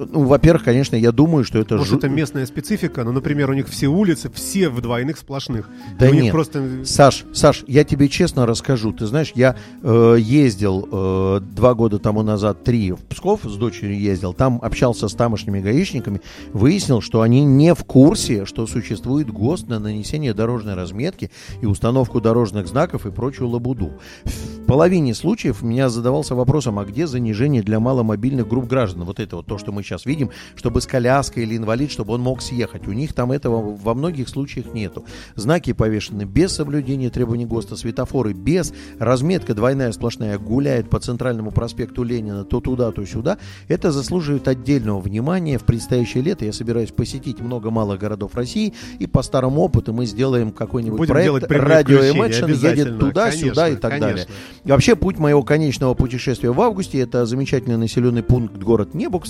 Ну, 0.08 0.24
во-первых, 0.24 0.64
конечно, 0.64 0.96
я 0.96 1.12
думаю, 1.12 1.44
что 1.44 1.60
это... 1.60 1.78
Может, 1.78 1.94
жу- 1.94 1.98
это 1.98 2.10
местная 2.10 2.46
специфика, 2.46 3.04
но, 3.04 3.12
например, 3.12 3.50
у 3.50 3.54
них 3.54 3.68
все 3.68 3.88
улицы, 3.88 4.32
все 4.34 4.70
в 4.70 4.80
двойных 4.82 5.18
сплошных. 5.18 5.70
Да 6.00 6.08
у 6.08 6.14
них 6.14 6.24
нет. 6.24 6.32
просто... 6.32 6.86
Саш, 6.86 7.26
Саш, 7.34 7.66
я 7.68 7.84
тебе 7.84 8.08
честно 8.08 8.46
расскажу. 8.46 8.94
Ты 8.94 9.06
знаешь, 9.08 9.34
я 9.36 9.56
э, 9.82 10.18
ездил 10.20 10.88
э, 10.90 11.40
два 11.42 11.74
года 11.74 12.00
тому 12.00 12.24
назад, 12.24 12.64
три 12.64 12.94
в 12.94 13.04
Псков 13.06 13.42
с 13.44 13.56
дочерью 13.56 14.00
ездил. 14.00 14.34
Там 14.34 14.60
общался 14.62 15.10
с 15.10 15.14
тамошними 15.14 15.60
гаишниками. 15.60 16.22
Выяснил, 16.54 17.02
что 17.02 17.22
они 17.22 17.44
не 17.44 17.74
в 17.74 17.84
курсе, 17.84 18.46
что 18.46 18.68
существует 18.68 19.30
ГОСТ 19.30 19.68
на 19.68 19.80
нанесение 19.80 20.34
дорожной 20.34 20.76
разметки 20.76 21.30
и 21.62 21.66
установку 21.66 22.22
дорожных 22.22 22.68
знаков 22.68 23.06
и 23.06 23.12
прочую 23.12 23.50
лабуду. 23.50 23.92
В 24.24 24.66
половине 24.66 25.14
случаев 25.14 25.62
меня 25.62 25.90
задавался 25.90 26.36
вопросом, 26.36 26.80
а 26.80 26.86
где 26.86 27.08
занижение 27.08 27.64
для 27.64 27.80
маломобильных 27.80 28.48
групп 28.48 28.68
граждан? 28.68 29.04
Вот 29.04 29.20
это 29.20 29.38
вот 29.38 29.46
то, 29.46 29.58
что 29.58 29.72
мы 29.72 29.84
сейчас 29.90 30.06
видим, 30.06 30.30
чтобы 30.56 30.82
с 30.82 30.86
коляской 30.86 31.44
или 31.44 31.58
инвалид, 31.58 31.92
чтобы 31.92 32.14
он 32.14 32.22
мог 32.22 32.42
съехать. 32.42 32.88
У 32.88 32.92
них 32.92 33.14
там 33.14 33.32
этого 33.32 33.76
во 33.76 33.94
многих 33.94 34.30
случаях 34.30 34.74
нету. 34.74 35.06
Знаки 35.36 35.74
повешены 35.74 36.24
без 36.24 36.52
соблюдения 36.54 37.10
требований 37.10 37.46
ГОСТа, 37.46 37.76
светофоры 37.76 38.34
без, 38.34 38.74
разметка 39.00 39.54
двойная 39.54 39.92
сплошная 39.92 40.38
гуляет 40.38 40.90
по 40.90 41.00
центральному 41.00 41.52
проспекту 41.52 42.04
Ленина 42.04 42.44
то 42.44 42.60
туда, 42.60 42.92
то 42.92 43.06
сюда. 43.06 43.38
Это 43.68 43.92
заслуживает 43.92 44.48
отдельного 44.48 45.00
внимания. 45.00 45.58
В 45.58 45.64
предстоящее 45.64 46.24
лето 46.24 46.46
я 46.46 46.54
собираюсь 46.54 46.92
посетить 46.92 47.40
много 47.40 47.72
малых 47.72 48.00
городов 48.00 48.36
России, 48.36 48.74
и 49.00 49.08
по 49.08 49.22
старому 49.22 49.62
опыту 49.62 49.94
мы 49.94 50.06
сделаем 50.06 50.52
какой-нибудь 50.52 50.98
Будем 50.98 51.14
проект 51.14 51.52
«Радио 51.52 51.98
включения, 51.98 52.20
Эмэкшн» 52.20 52.44
обязательно. 52.46 52.80
едет 52.80 53.00
туда, 53.00 53.32
сюда 53.32 53.68
и 53.70 53.76
Конечно, 53.76 53.82
так 53.82 53.92
далее. 54.00 54.26
конечно. 54.26 54.34
И 54.64 54.72
вообще, 54.72 54.96
путь 54.96 55.18
моего 55.18 55.44
конечного 55.44 55.94
путешествия 55.94 56.52
в 56.52 56.62
августе– 56.62 57.00
это 57.00 57.26
замечательный 57.26 57.78
населенный 57.78 58.24
пункт 58.24 58.58
город 58.58 58.94
Небук 58.94 59.26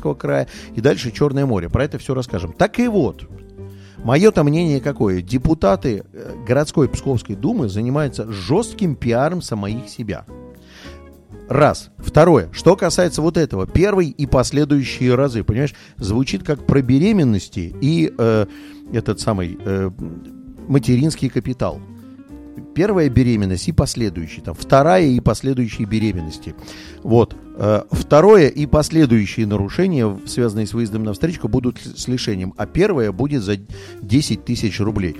Ставропольского 0.00 0.14
края 0.14 0.48
и 0.74 0.80
дальше 0.80 1.10
Черное 1.10 1.46
море. 1.46 1.68
Про 1.68 1.84
это 1.84 1.98
все 1.98 2.14
расскажем. 2.14 2.52
Так 2.52 2.78
и 2.78 2.88
вот, 2.88 3.22
Мое-то 4.02 4.44
мнение 4.44 4.80
какое? 4.80 5.20
Депутаты 5.20 6.04
э, 6.14 6.32
городской 6.46 6.88
Псковской 6.88 7.36
думы 7.36 7.68
занимаются 7.68 8.32
жестким 8.32 8.96
пиаром 8.96 9.42
самих 9.42 9.90
себя. 9.90 10.24
Раз. 11.50 11.90
Второе. 11.98 12.48
Что 12.50 12.76
касается 12.76 13.20
вот 13.20 13.36
этого. 13.36 13.66
Первый 13.66 14.08
и 14.08 14.26
последующие 14.26 15.14
разы, 15.14 15.44
понимаешь, 15.44 15.74
звучит 15.98 16.44
как 16.44 16.66
про 16.66 16.80
беременности 16.80 17.74
и 17.82 18.10
э, 18.16 18.46
этот 18.90 19.20
самый 19.20 19.58
э, 19.62 19.90
материнский 20.66 21.28
капитал. 21.28 21.78
Первая 22.74 23.08
беременность 23.08 23.68
и 23.68 23.72
последующие. 23.72 24.44
Там, 24.44 24.54
вторая 24.54 25.06
и 25.06 25.20
последующие 25.20 25.86
беременности. 25.86 26.54
Вот. 27.02 27.36
Э, 27.56 27.82
Второе 27.90 28.48
и 28.48 28.66
последующие 28.66 29.46
нарушения, 29.46 30.18
связанные 30.26 30.66
с 30.66 30.74
выездом 30.74 31.04
на 31.04 31.12
встречку, 31.12 31.48
будут 31.48 31.78
с 31.78 32.08
лишением. 32.08 32.54
А 32.56 32.66
первое 32.66 33.12
будет 33.12 33.42
за 33.42 33.56
10 34.02 34.44
тысяч 34.44 34.80
рублей. 34.80 35.16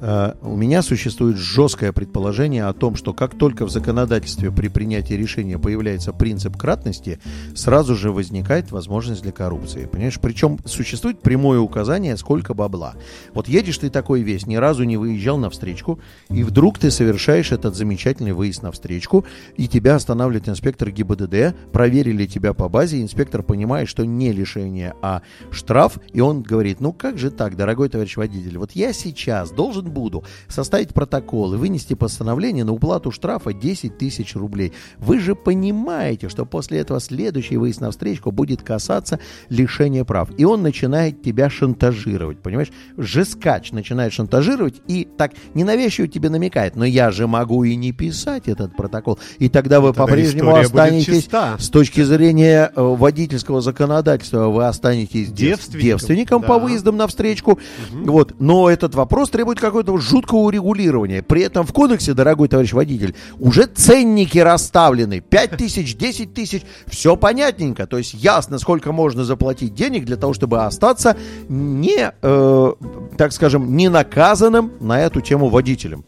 Э, 0.00 0.34
У 0.42 0.56
меня 0.56 0.82
существует 0.82 1.36
жесткое 1.36 1.92
предположение 1.92 2.64
о 2.64 2.72
том, 2.72 2.94
что 2.94 3.12
как 3.12 3.36
только 3.36 3.66
в 3.66 3.70
законодательстве 3.70 4.50
при 4.50 4.68
принятии 4.68 5.14
решения 5.14 5.58
появляется 5.58 6.12
принцип 6.12 6.56
кратности, 6.56 7.18
сразу 7.54 7.94
же 7.94 8.12
возникает 8.12 8.70
возможность 8.70 9.22
для 9.22 9.32
коррупции. 9.32 9.86
Понимаешь? 9.86 10.20
Причем 10.20 10.58
существует 10.64 11.20
прямое 11.20 11.58
указание, 11.58 12.16
сколько 12.16 12.54
бабла. 12.54 12.94
Вот 13.34 13.48
едешь 13.48 13.78
ты 13.78 13.90
такой 13.90 14.22
весь, 14.22 14.46
ни 14.46 14.56
разу 14.56 14.84
не 14.84 14.96
выезжал 14.96 15.38
на 15.38 15.50
встречку, 15.50 15.98
и 16.30 16.44
вдруг 16.44 16.78
ты 16.78 16.90
совершаешь 16.90 17.52
этот 17.52 17.74
замечательный 17.74 18.32
выезд 18.32 18.62
на 18.62 18.72
встречку, 18.72 19.24
и 19.56 19.68
тебя 19.68 19.96
останавливает 19.96 20.48
инспектор 20.48 20.90
ГИБДД, 20.90 21.72
проверили 21.72 22.26
тебя 22.26 22.54
по 22.54 22.68
базе, 22.68 23.02
инспектор 23.02 23.42
понимает, 23.42 23.88
что 23.88 24.04
не 24.04 24.32
лишение, 24.32 24.94
а 25.02 25.22
штраф, 25.50 25.98
и 26.12 26.20
он 26.20 26.42
говорит, 26.42 26.80
ну 26.80 26.92
как 26.92 27.18
же 27.18 27.30
так, 27.30 27.56
дорогой 27.56 27.88
товарищ 27.88 28.16
водитель, 28.16 28.58
вот 28.58 28.72
я 28.72 28.92
сейчас 28.92 29.50
должен 29.50 29.87
буду 29.88 30.24
составить 30.48 30.94
протокол 30.94 31.54
и 31.54 31.56
вынести 31.56 31.94
постановление 31.94 32.64
на 32.64 32.72
уплату 32.72 33.10
штрафа 33.10 33.52
10 33.52 33.98
тысяч 33.98 34.34
рублей. 34.36 34.72
Вы 34.98 35.18
же 35.18 35.34
понимаете, 35.34 36.28
что 36.28 36.44
после 36.44 36.78
этого 36.78 37.00
следующий 37.00 37.56
выезд 37.56 37.80
на 37.80 37.90
встречку 37.90 38.30
будет 38.30 38.62
касаться 38.62 39.18
лишения 39.48 40.04
прав. 40.04 40.30
И 40.38 40.44
он 40.44 40.62
начинает 40.62 41.22
тебя 41.22 41.50
шантажировать, 41.50 42.40
понимаешь? 42.40 42.68
Жескач 42.96 43.72
начинает 43.72 44.12
шантажировать 44.12 44.80
и 44.86 45.08
так 45.16 45.32
ненавязчиво 45.54 46.08
тебе 46.08 46.30
намекает, 46.30 46.76
но 46.76 46.84
я 46.84 47.10
же 47.10 47.26
могу 47.26 47.64
и 47.64 47.74
не 47.76 47.92
писать 47.92 48.48
этот 48.48 48.76
протокол. 48.76 49.18
И 49.38 49.48
тогда 49.48 49.80
вы 49.80 49.92
по-прежнему 49.92 50.54
останетесь 50.54 51.28
с 51.58 51.68
точки 51.70 52.02
зрения 52.02 52.70
э, 52.74 52.80
водительского 52.80 53.60
законодательства, 53.60 54.48
вы 54.48 54.66
останетесь 54.66 55.28
дев- 55.30 55.58
Девственником, 55.58 55.80
девственником 55.80 56.42
по 56.42 56.54
да. 56.54 56.58
выездам 56.58 56.96
на 56.96 57.06
встречку. 57.06 57.58
Вот. 57.92 58.34
Но 58.38 58.70
этот 58.70 58.94
вопрос 58.94 59.30
требует 59.30 59.60
какого-то 59.82 59.98
жуткого 60.04 60.38
урегулирования. 60.38 61.22
При 61.22 61.42
этом 61.42 61.66
в 61.66 61.72
кодексе, 61.72 62.14
дорогой 62.14 62.48
товарищ 62.48 62.72
водитель, 62.72 63.14
уже 63.38 63.66
ценники 63.66 64.38
расставлены. 64.38 65.20
5 65.20 65.56
тысяч, 65.56 65.96
10 65.96 66.34
тысяч. 66.34 66.62
Все 66.86 67.16
понятненько. 67.16 67.86
То 67.86 67.98
есть 67.98 68.14
ясно, 68.14 68.58
сколько 68.58 68.92
можно 68.92 69.24
заплатить 69.24 69.74
денег 69.74 70.04
для 70.04 70.16
того, 70.16 70.34
чтобы 70.34 70.64
остаться 70.64 71.16
не, 71.48 72.12
э, 72.20 72.72
так 73.16 73.32
скажем, 73.32 73.76
не 73.76 73.88
наказанным 73.88 74.72
на 74.80 75.00
эту 75.00 75.20
тему 75.20 75.48
водителем. 75.48 76.04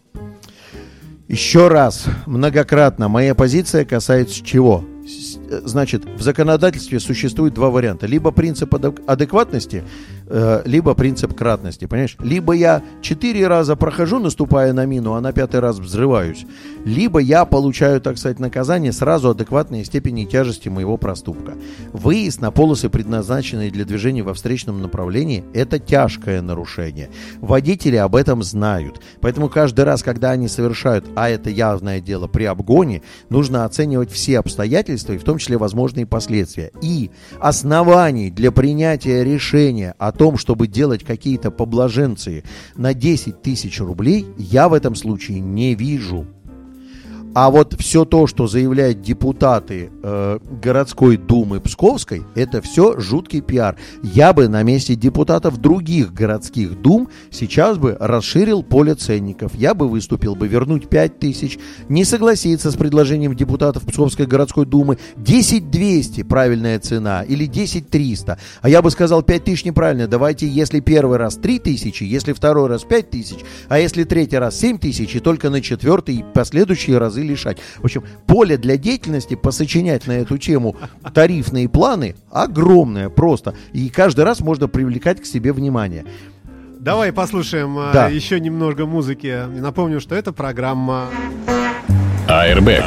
Еще 1.29 1.69
раз, 1.69 2.07
многократно, 2.27 3.09
моя 3.09 3.37
позиция 3.37 3.85
касается 3.85 4.45
чего? 4.45 4.85
Э, 5.49 5.61
Значит, 5.65 6.05
в 6.05 6.23
законодательстве 6.23 6.99
существует 6.99 7.55
два 7.55 7.71
варианта. 7.71 8.07
Либо 8.07 8.33
принцип 8.33 8.75
адек- 8.75 9.01
адекватности, 9.07 9.85
либо 10.65 10.95
принцип 10.95 11.35
кратности, 11.35 11.87
понимаешь? 11.87 12.17
Либо 12.21 12.53
я 12.53 12.83
четыре 13.03 13.49
раза 13.49 13.77
прохожу, 13.77 14.19
наступая 14.19 14.73
на 14.73 14.87
мину, 14.87 15.15
а 15.15 15.21
на 15.21 15.33
пятый 15.33 15.61
раз 15.61 15.79
взрываюсь, 15.79 16.47
либо 16.85 17.19
я 17.19 17.45
получаю, 17.45 18.01
так 18.01 18.19
сказать, 18.19 18.39
наказание 18.39 18.93
сразу 18.93 19.31
адекватной 19.31 19.85
степени 19.85 20.25
тяжести 20.25 20.69
моего 20.69 20.97
проступка. 20.97 21.55
Выезд 21.93 22.41
на 22.41 22.51
полосы, 22.51 22.89
предназначенные 22.89 23.71
для 23.71 23.85
движения 23.85 24.23
во 24.23 24.35
встречном 24.35 24.81
направлении, 24.83 25.45
это 25.53 25.79
тяжкое 25.79 26.43
нарушение. 26.43 27.11
Водители 27.41 27.97
об 27.97 28.15
этом 28.17 28.43
знают. 28.43 29.01
Поэтому 29.21 29.49
каждый 29.49 29.85
раз, 29.85 30.03
когда 30.03 30.31
они 30.31 30.49
совершают, 30.49 31.07
а 31.17 31.29
это 31.29 31.51
явное 31.51 32.01
дело, 32.01 32.27
при 32.27 32.45
обгоне, 32.45 33.03
нужно 33.29 33.65
оценивать 33.65 34.11
все 34.11 34.39
обстоятельства, 34.39 35.15
и 35.15 35.19
в 35.19 35.25
том 35.25 35.39
числе 35.39 35.59
возможные 35.59 36.07
последствия. 36.07 36.71
И 36.83 37.11
оснований 37.41 38.31
для 38.31 38.53
принятия 38.53 39.25
решения 39.25 39.95
о 39.99 40.13
том, 40.21 40.37
чтобы 40.37 40.67
делать 40.67 41.03
какие-то 41.03 41.51
поблаженцы 41.51 42.45
на 42.77 42.93
10 42.93 43.41
тысяч 43.41 43.81
рублей, 43.81 44.27
я 44.37 44.69
в 44.69 44.75
этом 44.75 44.95
случае 44.95 45.41
не 45.41 45.75
вижу. 45.75 46.27
А 47.33 47.51
вот 47.51 47.77
все 47.79 48.05
то, 48.05 48.27
что 48.27 48.49
заявляют 48.49 49.03
депутаты 49.03 49.91
э, 50.03 50.39
городской 50.61 51.17
думы 51.17 51.61
Псковской, 51.61 52.25
это 52.35 52.61
все 52.61 52.99
жуткий 52.99 53.41
пиар. 53.41 53.77
Я 54.03 54.33
бы 54.33 54.49
на 54.49 54.65
месте 54.65 54.97
депутатов 54.97 55.59
других 55.59 56.13
городских 56.13 56.81
дум 56.83 57.09
сейчас 57.31 57.79
бы 57.79 57.97
расширил 58.01 58.65
поле 58.65 58.97
ценников. 58.97 59.55
Я 59.55 59.75
бы 59.75 59.89
выступил 59.89 60.35
бы 60.35 60.49
вернуть 60.49 60.89
5 60.89 61.21
тысяч, 61.21 61.59
не 61.89 62.05
согласиться 62.05 62.73
с 62.73 62.75
предложением 62.75 63.37
депутатов 63.37 63.85
Псковской 63.85 64.27
городской 64.27 64.67
думы 64.67 64.99
10 65.17 65.71
200 65.71 66.25
правильная 66.25 66.81
цена 66.81 67.23
или 67.23 67.47
10 67.47 67.91
300. 67.91 68.39
А 68.61 68.69
я 68.69 68.83
бы 68.83 68.91
сказал 68.91 69.23
5 69.23 69.45
тысяч 69.45 69.65
неправильно. 69.65 70.09
Давайте, 70.09 70.49
если 70.49 70.81
первый 70.81 71.19
раз 71.19 71.37
3 71.37 71.61
тысячи, 71.61 72.03
если 72.03 72.33
второй 72.33 72.69
раз 72.69 72.83
5 72.83 73.11
тысяч, 73.11 73.39
а 73.69 73.79
если 73.79 74.03
третий 74.03 74.39
раз 74.39 74.59
7 74.59 74.79
тысяч, 74.79 75.15
и 75.15 75.21
только 75.21 75.49
на 75.49 75.61
четвертый 75.61 76.17
и 76.17 76.25
последующие 76.35 76.99
разы 76.99 77.20
лишать. 77.23 77.59
В 77.79 77.85
общем, 77.85 78.05
поле 78.27 78.57
для 78.57 78.77
деятельности 78.77 79.35
посочинять 79.35 80.07
на 80.07 80.13
эту 80.13 80.39
тему 80.39 80.77
тарифные 81.15 81.69
планы 81.69 82.15
огромное 82.31 83.09
просто. 83.09 83.55
И 83.73 83.89
каждый 83.89 84.25
раз 84.25 84.41
можно 84.41 84.69
привлекать 84.69 85.21
к 85.21 85.27
себе 85.27 85.53
внимание. 85.53 86.05
Давай 86.79 87.13
послушаем 87.13 87.79
э, 87.79 87.93
Да. 87.93 88.09
еще 88.09 88.41
немного 88.41 88.87
музыки. 88.87 89.45
Напомню, 89.49 90.01
что 90.01 90.15
это 90.15 90.33
программа 90.33 91.09
Airbag. 92.27 92.85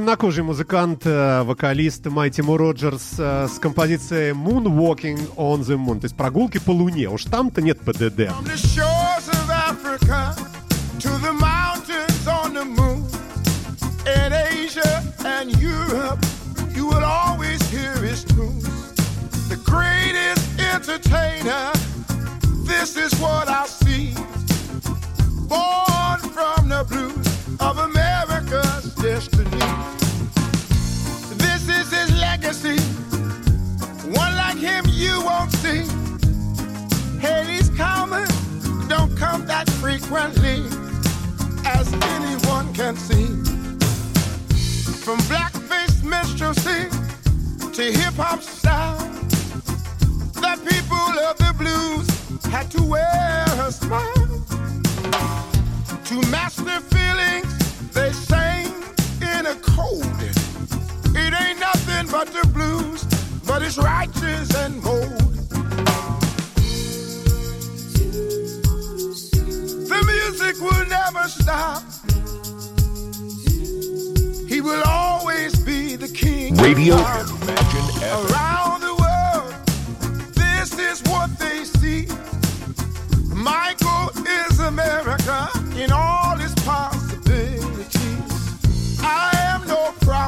Темнокожий 0.00 0.42
музыкант, 0.42 1.02
э, 1.04 1.42
вокалист 1.42 2.06
Майти 2.06 2.40
Мо 2.40 2.56
Роджерс 2.56 3.16
э, 3.18 3.48
с 3.54 3.58
композицией 3.58 4.32
Moonwalking 4.32 5.36
on 5.36 5.60
the 5.60 5.76
Moon, 5.76 6.00
то 6.00 6.06
есть 6.06 6.16
прогулки 6.16 6.56
по 6.56 6.70
Луне. 6.70 7.10
Уж 7.10 7.24
там-то 7.24 7.60
нет 7.60 7.78
ПДД. 7.80 8.32
Born 25.50 26.20
from 26.32 26.68
the 26.68 26.84
blues 26.88 27.26
of 27.58 27.76
destiny. 27.76 27.99
This 31.36 31.68
is 31.68 31.90
his 31.92 32.10
legacy. 32.20 32.78
One 34.10 34.36
like 34.36 34.58
him 34.58 34.84
you 34.88 35.22
won't 35.22 35.52
see. 35.52 35.84
Hey, 37.20 37.44
he's 37.56 37.70
coming, 37.70 38.26
don't 38.88 39.14
come 39.16 39.46
that 39.46 39.68
frequently, 39.80 40.64
as 41.64 41.92
anyone 42.16 42.72
can 42.74 42.96
see. 42.96 43.28
From 45.04 45.18
black-faced 45.28 46.04
minstrelsy 46.04 46.88
to 47.72 47.82
hip-hop 47.82 48.42
style, 48.42 48.98
the 50.34 50.56
people 50.68 51.18
of 51.28 51.36
the 51.38 51.54
blues 51.58 52.08
had 52.46 52.70
to 52.72 52.82
wear 52.82 53.44
a 53.66 53.70
smile. 53.70 54.28
To 56.06 56.14
match 56.28 56.56
their 56.56 56.80
feelings, 56.80 57.90
they 57.92 58.12
sang 58.12 58.72
in 59.22 59.46
a 59.46 59.54
code. 59.56 60.04
It 61.14 61.32
ain't 61.34 61.60
nothing 61.60 62.06
but 62.10 62.28
the 62.28 62.46
blues, 62.48 63.04
but 63.46 63.62
it's 63.62 63.78
righteous 63.78 64.54
and 64.56 64.82
bold. 64.82 65.18
The 69.90 70.00
music 70.06 70.60
will 70.60 70.86
never 70.86 71.28
stop. 71.28 71.82
He 74.48 74.60
will 74.60 74.82
always 74.86 75.58
be 75.64 75.96
the 75.96 76.08
king. 76.08 76.56
Radio 76.56 76.96
Imagine. 76.96 77.86
Around 78.30 78.80
the 78.82 78.94
world, 79.02 79.54
this 80.34 80.78
is 80.78 81.02
what 81.10 81.30
they 81.38 81.64
see. 81.64 82.06
Michael 83.34 84.10
is 84.26 84.60
America 84.60 85.48
in 85.76 85.90
all 85.92 86.38
its 86.40 86.54
possibilities. 86.64 86.89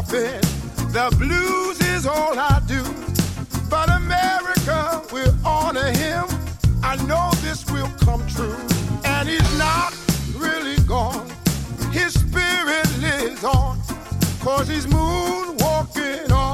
The 0.09 1.15
blues 1.19 1.81
is 1.95 2.07
all 2.07 2.39
I 2.39 2.61
do. 2.67 2.83
But 3.69 3.89
America 3.89 5.03
will 5.13 5.35
honor 5.45 5.91
him. 5.93 6.25
I 6.83 6.97
know 7.07 7.31
this 7.41 7.65
will 7.71 7.91
come 8.01 8.27
true. 8.27 8.57
And 9.05 9.29
he's 9.29 9.59
not 9.59 9.97
really 10.37 10.77
gone. 10.85 11.29
His 11.91 12.15
spirit 12.15 12.89
lives 13.01 13.45
on. 13.45 13.81
Cause 14.41 14.69
he's 14.69 14.87
moonwalking 14.87 16.31
on 16.31 16.52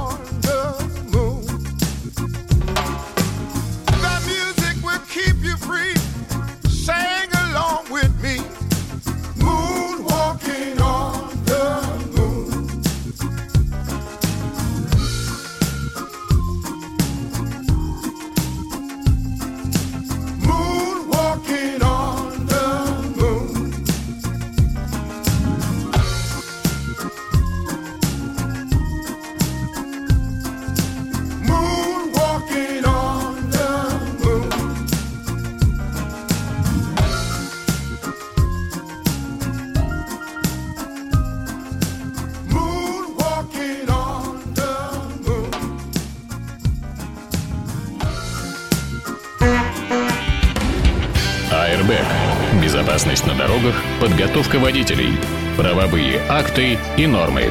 дорогах, 53.38 53.76
подготовка 54.00 54.58
водителей, 54.58 55.12
правовые 55.56 56.20
акты 56.28 56.76
и 56.96 57.06
нормы. 57.06 57.50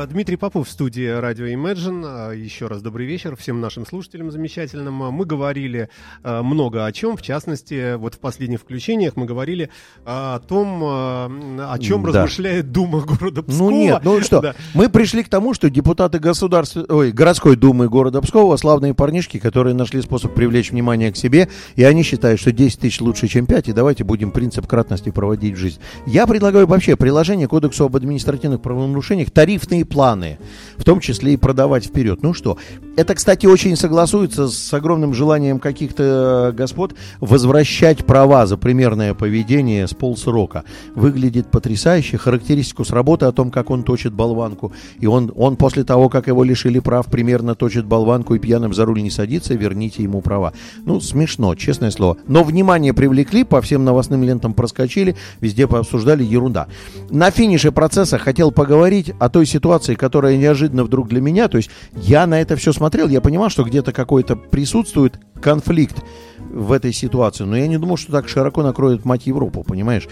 А, 0.00 0.06
Дмитрий 0.06 0.36
Попов 0.36 0.68
в 0.68 0.70
студии 0.70 1.08
радио 1.08 1.46
Imagine. 1.46 2.04
А, 2.06 2.32
Еще 2.32 2.68
раз 2.68 2.82
добрый 2.82 3.04
вечер 3.04 3.34
всем 3.34 3.60
нашим 3.60 3.84
слушателям 3.84 4.30
замечательным. 4.30 5.02
А, 5.02 5.10
Мы 5.10 5.24
говорили 5.24 5.88
много 6.22 6.86
о 6.86 6.92
чем, 6.92 7.16
в 7.16 7.22
частности, 7.22 7.96
вот 7.96 8.14
в 8.14 8.18
последних 8.18 8.60
включениях 8.60 9.16
мы 9.16 9.26
говорили 9.26 9.70
о 10.04 10.38
том, 10.40 10.82
о 10.84 11.78
чем 11.80 12.02
Да. 12.04 12.08
размышляет 12.08 12.70
Дума 12.70 13.00
города 13.00 13.42
Пскова. 13.42 13.70
Ну 13.70 13.76
нет, 13.76 14.00
ну 14.04 14.20
что, 14.20 14.40
Да. 14.40 14.54
мы 14.74 14.88
пришли 14.88 15.24
к 15.24 15.28
тому, 15.28 15.54
что 15.54 15.68
депутаты 15.70 16.18
государств... 16.20 16.76
Ой, 16.88 17.10
городской 17.10 17.56
думы 17.56 17.88
города 17.88 18.20
Пскова 18.20 18.56
славные 18.56 18.94
парнишки, 18.94 19.38
которые 19.38 19.74
нашли 19.74 20.00
способ 20.02 20.34
привлечь 20.34 20.70
внимание 20.70 21.10
к 21.12 21.16
себе, 21.16 21.48
и 21.74 21.82
они 21.82 22.02
считают, 22.04 22.40
что 22.40 22.52
10 22.52 22.80
тысяч 22.80 23.00
лучше, 23.00 23.26
чем 23.26 23.46
5, 23.46 23.68
и 23.68 23.72
давайте 23.72 24.04
будем 24.04 24.30
принцип 24.30 24.66
кратности 24.66 25.10
проводить 25.10 25.54
в 25.54 25.58
жизнь. 25.58 25.80
Я 26.06 26.26
предлагаю 26.26 26.66
вообще 26.66 26.94
приложение 26.96 27.48
Кодексу 27.48 27.84
об 27.86 27.96
административных 27.96 28.60
правонарушениях 28.60 29.30
тарифные 29.30 29.84
планы, 29.88 30.38
в 30.76 30.84
том 30.84 31.00
числе 31.00 31.34
и 31.34 31.36
продавать 31.36 31.86
вперед. 31.86 32.22
Ну 32.22 32.34
что, 32.34 32.58
это, 32.98 33.14
кстати, 33.14 33.46
очень 33.46 33.76
согласуется 33.76 34.48
с 34.48 34.74
огромным 34.74 35.14
желанием 35.14 35.60
каких-то 35.60 36.48
э, 36.48 36.56
господ 36.56 36.96
возвращать 37.20 38.04
права 38.04 38.44
за 38.44 38.56
примерное 38.56 39.14
поведение 39.14 39.86
с 39.86 39.94
полсрока. 39.94 40.64
Выглядит 40.96 41.48
потрясающе. 41.48 42.18
Характеристику 42.18 42.84
с 42.84 42.90
работы 42.90 43.26
о 43.26 43.32
том, 43.32 43.52
как 43.52 43.70
он 43.70 43.84
точит 43.84 44.12
болванку. 44.12 44.72
И 44.98 45.06
он, 45.06 45.32
он 45.36 45.56
после 45.56 45.84
того, 45.84 46.08
как 46.08 46.26
его 46.26 46.42
лишили 46.42 46.80
прав, 46.80 47.06
примерно 47.06 47.54
точит 47.54 47.86
болванку 47.86 48.34
и 48.34 48.40
пьяным 48.40 48.74
за 48.74 48.84
руль 48.84 49.00
не 49.00 49.10
садится, 49.10 49.54
верните 49.54 50.02
ему 50.02 50.20
права. 50.20 50.52
Ну, 50.84 51.00
смешно, 51.00 51.54
честное 51.54 51.92
слово. 51.92 52.16
Но 52.26 52.42
внимание 52.42 52.92
привлекли, 52.92 53.44
по 53.44 53.60
всем 53.60 53.84
новостным 53.84 54.24
лентам 54.24 54.54
проскочили, 54.54 55.14
везде 55.40 55.68
пообсуждали 55.68 56.24
ерунда. 56.24 56.66
На 57.10 57.30
финише 57.30 57.70
процесса 57.70 58.18
хотел 58.18 58.50
поговорить 58.50 59.12
о 59.20 59.28
той 59.28 59.46
ситуации, 59.46 59.77
которая 59.96 60.36
неожиданно 60.36 60.84
вдруг 60.84 61.08
для 61.08 61.20
меня, 61.20 61.48
то 61.48 61.56
есть 61.56 61.70
я 61.94 62.26
на 62.26 62.40
это 62.40 62.56
все 62.56 62.72
смотрел, 62.72 63.08
я 63.08 63.20
понимал, 63.20 63.50
что 63.50 63.64
где-то 63.64 63.92
какой-то 63.92 64.36
присутствует 64.36 65.18
конфликт 65.40 66.02
в 66.50 66.72
этой 66.72 66.92
ситуации, 66.92 67.44
но 67.44 67.56
я 67.56 67.66
не 67.66 67.78
думал, 67.78 67.96
что 67.96 68.12
так 68.12 68.28
широко 68.28 68.62
накроет 68.62 69.04
мать 69.04 69.26
Европу, 69.26 69.64
понимаешь? 69.64 70.08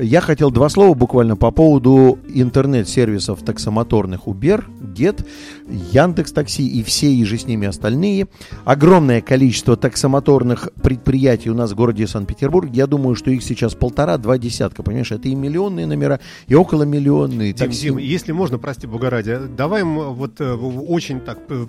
Я 0.00 0.20
хотел 0.20 0.50
два 0.50 0.68
слова 0.68 0.94
буквально 0.94 1.36
по 1.36 1.50
поводу 1.50 2.18
интернет-сервисов 2.32 3.42
таксомоторных 3.42 4.26
Uber, 4.26 4.64
Get, 4.94 5.26
Яндекс 5.68 6.32
Такси 6.32 6.66
и 6.66 6.82
все 6.84 7.12
и 7.12 7.24
же 7.24 7.38
с 7.38 7.46
ними 7.46 7.66
остальные. 7.66 8.28
Огромное 8.64 9.20
количество 9.20 9.76
таксомоторных 9.76 10.70
предприятий 10.82 11.50
у 11.50 11.54
нас 11.54 11.72
в 11.72 11.74
городе 11.74 12.06
Санкт-Петербург. 12.06 12.70
Я 12.72 12.86
думаю, 12.86 13.16
что 13.16 13.30
их 13.30 13.42
сейчас 13.42 13.74
полтора-два 13.74 14.38
десятка, 14.38 14.84
понимаешь? 14.84 15.10
Это 15.10 15.28
и 15.28 15.34
миллионные 15.34 15.86
номера, 15.86 16.20
и 16.46 16.54
около 16.54 16.84
миллионные. 16.84 17.52
Дим, 17.52 17.66
такси. 17.66 17.82
Дим, 17.88 17.98
если 17.98 18.30
можно, 18.30 18.58
прости 18.58 18.86
бога 18.86 19.10
ради, 19.10 19.38
давай 19.56 19.82
м, 19.82 20.14
вот 20.14 20.40
э, 20.40 20.54
очень 20.54 21.20
так, 21.20 21.40
э, 21.48 21.66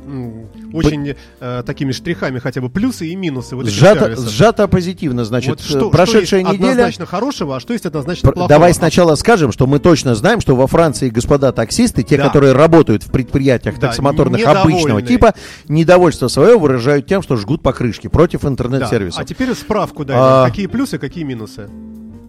очень 0.74 1.16
э, 1.40 1.64
такими 1.66 1.92
штрихами 1.92 2.38
хотя 2.38 2.62
бы 2.62 2.70
плюсы 2.70 3.01
и 3.06 3.16
минусы 3.16 3.56
вот 3.56 3.68
Сжато, 3.68 4.16
сжато 4.16 4.68
позитивно, 4.68 5.26
значит, 5.26 5.50
Вот 5.50 5.62
что, 5.62 5.90
прошедшая 5.90 6.42
что 6.44 6.52
неделя... 6.54 6.72
однозначно 6.72 7.06
хорошего, 7.06 7.56
а 7.56 7.60
что 7.60 7.74
есть 7.74 7.86
однозначно 7.86 8.28
Пр- 8.28 8.34
плохого? 8.34 8.50
Давай 8.50 8.74
сначала 8.74 9.16
скажем, 9.16 9.52
что 9.52 9.68
мы 9.68 9.80
точно 9.80 10.16
знаем, 10.16 10.42
что 10.42 10.56
во 10.56 10.68
Франции 10.68 11.10
господа 11.10 11.52
таксисты, 11.52 12.04
те, 12.04 12.18
Да. 12.18 12.28
которые 12.28 12.54
работают 12.54 13.04
в 13.04 13.12
предприятиях 13.12 13.76
Да, 13.80 13.88
таксомоторных 13.88 14.46
обычного 14.46 15.02
типа, 15.02 15.34
недовольство 15.68 16.28
свое 16.28 16.58
выражают 16.58 17.08
тем, 17.08 17.22
что 17.22 17.36
жгут 17.36 17.62
покрышки 17.62 18.08
против 18.08 18.42
Да. 18.42 18.50
интернет-сервисов. 18.50 19.20
А 19.22 19.26
теперь 19.26 19.54
справку 19.56 20.06
дай, 20.06 20.16
А. 20.20 20.48
какие 20.48 20.68
плюсы, 20.68 20.98
какие 20.98 21.24
минусы. 21.24 21.70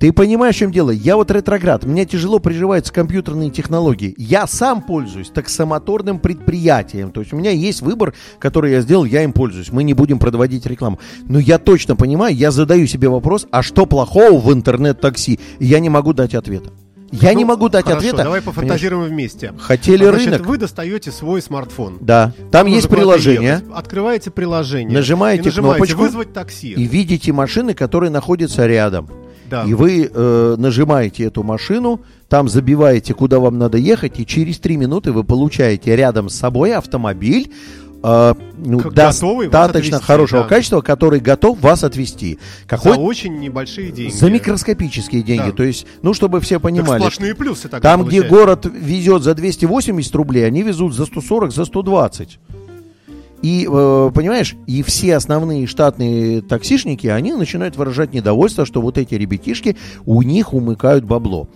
Ты 0.02 0.12
понимаешь, 0.12 0.56
в 0.56 0.58
чем 0.58 0.72
дело? 0.72 0.90
Я 0.90 1.14
вот 1.14 1.30
ретроград, 1.30 1.84
мне 1.84 2.04
тяжело 2.04 2.40
приживаются 2.40 2.92
компьютерные 2.92 3.50
технологии. 3.50 4.16
Я 4.18 4.48
сам 4.48 4.82
пользуюсь 4.82 5.28
таксомоторным 5.28 6.18
предприятием. 6.18 7.12
То 7.12 7.20
есть 7.20 7.32
у 7.32 7.36
меня 7.36 7.52
есть 7.52 7.82
выбор, 7.82 8.12
который 8.40 8.72
я 8.72 8.80
сделал, 8.80 9.04
я 9.04 9.22
им 9.22 9.32
пользуюсь. 9.32 9.70
Мы 9.70 9.84
не 9.84 9.94
будем 9.94 10.18
продавать 10.18 10.50
рекламу. 10.66 10.98
Но 11.22 11.38
я 11.38 11.58
точно 11.60 11.94
понимаю, 11.94 12.34
я 12.34 12.50
задаю 12.50 12.88
себе 12.88 13.08
вопрос, 13.08 13.46
а 13.52 13.62
что 13.62 13.86
плохого 13.86 14.40
в 14.40 14.52
интернет-такси? 14.52 15.38
Я 15.60 15.78
не 15.78 15.88
могу 15.88 16.12
дать 16.14 16.34
ответа. 16.34 16.70
Я 17.12 17.32
не 17.34 17.44
Ну, 17.44 17.50
могу 17.50 17.68
дать 17.68 17.84
хорошо, 17.84 17.98
ответа. 17.98 18.24
Давай 18.24 18.40
Понимаешь? 18.40 18.56
пофантазируем 18.56 19.08
вместе. 19.08 19.52
Хотели 19.56 20.04
Значит, 20.04 20.26
рынок. 20.32 20.46
вы 20.46 20.58
достаете 20.58 21.12
свой 21.12 21.40
смартфон. 21.40 21.98
Да, 22.00 22.32
там 22.50 22.66
есть 22.66 22.88
приложение. 22.88 23.50
ехать. 23.50 23.66
Открываете 23.72 24.32
приложение. 24.32 24.98
Нажимаете 24.98 25.44
нажимаете 25.44 25.78
кнопочку. 25.78 26.02
вызвать 26.02 26.32
такси. 26.32 26.72
И 26.72 26.86
видите 26.88 27.32
машины, 27.32 27.72
которые 27.74 28.10
находятся 28.10 28.66
рядом. 28.66 29.08
Да. 29.52 29.64
И 29.64 29.74
вы 29.74 30.10
э, 30.10 30.54
нажимаете 30.56 31.24
эту 31.24 31.42
машину, 31.42 32.00
там 32.30 32.48
забиваете, 32.48 33.12
куда 33.12 33.38
вам 33.38 33.58
надо 33.58 33.76
ехать, 33.76 34.18
и 34.18 34.24
через 34.24 34.58
три 34.58 34.78
минуты 34.78 35.12
вы 35.12 35.24
получаете 35.24 35.94
рядом 35.94 36.30
с 36.30 36.34
собой 36.36 36.72
автомобиль 36.72 37.52
э, 38.02 38.34
ну, 38.56 38.78
готовый 38.78 39.48
достаточно 39.48 39.98
отвезти, 39.98 40.06
хорошего 40.06 40.42
да. 40.44 40.48
качества, 40.48 40.80
который 40.80 41.20
готов 41.20 41.60
вас 41.60 41.84
отвезти. 41.84 42.38
За 42.62 42.66
Какой 42.66 42.96
очень 42.96 43.40
небольшие 43.40 43.92
деньги. 43.92 44.14
за 44.14 44.30
микроскопические 44.30 45.22
деньги. 45.22 45.50
Да. 45.50 45.52
То 45.52 45.64
есть, 45.64 45.86
ну, 46.00 46.14
чтобы 46.14 46.40
все 46.40 46.54
Так 46.54 46.62
понимали. 46.62 47.00
сплошные 47.00 47.34
плюсы 47.34 47.68
тогда 47.68 47.90
Там, 47.90 48.06
где 48.06 48.22
получается. 48.22 48.70
город 48.70 48.74
везет 48.74 49.22
за 49.22 49.34
280 49.34 50.14
рублей, 50.14 50.46
они 50.46 50.62
везут 50.62 50.94
за 50.94 51.04
140, 51.04 51.52
за 51.52 51.66
120. 51.66 52.38
И, 53.42 53.68
э, 53.70 54.10
понимаешь, 54.14 54.54
и 54.66 54.82
все 54.82 55.16
основные 55.16 55.66
штатные 55.66 56.42
таксишники, 56.42 57.08
они 57.08 57.32
начинают 57.32 57.76
выражать 57.76 58.14
недовольство, 58.14 58.64
что 58.64 58.80
вот 58.80 58.98
эти 58.98 59.14
ребятишки, 59.14 59.76
у 60.06 60.22
них 60.22 60.54
умыкают 60.54 61.04
бабло. 61.04 61.48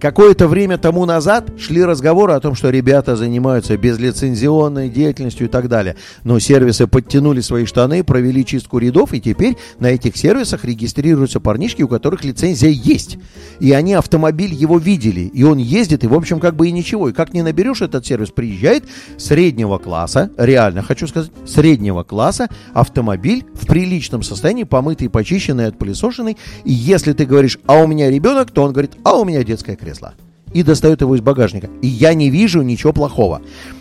Какое-то 0.00 0.48
время 0.48 0.78
тому 0.78 1.04
назад 1.04 1.52
шли 1.58 1.84
разговоры 1.84 2.32
о 2.32 2.40
том, 2.40 2.54
что 2.54 2.70
ребята 2.70 3.16
занимаются 3.16 3.76
безлицензионной 3.76 4.88
деятельностью 4.88 5.46
и 5.46 5.50
так 5.50 5.68
далее. 5.68 5.94
Но 6.24 6.38
сервисы 6.38 6.86
подтянули 6.86 7.42
свои 7.42 7.66
штаны, 7.66 8.02
провели 8.02 8.42
чистку 8.46 8.78
рядов, 8.78 9.12
и 9.12 9.20
теперь 9.20 9.58
на 9.78 9.88
этих 9.88 10.16
сервисах 10.16 10.64
регистрируются 10.64 11.38
парнишки, 11.38 11.82
у 11.82 11.88
которых 11.88 12.24
лицензия 12.24 12.70
есть. 12.70 13.18
И 13.60 13.72
они 13.72 13.92
автомобиль 13.92 14.54
его 14.54 14.78
видели, 14.78 15.20
и 15.20 15.42
он 15.42 15.58
ездит, 15.58 16.02
и 16.02 16.06
в 16.06 16.14
общем 16.14 16.40
как 16.40 16.56
бы 16.56 16.68
и 16.68 16.72
ничего. 16.72 17.10
И 17.10 17.12
как 17.12 17.34
не 17.34 17.42
наберешь 17.42 17.82
этот 17.82 18.06
сервис, 18.06 18.30
приезжает 18.30 18.84
среднего 19.18 19.76
класса, 19.76 20.30
реально 20.38 20.82
хочу 20.82 21.08
сказать, 21.08 21.30
среднего 21.46 22.04
класса 22.04 22.48
автомобиль 22.72 23.44
в 23.52 23.66
приличном 23.66 24.22
состоянии, 24.22 24.64
помытый, 24.64 25.10
почищенный, 25.10 25.66
отпылесошенный. 25.66 26.38
И 26.64 26.72
если 26.72 27.12
ты 27.12 27.26
говоришь, 27.26 27.58
а 27.66 27.82
у 27.82 27.86
меня 27.86 28.10
ребенок, 28.10 28.50
то 28.50 28.62
он 28.62 28.72
говорит, 28.72 28.92
а 29.04 29.18
у 29.18 29.26
меня 29.26 29.44
детское 29.44 29.76
кресло. 29.90 30.14
И 30.52 30.62
достает 30.64 31.00
его 31.00 31.14
из 31.14 31.20
багажника. 31.20 31.68
И 31.80 31.86
я 31.86 32.12
не 32.14 32.28
вижу 32.28 32.62
ничего 32.62 32.92
плохого. 32.92 33.40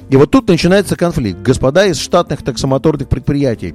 И 0.10 0.16
вот 0.16 0.30
тут 0.30 0.48
начинается 0.48 0.96
конфликт. 0.96 1.40
Господа 1.42 1.88
из 1.88 2.00
штатных 2.00 2.44
таксомоторных 2.44 3.10
предприятий, 3.10 3.74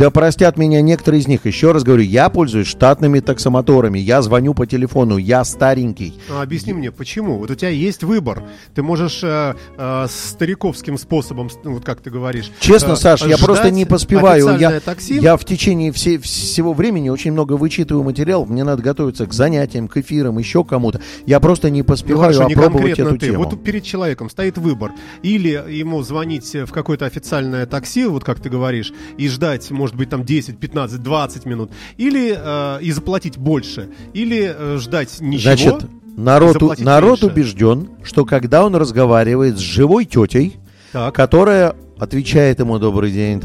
да 0.00 0.08
простят 0.10 0.56
меня 0.56 0.80
некоторые 0.80 1.20
из 1.20 1.28
них. 1.28 1.44
Еще 1.44 1.72
раз 1.72 1.82
говорю, 1.82 2.02
я 2.02 2.30
пользуюсь 2.30 2.66
штатными 2.66 3.20
таксомоторами. 3.20 3.98
Я 3.98 4.22
звоню 4.22 4.54
по 4.54 4.66
телефону, 4.66 5.18
я 5.18 5.44
старенький. 5.44 6.14
А, 6.30 6.40
Объясни 6.40 6.72
мне, 6.72 6.90
почему? 6.90 7.36
Вот 7.36 7.50
у 7.50 7.54
тебя 7.54 7.68
есть 7.68 8.02
выбор. 8.02 8.42
Ты 8.74 8.82
можешь 8.82 9.20
э, 9.22 9.54
э, 9.76 10.06
стариковским 10.08 10.96
способом, 10.96 11.50
ну, 11.64 11.74
вот 11.74 11.84
как 11.84 12.00
ты 12.00 12.08
говоришь. 12.08 12.50
Честно, 12.60 12.92
э, 12.92 12.96
Саш, 12.96 13.26
я 13.26 13.36
просто 13.36 13.70
не 13.70 13.84
поспеваю. 13.84 14.56
Я, 14.58 14.80
такси. 14.80 15.18
я 15.18 15.36
в 15.36 15.44
течение 15.44 15.92
все- 15.92 16.18
всего 16.18 16.72
времени 16.72 17.10
очень 17.10 17.32
много 17.32 17.52
вычитываю 17.58 18.02
материал. 18.02 18.46
Мне 18.46 18.64
надо 18.64 18.80
готовиться 18.82 19.26
к 19.26 19.34
занятиям, 19.34 19.86
к 19.86 19.98
эфирам, 19.98 20.38
еще 20.38 20.64
кому-то. 20.64 21.02
Я 21.26 21.40
просто 21.40 21.68
не 21.68 21.80
Ну, 21.80 21.84
поспеваю 21.84 22.32
хорошо, 22.32 22.44
не 22.48 22.54
опробовать 22.54 22.96
конкретно 22.96 23.10
эту 23.10 23.18
ты. 23.18 23.26
тему. 23.26 23.44
Вот 23.44 23.62
перед 23.62 23.84
человеком 23.84 24.30
стоит 24.30 24.56
выбор. 24.56 24.92
Или 25.22 25.62
ему 25.68 26.02
звонить 26.02 26.54
в 26.54 26.72
какое-то 26.72 27.04
официальное 27.04 27.66
такси, 27.66 28.06
вот 28.06 28.24
как 28.24 28.40
ты 28.40 28.48
говоришь, 28.48 28.94
и 29.18 29.28
ждать, 29.28 29.70
может 29.70 29.89
быть, 29.96 30.10
там 30.10 30.24
10, 30.24 30.58
15, 30.58 31.02
20 31.02 31.46
минут. 31.46 31.70
Или 31.96 32.34
э, 32.36 32.82
и 32.82 32.92
заплатить 32.92 33.38
больше. 33.38 33.90
Или 34.12 34.54
э, 34.56 34.78
ждать 34.78 35.20
ничего. 35.20 35.40
Значит, 35.42 35.86
народ, 36.16 36.78
народ 36.78 37.22
меньше. 37.22 37.26
убежден, 37.26 37.90
что 38.02 38.24
когда 38.24 38.64
он 38.64 38.74
разговаривает 38.76 39.56
с 39.56 39.60
живой 39.60 40.04
тетей, 40.04 40.56
Так. 40.92 41.14
которая 41.14 41.74
отвечает 42.00 42.58
ему 42.60 42.78
добрый 42.78 43.10
день, 43.12 43.40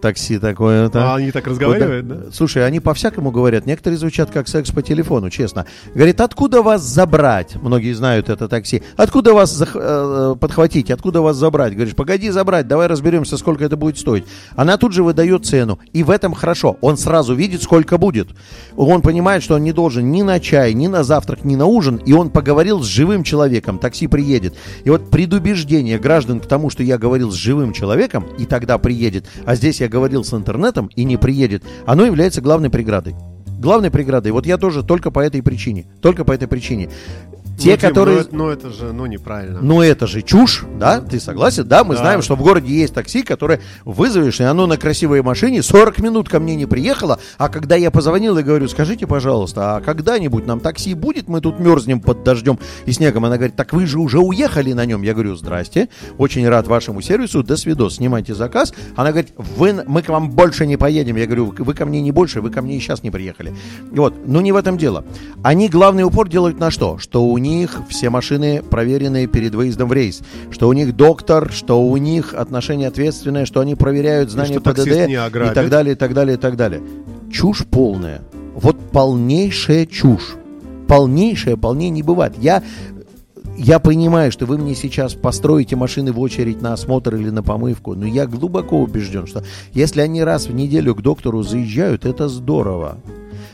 такси 0.00 0.38
такое-то. 0.38 1.12
А 1.12 1.16
они 1.16 1.30
так 1.30 1.46
разговаривают, 1.46 2.08
да? 2.08 2.16
Слушай, 2.32 2.66
они 2.66 2.80
по-всякому 2.80 3.30
говорят. 3.30 3.64
Некоторые 3.66 3.98
звучат 3.98 4.30
как 4.30 4.48
секс 4.48 4.70
по 4.70 4.82
телефону, 4.82 5.30
честно. 5.30 5.66
Говорит, 5.94 6.20
откуда 6.20 6.62
вас 6.62 6.82
забрать? 6.82 7.56
Многие 7.56 7.92
знают 7.92 8.28
это 8.28 8.48
такси. 8.48 8.82
Откуда 8.96 9.32
вас 9.34 9.60
зах- 9.60 9.76
э, 9.76 10.36
подхватить? 10.36 10.90
Откуда 10.90 11.20
вас 11.20 11.36
забрать? 11.36 11.74
Говоришь, 11.74 11.94
погоди 11.94 12.30
забрать, 12.30 12.66
давай 12.66 12.88
разберемся, 12.88 13.36
сколько 13.36 13.64
это 13.64 13.76
будет 13.76 13.98
стоить. 13.98 14.24
Она 14.56 14.76
тут 14.76 14.92
же 14.92 15.02
выдает 15.02 15.46
цену. 15.46 15.78
И 15.92 16.02
в 16.02 16.10
этом 16.10 16.34
хорошо. 16.34 16.76
Он 16.80 16.96
сразу 16.96 17.34
видит, 17.34 17.62
сколько 17.62 17.98
будет. 17.98 18.28
Он 18.76 19.00
понимает, 19.00 19.42
что 19.42 19.54
он 19.54 19.62
не 19.62 19.72
должен 19.72 20.10
ни 20.10 20.22
на 20.22 20.40
чай, 20.40 20.74
ни 20.74 20.88
на 20.88 21.04
завтрак, 21.04 21.44
ни 21.44 21.54
на 21.54 21.66
ужин. 21.66 21.96
И 21.96 22.12
он 22.12 22.30
поговорил 22.30 22.82
с 22.82 22.86
живым 22.86 23.22
человеком. 23.22 23.78
Такси 23.78 24.08
приедет. 24.08 24.54
И 24.84 24.90
вот 24.90 25.10
предубеждение 25.10 25.98
граждан 25.98 26.40
к 26.40 26.46
тому, 26.46 26.70
что 26.70 26.82
я 26.82 26.98
говорил 26.98 27.30
с 27.30 27.34
живым 27.34 27.72
человеком, 27.76 28.26
и 28.38 28.46
тогда 28.46 28.78
приедет, 28.78 29.26
а 29.44 29.54
здесь 29.54 29.80
я 29.80 29.88
говорил 29.88 30.24
с 30.24 30.32
интернетом 30.34 30.90
и 30.96 31.04
не 31.04 31.16
приедет, 31.16 31.62
оно 31.86 32.04
является 32.04 32.40
главной 32.40 32.70
преградой. 32.70 33.14
Главной 33.58 33.90
преградой. 33.90 34.32
Вот 34.32 34.46
я 34.46 34.58
тоже 34.58 34.82
только 34.82 35.10
по 35.10 35.20
этой 35.20 35.42
причине. 35.42 35.86
Только 36.02 36.24
по 36.24 36.32
этой 36.32 36.46
причине. 36.46 36.90
Те, 37.58 37.72
Ну, 37.72 37.78
которые... 37.78 38.16
Ну, 38.16 38.20
это, 38.20 38.34
ну, 38.36 38.48
это 38.50 38.70
же, 38.70 38.92
ну, 38.92 39.06
неправильно. 39.06 39.60
Ну 39.62 39.80
это 39.82 40.06
же 40.06 40.22
чушь, 40.22 40.64
да? 40.78 41.00
Ты 41.00 41.18
согласен? 41.18 41.66
Да, 41.66 41.84
мы 41.84 41.94
Да. 41.94 42.00
знаем, 42.00 42.22
что 42.22 42.36
в 42.36 42.42
городе 42.42 42.72
есть 42.74 42.92
такси, 42.94 43.22
которое 43.22 43.60
вызовешь, 43.84 44.40
и 44.40 44.44
оно 44.44 44.66
на 44.66 44.76
красивой 44.76 45.22
машине 45.22 45.62
40 45.62 45.98
минут 46.00 46.28
ко 46.28 46.38
мне 46.38 46.54
не 46.54 46.66
приехало, 46.66 47.18
а 47.38 47.48
когда 47.48 47.76
я 47.76 47.90
позвонил 47.90 48.36
и 48.36 48.42
говорю, 48.42 48.68
скажите, 48.68 49.06
пожалуйста, 49.06 49.76
а 49.76 49.80
когда-нибудь 49.80 50.46
нам 50.46 50.60
такси 50.60 50.92
будет, 50.94 51.28
мы 51.28 51.40
тут 51.40 51.58
мерзнем 51.58 52.00
под 52.00 52.22
дождем 52.24 52.58
и 52.84 52.92
снегом? 52.92 53.24
Она 53.24 53.36
говорит, 53.36 53.56
так 53.56 53.72
вы 53.72 53.86
же 53.86 53.98
уже 54.00 54.18
уехали 54.18 54.72
на 54.74 54.84
нем. 54.84 55.00
Я 55.02 55.14
говорю, 55.14 55.34
здрасте, 55.34 55.88
очень 56.18 56.46
рад 56.48 56.66
вашему 56.66 57.00
сервису, 57.00 57.42
до 57.42 57.56
свидос, 57.56 57.96
снимайте 57.96 58.34
заказ. 58.34 58.74
Она 58.96 59.10
говорит, 59.12 59.32
вы, 59.38 59.82
мы 59.86 60.02
к 60.02 60.08
вам 60.10 60.30
больше 60.30 60.66
не 60.66 60.76
поедем. 60.76 61.16
Я 61.16 61.24
говорю, 61.24 61.54
вы 61.56 61.72
ко 61.74 61.86
мне 61.86 62.02
не 62.02 62.12
больше, 62.12 62.42
вы 62.42 62.50
ко 62.50 62.60
мне 62.60 62.76
и 62.76 62.80
сейчас 62.80 63.02
не 63.02 63.10
приехали. 63.10 63.54
Вот, 63.92 64.14
но 64.26 64.42
не 64.42 64.52
в 64.52 64.56
этом 64.56 64.76
дело. 64.76 65.04
Они 65.42 65.68
главный 65.70 66.02
упор 66.02 66.28
делают 66.28 66.58
на 66.60 66.70
что? 66.70 66.98
Что 66.98 67.24
у 67.24 67.38
них 67.38 67.45
все 67.88 68.10
машины 68.10 68.62
проверенные 68.62 69.26
перед 69.26 69.54
выездом 69.54 69.88
в 69.88 69.92
рейс, 69.92 70.22
что 70.50 70.68
у 70.68 70.72
них 70.72 70.96
доктор, 70.96 71.50
что 71.52 71.82
у 71.82 71.96
них 71.96 72.34
отношение 72.34 72.88
ответственное, 72.88 73.46
что 73.46 73.60
они 73.60 73.74
проверяют 73.74 74.30
знания 74.30 74.60
ПДД 74.60 74.88
и 74.88 75.54
так 75.54 75.68
далее, 75.68 75.92
и 75.92 75.96
так 75.96 76.14
далее, 76.14 76.34
и 76.36 76.38
так 76.38 76.56
далее. 76.56 76.82
Чушь 77.30 77.64
полная. 77.66 78.22
Вот 78.54 78.76
полнейшая 78.90 79.86
чушь. 79.86 80.36
Полнейшая, 80.88 81.56
полнее 81.56 81.90
не 81.90 82.02
бывает. 82.02 82.34
Я 82.38 82.62
я 83.58 83.78
понимаю, 83.78 84.30
что 84.32 84.44
вы 84.44 84.58
мне 84.58 84.74
сейчас 84.74 85.14
построите 85.14 85.76
машины 85.76 86.12
в 86.12 86.20
очередь 86.20 86.60
на 86.60 86.74
осмотр 86.74 87.16
или 87.16 87.30
на 87.30 87.42
помывку, 87.42 87.94
но 87.94 88.06
я 88.06 88.26
глубоко 88.26 88.78
убежден, 88.80 89.26
что 89.26 89.44
если 89.72 90.02
они 90.02 90.22
раз 90.22 90.46
в 90.46 90.54
неделю 90.54 90.94
к 90.94 91.00
доктору 91.00 91.42
заезжают, 91.42 92.04
это 92.04 92.28
здорово. 92.28 92.98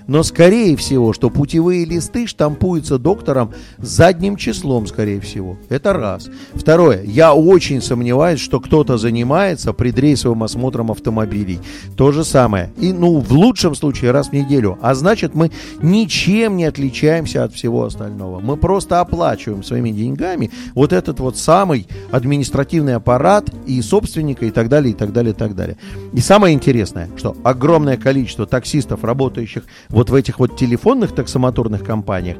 Но 0.06 0.22
скорее 0.22 0.76
всего, 0.76 1.12
что 1.12 1.30
путевые 1.30 1.84
листы 1.84 2.26
штампуются 2.26 2.98
доктором 2.98 3.52
задним 3.78 4.36
числом, 4.36 4.86
скорее 4.86 5.20
всего. 5.20 5.56
Это 5.68 5.92
раз. 5.92 6.28
Второе. 6.54 7.02
Я 7.02 7.34
очень 7.34 7.80
сомневаюсь, 7.80 8.40
что 8.40 8.60
кто-то 8.60 8.98
занимается 8.98 9.72
предрейсовым 9.72 10.42
осмотром 10.42 10.90
автомобилей. 10.90 11.60
То 11.96 12.12
же 12.12 12.24
самое. 12.24 12.72
И, 12.78 12.92
ну, 12.92 13.20
в 13.20 13.32
лучшем 13.32 13.74
случае 13.74 14.10
раз 14.10 14.28
в 14.28 14.32
неделю. 14.32 14.78
А 14.82 14.94
значит, 14.94 15.34
мы 15.34 15.50
ничем 15.80 16.56
не 16.56 16.64
отличаемся 16.64 17.44
от 17.44 17.54
всего 17.54 17.84
остального. 17.84 18.40
Мы 18.40 18.56
просто 18.56 19.00
оплачиваем 19.00 19.62
своими 19.62 19.90
деньгами 19.90 20.50
вот 20.74 20.92
этот 20.92 21.20
вот 21.20 21.36
самый 21.36 21.86
административный 22.10 22.96
аппарат 22.96 23.50
и 23.66 23.80
собственника 23.82 24.46
и 24.46 24.50
так 24.50 24.68
далее, 24.68 24.92
и 24.92 24.96
так 24.96 25.12
далее, 25.12 25.32
и 25.32 25.36
так 25.36 25.54
далее. 25.54 25.76
И 26.12 26.20
самое 26.20 26.54
интересное, 26.54 27.08
что 27.16 27.36
огромное 27.42 27.96
количество 27.96 28.46
таксистов, 28.46 29.04
работающих 29.04 29.64
вот 29.92 30.10
в 30.10 30.14
этих 30.14 30.40
вот 30.40 30.56
телефонных 30.56 31.14
таксомоторных 31.14 31.84
компаниях, 31.84 32.38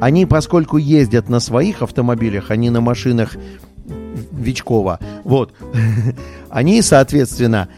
они, 0.00 0.26
поскольку 0.26 0.78
ездят 0.78 1.28
на 1.28 1.38
своих 1.38 1.82
автомобилях, 1.82 2.50
а 2.50 2.56
не 2.56 2.70
на 2.70 2.80
машинах 2.80 3.36
Вичкова, 4.32 4.98
вот, 5.22 5.52
они, 6.50 6.82
соответственно, 6.82 7.68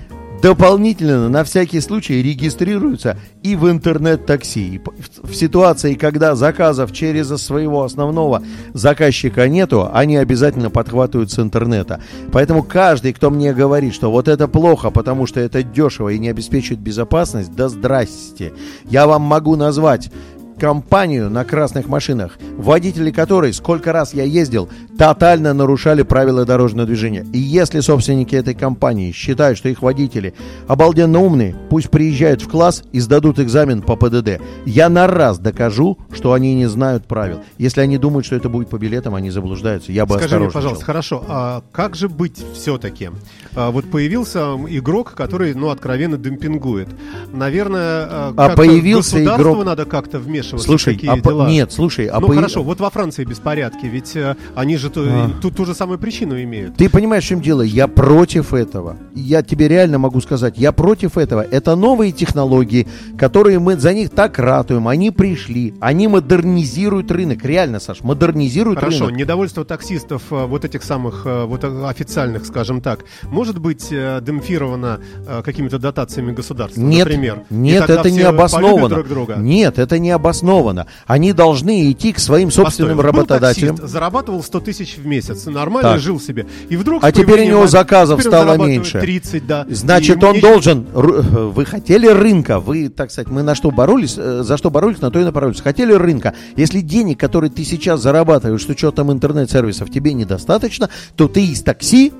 дополнительно 0.42 1.28
на 1.28 1.44
всякий 1.44 1.80
случай 1.80 2.22
регистрируются 2.22 3.18
и 3.42 3.56
в 3.56 3.70
интернет-такси. 3.70 4.80
В 5.22 5.34
ситуации, 5.34 5.94
когда 5.94 6.34
заказов 6.34 6.92
через 6.92 7.28
своего 7.28 7.84
основного 7.84 8.42
заказчика 8.72 9.48
нету, 9.48 9.90
они 9.92 10.16
обязательно 10.16 10.70
подхватывают 10.70 11.30
с 11.30 11.38
интернета. 11.38 12.00
Поэтому 12.32 12.62
каждый, 12.62 13.12
кто 13.12 13.30
мне 13.30 13.52
говорит, 13.52 13.94
что 13.94 14.10
вот 14.10 14.28
это 14.28 14.48
плохо, 14.48 14.90
потому 14.90 15.26
что 15.26 15.40
это 15.40 15.62
дешево 15.62 16.10
и 16.10 16.18
не 16.18 16.28
обеспечивает 16.28 16.80
безопасность, 16.80 17.54
да 17.54 17.68
здрасте. 17.68 18.52
Я 18.84 19.06
вам 19.06 19.22
могу 19.22 19.56
назвать 19.56 20.10
компанию 20.58 21.30
на 21.30 21.44
красных 21.44 21.86
машинах, 21.86 22.38
водители 22.56 23.10
которой, 23.10 23.52
сколько 23.52 23.92
раз 23.92 24.14
я 24.14 24.24
ездил, 24.24 24.68
тотально 24.98 25.52
нарушали 25.54 26.02
правила 26.02 26.44
дорожного 26.44 26.86
движения. 26.86 27.26
И 27.32 27.38
если 27.38 27.80
собственники 27.80 28.34
этой 28.34 28.54
компании 28.54 29.12
считают, 29.12 29.58
что 29.58 29.68
их 29.68 29.82
водители 29.82 30.34
обалденно 30.68 31.20
умные, 31.20 31.54
пусть 31.70 31.90
приезжают 31.90 32.42
в 32.42 32.48
класс 32.48 32.82
и 32.92 33.00
сдадут 33.00 33.38
экзамен 33.38 33.82
по 33.82 33.96
ПДД. 33.96 34.40
Я 34.64 34.88
на 34.88 35.06
раз 35.06 35.38
докажу, 35.38 35.98
что 36.12 36.32
они 36.32 36.54
не 36.54 36.66
знают 36.66 37.06
правил. 37.06 37.40
Если 37.58 37.80
они 37.80 37.98
думают, 37.98 38.26
что 38.26 38.36
это 38.36 38.48
будет 38.48 38.68
по 38.70 38.76
билетам, 38.78 39.14
они 39.14 39.30
заблуждаются. 39.30 39.92
Я 39.92 40.06
бы 40.06 40.16
Скажи 40.18 40.38
мне, 40.38 40.50
пожалуйста, 40.50 40.84
хорошо, 40.84 41.24
а 41.28 41.62
как 41.72 41.94
же 41.94 42.08
быть 42.08 42.42
все-таки? 42.54 43.10
А, 43.54 43.70
вот 43.70 43.90
появился 43.90 44.56
игрок, 44.68 45.12
который, 45.14 45.54
ну, 45.54 45.70
откровенно 45.70 46.16
демпингует. 46.16 46.88
Наверное, 47.32 48.06
а, 48.08 48.34
А 48.36 48.48
появился 48.56 49.16
государству 49.16 49.52
игрок- 49.52 49.64
надо 49.66 49.84
как-то 49.84 50.18
вмешиваться 50.18 50.66
Слушай, 50.66 50.94
в 50.94 50.96
такие 50.96 51.12
а 51.12 51.16
по- 51.16 51.30
дела. 51.30 51.48
нет, 51.48 51.72
слушай, 51.72 52.06
а 52.06 52.20
ну 52.20 52.28
по- 52.28 52.34
хорошо, 52.34 52.62
вот 52.62 52.80
во 52.80 52.90
Франции 52.90 53.24
беспорядки, 53.24 53.86
ведь 53.86 54.16
э, 54.16 54.36
они 54.54 54.76
же 54.76 54.85
ту, 54.90 55.02
А. 55.06 55.30
тут 55.40 55.56
ту 55.56 55.64
же 55.64 55.74
самую 55.74 55.98
причину 55.98 56.40
имеют. 56.42 56.76
Ты 56.76 56.88
понимаешь, 56.88 57.24
в 57.24 57.28
чем 57.28 57.40
дело? 57.40 57.62
Я 57.62 57.88
против 57.88 58.54
этого. 58.54 58.96
Я 59.14 59.42
тебе 59.42 59.68
реально 59.68 59.98
могу 59.98 60.20
сказать, 60.20 60.54
я 60.58 60.72
против 60.72 61.16
этого. 61.18 61.42
Это 61.42 61.74
новые 61.76 62.12
технологии, 62.12 62.86
которые 63.18 63.58
мы 63.58 63.76
за 63.76 63.92
них 63.94 64.10
так 64.10 64.38
ратуем. 64.38 64.88
Они 64.88 65.10
пришли, 65.10 65.74
они 65.80 66.08
модернизируют 66.08 67.10
рынок. 67.10 67.44
Реально, 67.44 67.80
Саш, 67.80 68.02
модернизируют 68.02 68.78
Хорошо, 68.78 69.06
рынок. 69.06 69.18
недовольство 69.20 69.64
таксистов 69.64 70.22
э, 70.30 70.44
вот 70.46 70.64
этих 70.64 70.82
самых 70.82 71.22
э, 71.24 71.44
вот 71.44 71.64
официальных, 71.64 72.44
скажем 72.46 72.80
так, 72.80 73.04
может 73.24 73.58
быть 73.58 73.88
э, 73.90 74.20
демпфировано 74.22 75.00
какими-то 75.44 75.78
дотациями 75.78 76.32
государства, 76.32 76.80
Нет, 76.80 77.06
например? 77.06 77.42
Нет, 77.50 77.88
это 77.88 78.10
не 78.10 78.20
обосновано. 78.22 78.88
друг 78.96 79.08
друга? 79.08 79.36
Нет, 79.36 79.78
это 79.78 79.98
не 79.98 80.10
обосновано. 80.10 80.86
Они 81.06 81.32
должны 81.32 81.90
идти 81.90 82.12
к 82.12 82.18
своим 82.18 82.50
собственным 82.50 82.96
Постой, 82.96 83.12
был 83.12 83.18
работодателям. 83.18 83.76
таксист, 83.76 83.92
зарабатывал 83.92 84.42
100 84.42 84.60
тысяч 84.60 84.75
в 84.98 85.06
месяц, 85.06 85.46
нормально 85.46 85.92
Так. 85.92 86.00
жил 86.00 86.20
себе. 86.20 86.46
И 86.68 86.76
вдруг 86.76 87.02
А 87.04 87.12
теперь 87.12 87.42
у 87.42 87.44
него 87.46 87.66
заказов 87.66 88.20
стало 88.22 88.56
меньше. 88.56 89.00
30, 89.00 89.46
да. 89.46 89.66
Значит, 89.68 90.22
он 90.22 90.34
нечего- 90.34 90.50
должен... 90.52 90.86
ру- 90.94 91.50
Вы 91.50 91.64
хотели 91.64 92.06
рынка, 92.06 92.60
вы, 92.60 92.88
так 92.88 93.10
сказать, 93.10 93.28
мы 93.30 93.42
на 93.42 93.54
что 93.54 93.70
боролись, 93.70 94.14
э, 94.18 94.42
за 94.42 94.56
что 94.56 94.70
боролись, 94.70 95.00
на 95.00 95.10
то 95.10 95.18
и 95.20 95.24
направились. 95.24 95.60
Хотели 95.60 95.92
рынка. 95.92 96.34
Если 96.56 96.80
денег, 96.80 97.18
которые 97.18 97.50
ты 97.50 97.64
сейчас 97.64 98.00
зарабатываешь 98.02 98.62
с 98.64 98.68
учетом 98.68 99.10
интернет-сервисов, 99.12 99.90
тебе 99.90 100.12
недостаточно, 100.12 100.88
то 101.16 101.28
ты 101.28 101.44
из 101.46 101.62
такси 101.62 102.12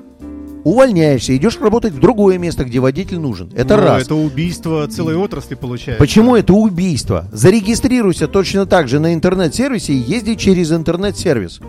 увольняешься, 0.63 1.35
идешь 1.37 1.57
работать 1.61 1.93
в 1.93 1.99
другое 1.99 2.37
место, 2.37 2.65
где 2.65 2.79
водитель 2.79 3.19
нужен. 3.19 3.49
Это 3.55 3.77
Ну, 3.77 3.83
раз. 3.83 4.03
Это 4.03 4.15
убийство 4.15 4.85
целой 4.87 5.15
отрасли 5.15 5.55
получается. 5.55 5.97
Почему 5.99 6.35
это 6.35 6.51
убийство? 6.53 7.25
Зарегистрируйся 7.31 8.27
точно 8.27 8.65
так 8.65 8.89
же 8.89 8.99
на 8.99 9.13
интернет-сервисе 9.13 9.93
и 9.93 9.97
езди 9.97 10.35
через 10.35 10.71
интернет-сервис. 10.73 11.61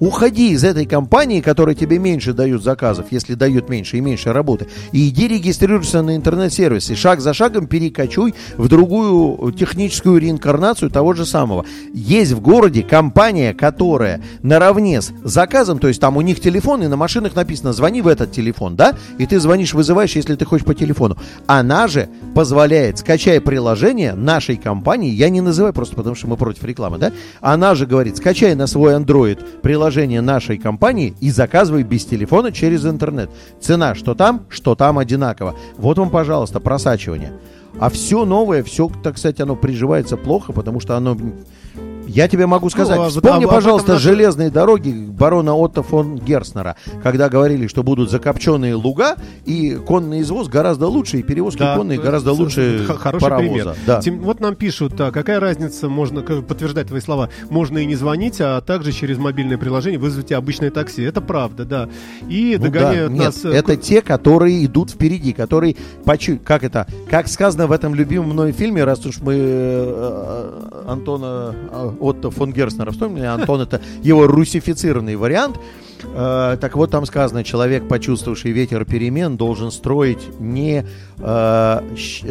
Уходи 0.00 0.52
из 0.52 0.64
этой 0.64 0.86
компании, 0.86 1.40
которая 1.40 1.74
тебе 1.74 1.98
меньше 1.98 2.32
дают 2.32 2.62
заказов, 2.62 3.06
если 3.10 3.34
дают 3.34 3.68
меньше 3.68 3.98
и 3.98 4.00
меньше 4.00 4.32
работы, 4.32 4.66
и 4.92 5.08
иди 5.08 5.28
регистрируйся 5.28 6.02
на 6.02 6.16
интернет-сервис. 6.16 6.90
И 6.90 6.94
шаг 6.94 7.20
за 7.20 7.34
шагом 7.34 7.66
перекочуй 7.66 8.34
в 8.56 8.68
другую 8.68 9.52
техническую 9.52 10.18
реинкарнацию 10.18 10.90
того 10.90 11.14
же 11.14 11.24
самого. 11.24 11.64
Есть 11.92 12.32
в 12.32 12.40
городе 12.40 12.82
компания, 12.82 13.54
которая 13.54 14.22
наравне 14.42 15.00
с 15.00 15.12
заказом, 15.22 15.78
то 15.78 15.88
есть 15.88 16.00
там 16.00 16.16
у 16.16 16.20
них 16.20 16.40
телефон, 16.40 16.82
и 16.82 16.88
на 16.88 16.96
машинах 16.96 17.34
написано 17.34 17.72
«звони 17.72 18.02
в 18.02 18.08
этот 18.08 18.32
телефон», 18.32 18.76
да? 18.76 18.96
И 19.18 19.26
ты 19.26 19.38
звонишь, 19.38 19.74
вызываешь, 19.74 20.16
если 20.16 20.34
ты 20.34 20.44
хочешь 20.44 20.66
по 20.66 20.74
телефону. 20.74 21.16
Она 21.46 21.88
же 21.88 22.08
позволяет, 22.34 22.98
скачай 22.98 23.40
приложение 23.40 24.14
нашей 24.14 24.56
компании, 24.56 25.10
я 25.10 25.28
не 25.28 25.40
называю 25.40 25.72
просто 25.72 25.94
потому, 25.96 26.16
что 26.16 26.26
мы 26.26 26.36
против 26.36 26.64
рекламы, 26.64 26.98
да? 26.98 27.12
Она 27.40 27.74
же 27.74 27.86
говорит, 27.86 28.16
скачай 28.16 28.54
на 28.54 28.66
свой 28.66 28.94
Android 28.94 29.38
приложение 29.60 29.91
нашей 30.20 30.58
компании 30.58 31.14
и 31.20 31.30
заказывай 31.30 31.82
без 31.82 32.04
телефона 32.04 32.52
через 32.52 32.86
интернет. 32.86 33.30
Цена 33.60 33.94
что 33.94 34.14
там, 34.14 34.46
что 34.48 34.74
там 34.74 34.98
одинаково. 34.98 35.54
Вот 35.76 35.98
вам, 35.98 36.10
пожалуйста, 36.10 36.60
просачивание. 36.60 37.32
А 37.78 37.88
все 37.88 38.24
новое, 38.24 38.62
все, 38.62 38.90
так 39.02 39.18
сказать, 39.18 39.40
оно 39.40 39.56
приживается 39.56 40.16
плохо, 40.16 40.52
потому 40.52 40.80
что 40.80 40.96
оно... 40.96 41.16
Я 42.06 42.28
тебе 42.28 42.46
могу 42.46 42.68
сказать, 42.68 42.98
а 42.98 43.02
вот 43.02 43.12
вспомни, 43.12 43.44
об 43.44 43.50
пожалуйста, 43.50 43.92
этом 43.92 44.02
железные 44.02 44.50
дороги 44.50 44.90
барона 44.90 45.54
Отто 45.54 45.82
фон 45.82 46.16
Герснера, 46.16 46.76
когда 47.02 47.28
говорили, 47.28 47.66
что 47.68 47.82
будут 47.82 48.10
закопченные 48.10 48.74
луга, 48.74 49.16
и 49.46 49.76
конный 49.86 50.20
извоз 50.20 50.48
гораздо 50.48 50.88
лучше, 50.88 51.18
и 51.18 51.22
перевозки 51.22 51.60
Да, 51.60 51.76
конные 51.76 51.98
э, 51.98 52.02
гораздо 52.02 52.32
лучше 52.32 52.84
х- 52.86 52.94
хороший 52.96 53.22
паровоза. 53.22 53.48
пример. 53.48 53.76
Да. 53.86 54.00
Тем- 54.02 54.20
вот 54.20 54.40
нам 54.40 54.56
пишут, 54.56 55.00
а, 55.00 55.10
какая 55.10 55.40
разница, 55.40 55.88
можно 55.88 56.20
подтверждать 56.22 56.88
твои 56.88 57.00
слова, 57.00 57.28
можно 57.50 57.78
и 57.78 57.86
не 57.86 57.94
звонить, 57.94 58.40
а 58.40 58.60
также 58.60 58.92
через 58.92 59.16
мобильное 59.18 59.56
приложение 59.56 59.98
вызвать 59.98 60.32
обычное 60.32 60.70
такси. 60.70 61.02
Это 61.02 61.20
правда, 61.20 61.64
да. 61.64 61.88
И 62.28 62.56
Ну 62.58 62.64
да, 62.64 62.70
догоняют 62.70 63.12
нет, 63.12 63.24
нас. 63.26 63.44
э, 63.44 63.50
это 63.52 63.76
те, 63.76 64.02
которые 64.02 64.64
идут 64.66 64.90
впереди, 64.90 65.32
которые 65.32 65.76
почу... 66.04 66.38
как 66.44 66.64
это, 66.64 66.86
как 67.08 67.28
сказано 67.28 67.66
в 67.66 67.72
этом 67.72 67.94
любимом 67.94 68.30
мной 68.30 68.52
фильме, 68.52 68.84
раз 68.84 69.06
уж 69.06 69.18
мы 69.20 69.34
э, 69.34 69.38
э, 69.38 70.82
Антона 70.88 71.54
э, 71.70 71.91
Отто 72.00 72.30
фон 72.30 72.52
Герснера 72.52 72.90
вспомнили, 72.90 73.26
Антон 73.26 73.60
это 73.60 73.80
его 74.02 74.26
русифицированный 74.26 75.16
вариант. 75.16 75.58
Э, 76.14 76.56
так 76.60 76.76
вот 76.76 76.90
там 76.90 77.06
сказано, 77.06 77.44
человек, 77.44 77.88
почувствовавший 77.88 78.52
ветер 78.52 78.84
перемен, 78.84 79.36
должен 79.36 79.70
строить 79.70 80.40
не 80.40 80.84
э, 81.18 81.80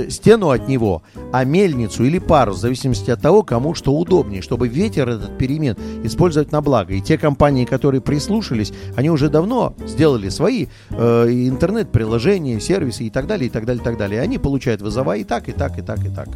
стену 0.10 0.50
от 0.50 0.68
него, 0.68 1.04
а 1.32 1.44
мельницу 1.44 2.04
или 2.04 2.20
парус, 2.20 2.58
в 2.58 2.62
зависимости 2.62 3.12
от 3.12 3.22
того, 3.22 3.44
кому 3.44 3.74
что 3.74 3.94
удобнее, 3.94 4.42
чтобы 4.42 4.68
ветер 4.68 5.10
этот 5.10 5.38
перемен 5.38 5.76
использовать 6.04 6.52
на 6.52 6.62
благо. 6.62 6.94
И 6.94 7.02
те 7.02 7.18
компании, 7.18 7.66
которые 7.66 8.02
прислушались, 8.02 8.74
они 8.96 9.10
уже 9.10 9.30
давно 9.30 9.74
сделали 9.86 10.30
свои 10.30 10.68
э, 10.90 11.28
интернет-приложения, 11.30 12.60
сервисы 12.60 13.06
и 13.06 13.10
так 13.10 13.28
далее, 13.28 13.48
и 13.48 13.50
так 13.50 13.66
далее, 13.66 13.82
и 13.82 13.86
так 13.86 13.98
далее. 13.98 14.22
И 14.22 14.24
они 14.24 14.38
получают 14.38 14.82
вызова 14.82 15.16
и 15.16 15.24
так, 15.24 15.50
и 15.50 15.52
так, 15.52 15.78
и 15.78 15.82
так, 15.82 16.00
и 16.06 16.10
так. 16.10 16.28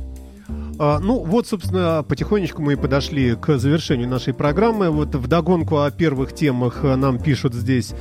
А, 0.77 0.99
ну, 0.99 1.19
вот, 1.19 1.47
собственно, 1.47 2.03
потихонечку 2.07 2.61
мы 2.61 2.73
и 2.73 2.75
подошли 2.75 3.35
к 3.35 3.57
завершению 3.57 4.09
нашей 4.09 4.33
программы. 4.33 4.89
Вот 4.89 5.15
в 5.15 5.27
догонку 5.27 5.79
о 5.79 5.91
первых 5.91 6.33
темах 6.33 6.79
э, 6.83 6.95
нам 6.95 7.19
пишут 7.19 7.53
здесь 7.53 7.93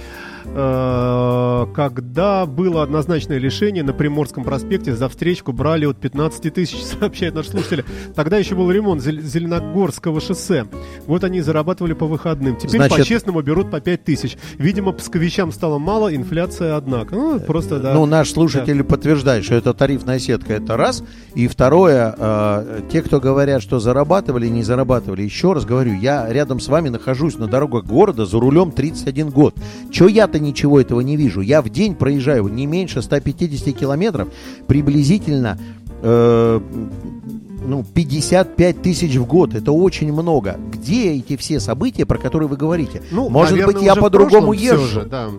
э, 0.45 1.67
когда 1.75 2.47
было 2.47 2.83
однозначное 2.83 3.39
решение 3.39 3.83
на 3.83 3.93
Приморском 3.93 4.45
проспекте 4.45 4.95
за 4.95 5.09
встречку 5.09 5.53
брали 5.53 5.87
от 5.87 5.99
15 5.99 6.53
тысяч, 6.53 6.83
сообщает 7.01 7.35
наш 7.35 7.49
слушатель. 7.49 7.85
Тогда 8.15 8.39
еще 8.39 8.55
был 8.55 8.71
ремонт 8.71 9.03
Зел- 9.03 9.21
Зеленогорского 9.21 10.21
шоссе. 10.21 10.67
Вот 11.07 11.25
они 11.25 11.41
зарабатывали 11.41 11.93
по 11.93 12.07
выходным. 12.07 12.57
Теперь 12.57 12.77
Значит- 12.77 12.99
по-честному 12.99 13.43
берут 13.43 13.71
по 13.71 13.81
5 13.81 14.05
тысяч. 14.05 14.37
Видимо, 14.59 14.93
псковичам 14.93 15.53
стало 15.53 15.79
мало, 15.79 16.15
инфляция 16.15 16.77
однако. 16.77 17.15
Ну, 17.15 17.41
просто, 17.41 17.79
да. 17.79 17.95
Ну, 17.95 18.07
наш 18.07 18.31
слушатель 18.31 18.83
подтверждает, 18.85 19.45
что 19.45 19.55
это 19.55 19.75
тарифная 19.75 20.19
сетка, 20.19 20.55
это 20.55 20.77
раз. 20.77 21.03
И 21.35 21.49
второе, 21.49 22.15
э, 22.17 22.64
те, 22.91 23.03
кто 23.03 23.21
говорят, 23.21 23.63
что 23.63 23.79
зарабатывали, 23.79 24.49
не 24.49 24.63
зарабатывали, 24.63 25.23
еще 25.23 25.53
раз 25.53 25.65
говорю, 25.65 25.95
я 25.95 26.31
рядом 26.33 26.61
с 26.61 26.69
вами 26.69 26.89
нахожусь 26.89 27.39
на 27.39 27.47
дорогах 27.47 27.85
города 27.85 28.27
за 28.27 28.39
рулем 28.39 28.71
31 28.71 29.31
год. 29.31 29.55
Че 29.91 30.09
я-то 30.09 30.39
ничего 30.39 30.81
этого 30.81 31.01
не 31.01 31.17
вижу? 31.17 31.41
Я 31.41 31.63
в 31.63 31.69
день 31.69 31.95
проезжаю 31.95 32.49
не 32.49 32.67
меньше 32.67 33.03
150 33.03 33.77
километров, 33.77 34.29
приблизительно 34.67 35.59
э, 36.03 36.61
ну, 37.67 37.85
55 37.95 38.83
тысяч 38.83 39.17
в 39.17 39.27
год. 39.27 39.55
Это 39.55 39.73
очень 39.73 40.13
много. 40.13 40.59
Где 40.73 41.13
эти 41.13 41.37
все 41.37 41.61
события, 41.61 42.05
про 42.07 42.19
которые 42.19 42.49
вы 42.49 42.57
говорите? 42.57 43.03
Ну, 43.11 43.29
Может 43.29 43.53
наверное, 43.53 43.75
быть, 43.75 43.83
я 43.83 43.95
по-другому 43.95 44.53
езжу. 44.53 44.87
же, 44.87 45.05
да. 45.05 45.31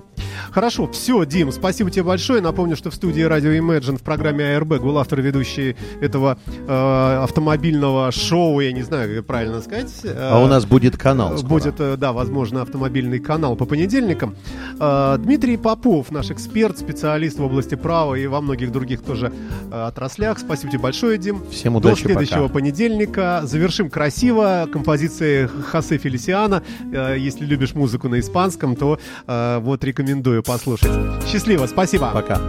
Хорошо, 0.51 0.87
все, 0.91 1.25
Дим, 1.25 1.51
спасибо 1.51 1.89
тебе 1.91 2.03
большое. 2.03 2.41
Напомню, 2.41 2.75
что 2.75 2.89
в 2.91 2.95
студии 2.95 3.21
радио 3.21 3.51
Imagine 3.51 3.97
в 3.97 4.01
программе 4.03 4.55
АРБ 4.55 4.81
был 4.81 4.97
автор 4.97 5.21
ведущий 5.21 5.75
этого 6.01 6.37
э, 6.67 7.19
автомобильного 7.23 8.11
шоу, 8.11 8.59
я 8.59 8.71
не 8.71 8.83
знаю, 8.83 9.17
как 9.17 9.25
правильно 9.25 9.61
сказать. 9.61 9.91
А 10.05 10.41
у 10.43 10.47
нас 10.47 10.65
будет 10.65 10.97
канал. 10.97 11.37
скоро. 11.37 11.49
Будет, 11.49 11.75
э, 11.79 11.95
да, 11.97 12.11
возможно, 12.13 12.61
автомобильный 12.61 13.19
канал 13.19 13.55
по 13.55 13.65
понедельникам. 13.65 14.35
Э, 14.79 15.17
Дмитрий 15.19 15.57
Попов, 15.57 16.11
наш 16.11 16.31
эксперт, 16.31 16.77
специалист 16.77 17.37
в 17.39 17.43
области 17.43 17.75
права 17.75 18.15
и 18.15 18.27
во 18.27 18.41
многих 18.41 18.71
других 18.71 19.01
тоже 19.01 19.31
э, 19.71 19.81
отраслях. 19.87 20.39
Спасибо 20.39 20.71
тебе 20.71 20.81
большое, 20.81 21.17
Дим. 21.17 21.43
Всем 21.51 21.73
До 21.73 21.79
удачи, 21.79 22.03
следующего 22.03 22.43
пока. 22.43 22.53
понедельника. 22.55 23.41
Завершим 23.43 23.89
красиво 23.89 24.67
композицией 24.71 25.47
Хосе 25.47 25.97
Фелисиана. 25.97 26.63
Э, 26.91 27.15
Если 27.17 27.45
любишь 27.45 27.73
музыку 27.73 28.09
на 28.09 28.19
испанском, 28.19 28.75
то 28.75 28.99
э, 29.27 29.59
вот 29.61 29.83
рекомендую 29.83 30.24
послушать. 30.43 30.91
Счастливо, 31.27 31.67
спасибо. 31.67 32.11
Пока. 32.13 32.39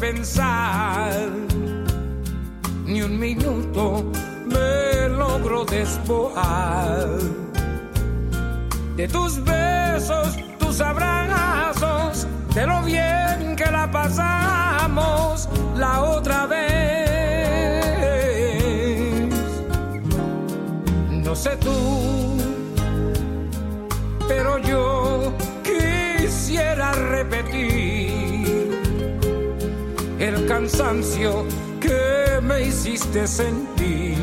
Pensar. 0.00 1.28
Ni 2.86 3.02
un 3.02 3.18
minuto 3.18 4.04
me 4.46 5.08
logro 5.10 5.64
despojar 5.64 7.06
de 8.96 9.06
tus 9.06 9.44
besos, 9.44 10.36
tus 10.58 10.80
abrazos, 10.80 12.26
de 12.54 12.66
lo 12.66 12.82
bien 12.82 13.54
que 13.54 13.70
la 13.70 13.90
pasamos 13.90 15.48
la 15.76 16.02
otra 16.02 16.46
vez. 16.46 16.60
No 21.10 21.36
sé 21.36 21.56
tú 21.58 22.40
pero 24.30 24.58
yo 24.58 24.99
cansancio 30.60 31.46
que 31.80 32.38
me 32.42 32.66
hiciste 32.66 33.26
sentir. 33.26 34.18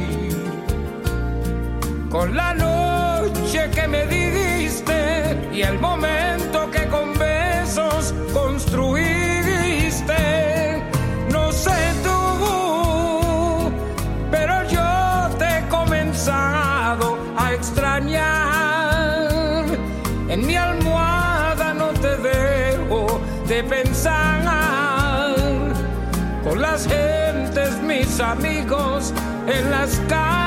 Con 2.11 2.35
la 2.35 2.53
noche 2.53 3.71
que 3.73 3.87
me 3.87 4.05
diste 4.05 5.49
y 5.51 5.61
el 5.63 5.79
momento 5.79 6.69
que 6.69 6.87
amigos, 28.19 29.13
en 29.47 29.69
las 29.69 29.99
calles, 30.07 30.46